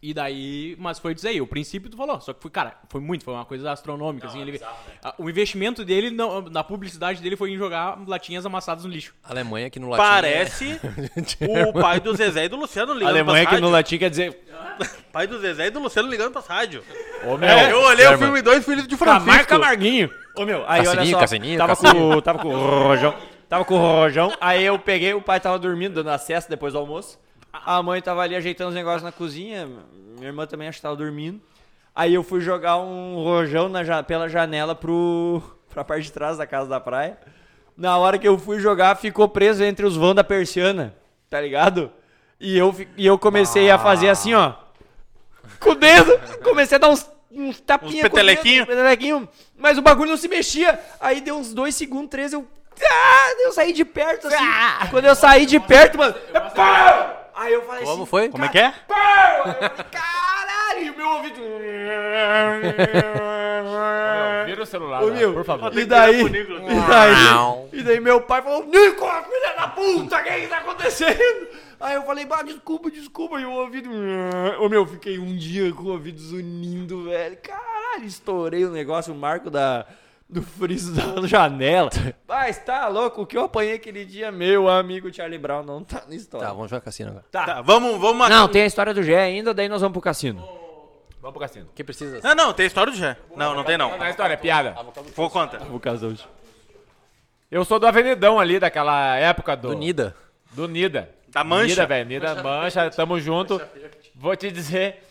[0.00, 3.00] E daí, mas foi dizer aí, o princípio tu falou, só que foi, cara, foi
[3.00, 4.60] muito, foi uma coisa astronômica, assim, ele,
[5.02, 9.12] a- o investimento dele não- na publicidade dele foi em jogar latinhas amassadas no lixo.
[9.24, 10.00] Alemanha que no latim.
[10.00, 10.80] Parece
[11.68, 13.70] o pai do Zezé e do Luciano ligando Alemanha que no rádio.
[13.70, 14.40] latim quer dizer...
[15.12, 16.84] Pai do Zezé e do Luciano ligando pras rádio.
[17.24, 17.48] Ô, meu.
[17.48, 19.48] É, eu olhei o filme Dois Filhos de Camargo Francisco.
[19.48, 20.10] Camarguinho.
[20.36, 22.10] Ô, meu, aí olha Cassininho, só, Cassininho, tava, Cassininho.
[22.12, 23.14] com, o- tava com o rojão,
[23.48, 26.78] tava com o rojão, aí eu peguei, o pai tava dormindo, dando acesso depois do
[26.78, 27.18] almoço,
[27.68, 29.68] a mãe tava ali ajeitando os negócios na cozinha,
[30.16, 31.38] minha irmã também acho que tava dormindo,
[31.94, 36.46] aí eu fui jogar um rojão na pela janela pro, pra parte de trás da
[36.46, 37.18] casa da praia,
[37.76, 40.94] na hora que eu fui jogar, ficou preso entre os vãos da persiana,
[41.28, 41.92] tá ligado?
[42.40, 44.54] E eu, e eu comecei a fazer assim, ó,
[45.60, 48.62] com o dedo, comecei a dar uns, uns tapinhas Uns com o dedo, petelequinho.
[48.62, 50.80] uns petelequinho, mas o bagulho não se mexia.
[50.98, 52.48] Aí deu uns dois segundos, três, eu.
[52.80, 54.36] Ah, eu saí de perto, assim.
[54.90, 56.14] Quando eu saí de perto, mano.
[56.54, 57.17] pau!
[57.38, 58.10] Aí eu falei Como assim.
[58.10, 58.28] foi?
[58.30, 58.74] Como é que é?
[58.88, 58.98] Pau!
[58.98, 61.40] Aí eu falei, Caralho, e o meu ouvido.
[64.46, 65.76] Vira o celular, Ô, meu, por favor.
[65.76, 66.62] E daí, Nicolas.
[66.62, 70.58] e daí, e daí meu pai falou, Nico, filha da puta, o que que tá
[70.58, 71.48] acontecendo?
[71.80, 73.88] Aí eu falei, bah, desculpa, desculpa, e o ouvido...
[74.58, 77.38] Ô meu, fiquei um dia com o ouvido zunindo, velho.
[77.40, 79.86] Caralho, estourei o negócio, o marco da,
[80.28, 81.90] do friso da janela.
[82.26, 86.04] Mas tá louco, o que eu apanhei aquele dia, meu amigo Charlie Brown, não tá
[86.06, 86.46] na história.
[86.46, 87.24] Tá, vamos jogar cassino agora.
[87.30, 88.34] Tá, vamos, vamos matar.
[88.34, 90.40] Não, tem a história do Gé ainda, daí nós vamos pro cassino.
[91.20, 91.68] Vamos pro cassino.
[91.74, 92.20] Quem precisa?
[92.22, 93.16] Não, não, tem história do Jé.
[93.34, 93.96] Não, não tem não.
[93.96, 94.76] Não é história, é piada.
[95.16, 95.58] Vou contar.
[95.60, 96.24] Vou casar hoje.
[97.50, 99.68] Eu sou do Avenidão ali, daquela época do...
[99.68, 100.14] Do Nida.
[100.52, 101.10] Do Nida.
[101.28, 101.66] Da Mancha.
[101.68, 102.08] Nida, velho.
[102.08, 103.60] Nida, Mancha, tamo junto.
[104.14, 105.02] Vou te dizer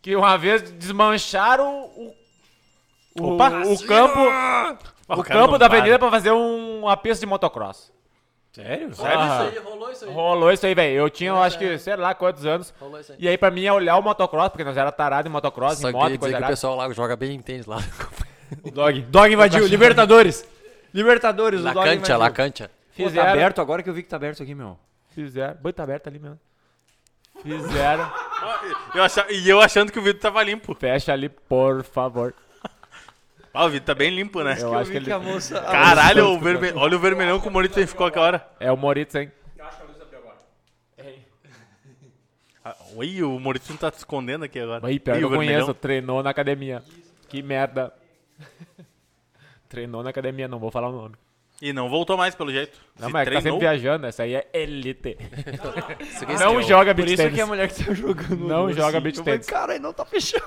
[0.00, 2.14] que uma vez desmancharam o...
[3.20, 3.50] O, Opa!
[3.66, 4.76] o campo, Ah,
[5.08, 5.78] o cara campo da para.
[5.78, 7.92] avenida pra fazer um, uma pista de motocross.
[8.52, 8.90] Sério?
[9.02, 10.94] Ah, rolou isso rolou isso aí, velho.
[10.94, 12.72] Eu tinha, eu acho que, sei lá quantos anos.
[12.78, 13.18] Rolou isso aí.
[13.20, 15.88] E aí, pra mim, é olhar o motocross, porque nós era tarado em motocross, Só
[15.88, 17.78] em queria moto e dizer coisa que o pessoal lá joga bem tênis lá.
[18.72, 19.00] Dog.
[19.02, 20.46] Dog invadiu, Libertadores.
[20.92, 22.18] Libertadores, o La Dog cancha, invadiu.
[22.18, 22.68] la cancha.
[22.68, 23.30] Pô, tá Fizeram.
[23.32, 24.78] aberto agora que eu vi que tá aberto aqui, meu.
[25.14, 25.56] Fizeram.
[25.62, 26.38] Boi, tá aberto ali mesmo.
[27.42, 28.12] Fizeram.
[28.94, 30.74] Eu acha- E eu achando que o vidro tava limpo.
[30.74, 32.34] Fecha ali, por favor.
[33.54, 34.56] Ah, o vidro tá bem limpo, né?
[34.58, 35.12] Eu acho que ele.
[35.12, 35.60] a moça...
[35.60, 36.72] Caralho, o verme...
[36.72, 38.46] olha o vermelhão que o Morito ficou aquela hora.
[38.58, 39.30] É o Moritz, hein?
[42.64, 44.86] Ah, Ui, o Morito tá te escondendo aqui agora.
[44.86, 45.60] Aí, pior Ih, que o eu vermelhão.
[45.62, 45.74] conheço.
[45.74, 46.80] Treinou na academia.
[47.28, 47.92] Que merda.
[49.68, 51.16] Treinou na academia, não vou falar o nome.
[51.60, 52.78] E não voltou mais, pelo jeito.
[52.98, 54.06] Não, Se mas é que tá sempre treinou, viajando.
[54.06, 55.16] Essa aí é elite.
[56.00, 56.62] Isso é Não skill.
[56.62, 57.34] joga Por beat isso tênis.
[57.34, 59.46] que a mulher que tá jogando Não joga eu falei, tennis.
[59.46, 60.44] Cara, não tá fechado.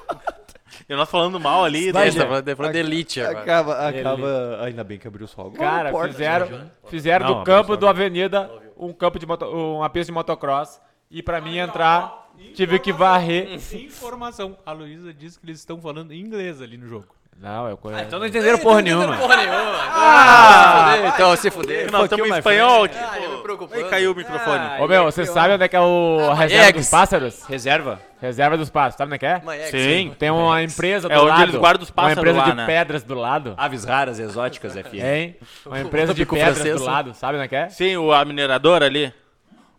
[0.88, 1.92] E nós falando mal ali.
[1.92, 2.12] Vai, né?
[2.12, 3.40] tá falando, tá falando de elite agora.
[3.40, 4.64] Acaba, acaba.
[4.64, 5.52] Ainda bem que abriu o sol.
[5.52, 10.12] Cara, fizeram, fizeram Não, do campo do Avenida um campo de moto, uma pista de
[10.12, 10.82] motocross.
[11.10, 13.54] E pra mim entrar, tive que varrer.
[13.74, 14.58] Informação.
[14.66, 17.08] A Luísa disse que eles estão falando inglês ali no jogo.
[17.38, 18.04] Não, eu conheço.
[18.06, 19.18] Então não entenderam porra nenhuma.
[19.18, 19.76] Porra nenhuma.
[19.98, 21.92] Ah, então se fuder.
[21.92, 22.98] Nós estamos em espanhol aqui.
[22.98, 23.84] Ah, eu me preocupando.
[23.84, 24.82] Aí caiu o microfone.
[24.82, 26.80] Ô meu, você sabe onde é que é o a reserva Eggs.
[26.80, 27.44] dos pássaros?
[27.44, 28.00] Reserva?
[28.22, 29.38] Reserva dos pássaros, sabe onde é que é?
[29.44, 29.70] Uma ex.
[29.70, 30.16] Sim.
[30.18, 31.44] Tem uma empresa do É onde lado.
[31.44, 32.66] eles guardam os pássaros Uma empresa lá, de né?
[32.66, 33.54] pedras do lado.
[33.58, 34.94] Aves raras, exóticas, FM.
[34.94, 35.36] Hein?
[35.66, 36.80] Uma empresa de pedras francês.
[36.80, 37.70] do lado, sabe onde é que é?
[37.70, 39.14] Sim, o, a mineradora ali.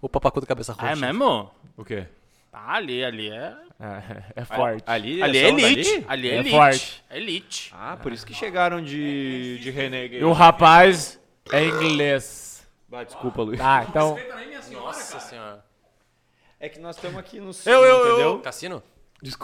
[0.00, 0.86] O papacu do cabeça roxa.
[0.88, 1.50] Ah, é mesmo?
[1.76, 2.04] O quê?
[2.58, 3.54] Ah, ali, ali é.
[3.78, 4.82] É, é forte.
[4.86, 5.92] Ali, Ali é elite.
[6.00, 6.04] dali?
[6.08, 6.50] Ali é, É elite.
[6.50, 7.04] forte.
[7.10, 7.74] É elite.
[7.76, 10.22] Ah, por isso que chegaram de, de Renegade.
[10.22, 11.20] E o rapaz
[11.52, 12.66] é inglês.
[12.90, 13.58] Ah, desculpa, Luiz.
[13.58, 14.16] Tá, então.
[14.72, 15.62] Nossa senhora.
[16.58, 18.38] É que nós estamos aqui no Eu- eu- eu- entendeu?
[18.40, 18.82] Cassino?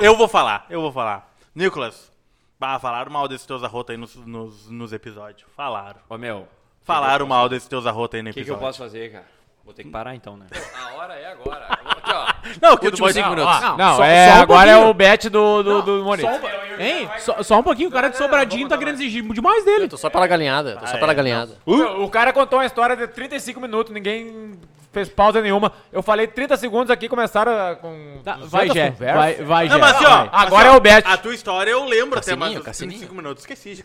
[0.00, 1.34] Eu vou falar, eu vou falar.
[1.54, 2.10] Nicolas,
[2.58, 5.46] bah, falaram mal desses teus arrotos aí nos, nos, nos episódios.
[5.54, 6.00] Falaram.
[6.08, 6.48] Ô, meu,
[6.84, 8.62] Falaram mal desses teus arrotos aí no o que, que episódio.
[8.62, 9.26] eu posso fazer, cara?
[9.64, 10.46] Vou ter que parar então, né?
[10.74, 11.66] A hora é agora.
[11.66, 12.26] Aqui, ó.
[12.60, 13.14] Não, que Últimos pode...
[13.14, 13.62] cinco Não, minutos.
[13.62, 16.30] ó, Não, Só- é, só um agora é o bet do, do, do Maurício.
[16.78, 17.08] Hein?
[17.18, 19.84] Só, só um pouquinho, o cara de Sobradinho tá querendo exigir demais dele.
[19.84, 20.76] Eu tô só pela galinhada.
[20.76, 21.56] Tô só pela galinhada.
[21.64, 24.58] O, o cara contou uma história de 35 minutos, ninguém
[24.92, 25.72] fez pausa nenhuma.
[25.92, 28.20] Eu falei 30 segundos aqui, começaram a- com.
[28.24, 28.90] Tá, 200 vai, Jé.
[28.90, 29.16] conversas.
[29.16, 29.72] Vai, vai, Jé.
[29.74, 30.28] Não, mas assim, ó, vai.
[30.32, 31.06] Agora assim, é o bet.
[31.08, 32.98] A tua história eu lembro até Cassininho, dos Cassininho.
[32.98, 33.42] 35 minutos.
[33.44, 33.84] Esqueci já.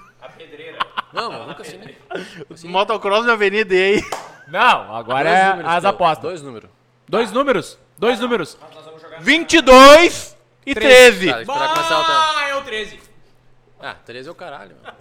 [1.14, 1.98] Não, mas nunca assinei.
[2.66, 4.04] Motocross de avenida e aí.
[4.48, 6.22] Não, agora Dois é números, as apostas.
[6.24, 6.70] Dois números.
[7.08, 7.80] Dois números.
[7.98, 8.58] Dois números.
[9.20, 11.32] 22 e 13.
[11.32, 12.18] Tá, esperar começar o tempo.
[12.38, 13.00] Ah, é o 13.
[13.80, 14.76] Ah, 13 é o caralho.
[14.84, 14.98] mano.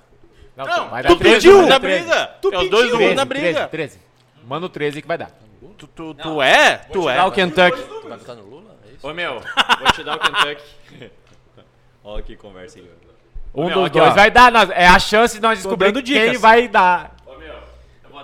[0.57, 2.05] Não, vai tu dar 13, pediu vai dar na 13.
[2.05, 2.15] briga.
[2.17, 3.69] é os dois do 13, um na 13, briga.
[3.69, 4.01] 13.
[4.47, 5.31] Manda o 13 que vai dar.
[5.77, 6.77] Tu, tu, tu é?
[6.91, 7.17] Tu é.
[7.17, 7.83] Dá o Kentucky.
[7.83, 8.77] Tu vai votar no Lula?
[8.89, 9.07] É isso?
[9.07, 10.63] Ô, meu, vou te dar o Kentucky.
[12.05, 12.91] Olha que conversa aí.
[13.55, 14.15] Um Meu, dos aqui, dois ó.
[14.15, 14.53] vai dar.
[14.53, 16.41] nós- é a chance de nós descobrir dando quem dicas.
[16.41, 17.16] vai dar.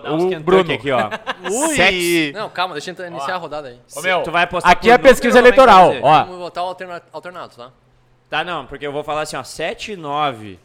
[0.02, 0.72] Dar uns O Kentucky Bruno.
[0.74, 1.08] aqui, ó.
[1.50, 2.32] Ui.
[2.32, 3.80] Não, calma, deixa eu iniciar a rodada aí.
[3.96, 5.92] Ô, meu, Tu vai apostar aqui é número pesquisa eleitoral.
[6.02, 7.70] Ó, Vamos votar o alterna- alternado, tá?
[8.28, 9.42] Tá, não, porque eu vou falar assim, ó.
[9.44, 10.58] 7, 9,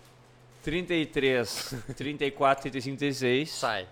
[0.64, 3.50] 33, 34, 35, 36.
[3.52, 3.86] Sai.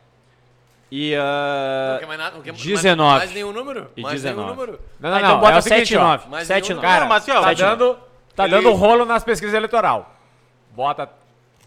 [0.91, 1.97] E, Não ah...
[1.99, 2.35] quer mais nada?
[2.35, 3.17] Não quer mais- 19.
[3.17, 3.91] Mais nenhum número?
[3.97, 4.39] E mais 19.
[4.41, 4.79] nenhum número?
[4.99, 5.27] Não, não, Ah, não.
[5.29, 6.03] então bota é o seguinte, 7, ó.
[6.03, 6.29] 9.
[6.29, 6.87] Mais 7, nenhum 9.
[6.87, 7.97] Cara, mas assim, ó, Tá sete, dando,
[8.35, 10.15] tá Ele- dando rolo nas pesquisas eleitoral.
[10.71, 11.09] Bota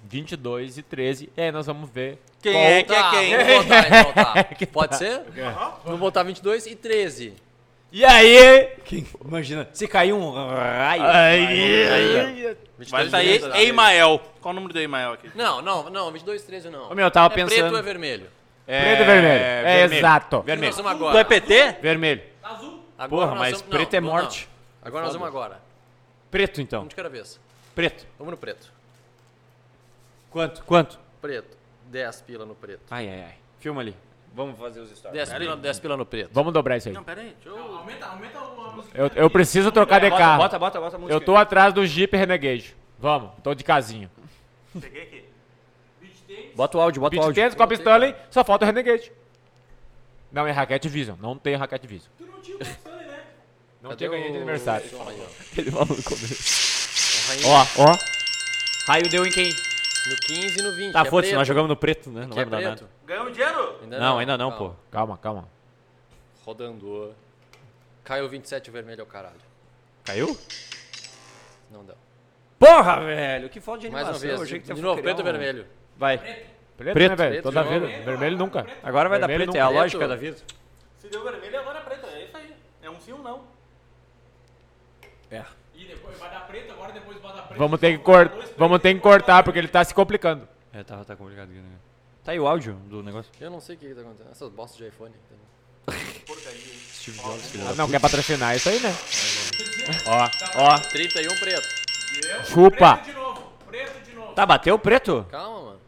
[0.05, 2.23] 22 e 13 e aí nós vamos ver.
[2.43, 3.37] Quem qual- é que é Tá, quem?
[3.37, 4.45] vamos votar então, tá.
[4.73, 5.23] Pode ser?
[5.85, 7.35] Vamos botar 22 e 13.
[7.91, 8.69] E aí?
[9.25, 11.03] Imagina, se cair um raio...
[11.05, 12.57] Aí.
[12.79, 13.59] 22 Vai sair 13.
[13.59, 14.21] Eimael.
[14.43, 15.31] Qual o número do Eimael aqui?
[15.35, 16.91] Não, não, não, 22 e 13 não.
[16.91, 18.27] Ô, meu, eu tava é preto pensando- ou é vermelho?
[18.67, 19.29] Preto e vermelho.
[19.29, 19.95] É, vermelho.
[19.99, 20.37] exato.
[20.37, 21.13] O que nós vamos agora?
[21.15, 21.77] Tu é PT?
[21.81, 22.23] Vermelho.
[22.99, 24.49] Agora Porra, nós mas vamos- preto é não, morte.
[24.83, 24.87] não.
[24.89, 25.61] Agora nós vamos agora.
[26.31, 26.83] Preto, então.
[26.83, 27.41] Um de cada vez.
[27.75, 28.07] Preto.
[28.19, 28.71] Vamos no preto.
[30.31, 30.63] Quanto?
[30.65, 30.99] Quanto?
[31.23, 31.57] Preto.
[31.91, 32.83] 10 pila no preto.
[32.91, 33.35] Ai, ai, ai.
[33.59, 33.97] Filma ali.
[34.35, 35.29] Vamos fazer os stories.
[35.29, 36.31] 10 pila, 10 pila no preto.
[36.33, 36.95] Vamos dobrar isso aí.
[36.95, 37.35] Não, pera aí.
[37.43, 37.77] Deixa eu...
[37.77, 38.99] Aumenta, aumenta a música.
[38.99, 40.39] Eu, eu preciso trocar de Bota, carro.
[40.43, 41.15] bota, bota, bota a música.
[41.15, 42.77] Eu tô atrás do Jeep Renegade.
[42.99, 44.11] Vamos, tô de casinho.
[44.81, 45.25] Peguei aqui.
[46.55, 47.43] Bota o áudio, bota o Beach áudio.
[47.43, 49.11] Tennis, Copa Stanley, só falta o Renegade.
[50.31, 51.17] Não, é Raquete Vision.
[51.21, 52.11] Não tem Raquete Vision.
[53.81, 54.89] Não Cadê tinha ganhei de o- aniversário.
[54.91, 55.61] Toma aí, ó.
[55.61, 57.47] Ele falou no começo.
[57.47, 57.97] Ó, ó.
[58.89, 59.51] Raio deu em quem?
[60.09, 60.93] No 15 e no 20.
[60.93, 61.39] Tá, é foda-se, preto.
[61.39, 62.21] nós jogamos no preto, né?
[62.23, 62.81] Não Que vai é mudar preto?
[62.83, 62.89] nada.
[63.07, 63.79] Ganhou dinheiro?
[63.83, 64.69] Ainda Não, ainda não, Calma.
[64.71, 64.77] pô.
[64.91, 65.49] Calma, calma.
[66.45, 67.15] Rodando.
[68.05, 69.35] Caiu 27 o vermelho ao caralho.
[70.05, 70.39] Caiu?
[71.71, 71.95] Não deu.
[72.59, 73.49] Porra, velho.
[73.51, 74.27] Que falta de Mais animação.
[74.29, 74.49] uma Eu vez.
[74.49, 75.67] achei que De novo, preto ou um- vermelho?
[75.97, 76.17] Vai.
[76.19, 77.31] Preto, Preto, né, velho?
[77.33, 77.87] preto, Toda vida.
[77.89, 78.05] novo.
[78.05, 78.67] Vermelho nunca.
[78.83, 79.59] Agora vai dar Vermelho preto.
[79.59, 79.79] É a nunca.
[79.81, 80.09] lógica Preto.
[80.11, 80.37] da vida.
[80.99, 82.07] Se deu vermelho, agora é preto.
[82.07, 82.55] É isso aí.
[82.83, 83.43] É um sim ou não.
[85.75, 87.28] E depois vai dar preto, agora depois bota preto.
[87.59, 88.33] Vamos ter que, cort...
[88.57, 90.49] Vamos ter que cortar porque ele tá se complicando.
[90.73, 91.77] É, tá, tá complicado aqui, né?
[92.25, 93.31] Tá aí o áudio do negócio.
[93.41, 94.31] Eu não sei o que, que tá acontecendo.
[94.31, 95.13] Essas bostas de iPhone.
[97.67, 98.95] Ah, não, quer patrocinar isso aí, né?
[100.07, 100.29] Ó,
[100.63, 100.79] ó.
[100.79, 101.69] 31 preto.
[102.45, 102.97] Chupa.
[102.99, 104.33] Preto de novo, preto de novo.
[104.35, 105.27] Tá, bateu o preto?
[105.31, 105.81] Calma, mano.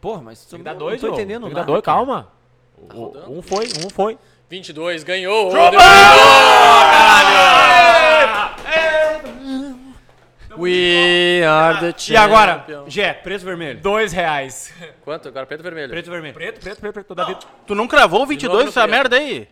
[0.00, 1.98] Porra, mas tu que dar não dois, tô entendendo que nada, dois, cara.
[1.98, 2.32] calma.
[2.76, 3.30] O- rodando.
[3.30, 4.18] Um foi, um foi.
[4.48, 5.52] 22, ganhou!
[10.62, 12.64] We are the E agora?
[12.86, 13.80] Gé, preto vermelho?
[13.80, 14.72] Dois reais.
[15.04, 15.26] Quanto?
[15.28, 15.90] Agora preto vermelho?
[15.90, 16.34] Preto vermelho?
[16.34, 17.40] Preto, preto, preto, preto, toda vida.
[17.66, 19.48] Tu não cravou o 22 no essa merda aí?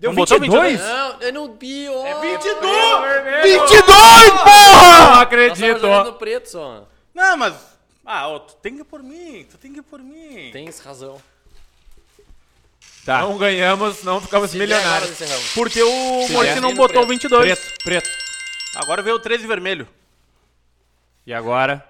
[0.00, 0.80] Deu Não botou 22?
[0.80, 2.04] Não, é no bio.
[2.04, 3.42] É 22!
[3.42, 5.10] 22, porra!
[5.10, 5.86] Não acredito.
[5.86, 6.88] no preto só.
[7.14, 7.54] Não, mas...
[8.04, 9.46] Ah, ó, tu tem que ir por mim.
[9.48, 10.50] Tu tem que ir por mim.
[10.52, 11.20] Tens razão.
[13.04, 13.20] Tá.
[13.20, 14.96] Não ganhamos, não ficamos Se der, milionários.
[14.96, 15.52] agora encerramos.
[15.54, 16.60] Porque o der.
[16.60, 17.08] não botou o preto.
[17.08, 17.58] 22.
[17.58, 18.10] Preto, preto.
[18.76, 19.86] Agora veio o 13 vermelho.
[21.26, 21.84] E agora,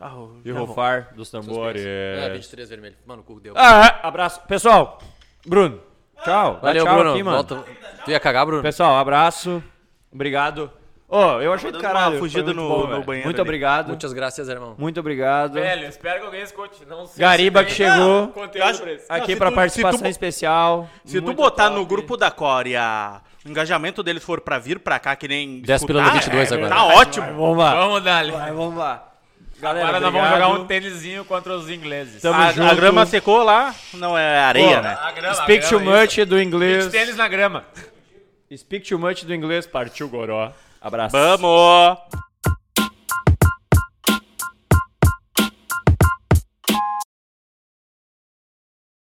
[0.00, 0.66] Ah, o- e já vou.
[0.66, 1.82] rufar dos tambores.
[1.84, 2.96] É, 23 vermelho.
[3.06, 3.54] Mano, o cu deu.
[3.56, 4.40] Ah, abraço.
[4.42, 4.98] Pessoal,
[5.46, 5.80] Bruno,
[6.22, 6.54] tchau.
[6.54, 7.10] Dá Valeu, tchau Bruno.
[7.12, 7.36] aqui, mano.
[7.36, 7.64] Volta.
[8.04, 8.62] Tu ia cagar, Bruno?
[8.62, 9.62] Pessoal, abraço.
[10.12, 10.70] Obrigado.
[11.06, 12.12] Ô, eu achei do dando caralho.
[12.14, 13.48] uma fugida no- bom, no banheiro Muito ali.
[13.48, 13.88] obrigado.
[13.88, 14.74] Muitas graças, irmão.
[14.78, 15.52] Muito obrigado.
[15.54, 16.84] Velho, espero que alguém escute.
[16.88, 19.04] Não sei Gariba se que chegou conteúdo acho- isso.
[19.08, 20.88] aqui se pra tu- participação se tu- especial.
[21.04, 21.76] Se tu botar top.
[21.76, 23.20] no grupo da Core a...
[23.44, 25.60] o engajamento deles for pra vir pra cá, que nem.
[25.60, 26.74] 10 pila no escutar, 22 é, agora.
[26.74, 27.26] Tá ótimo.
[27.26, 27.74] Vamos lá.
[27.74, 29.10] Vamos dar Vai, vamos lá.
[29.60, 30.48] Galera, Agora nós vamos obrigado.
[30.50, 32.20] jogar um tênisinho contra os ingleses.
[32.20, 32.70] Tamo A, junto.
[32.70, 34.98] a grama secou lá, não é areia, Pô, né?
[35.00, 36.86] A grama, Speak a too grama, much do inglês.
[36.88, 37.64] Tênis na grama.
[38.54, 39.66] Speak too much do inglês.
[39.66, 40.50] Partiu Goró.
[40.84, 41.16] Abraço.
[41.16, 41.98] Vamos!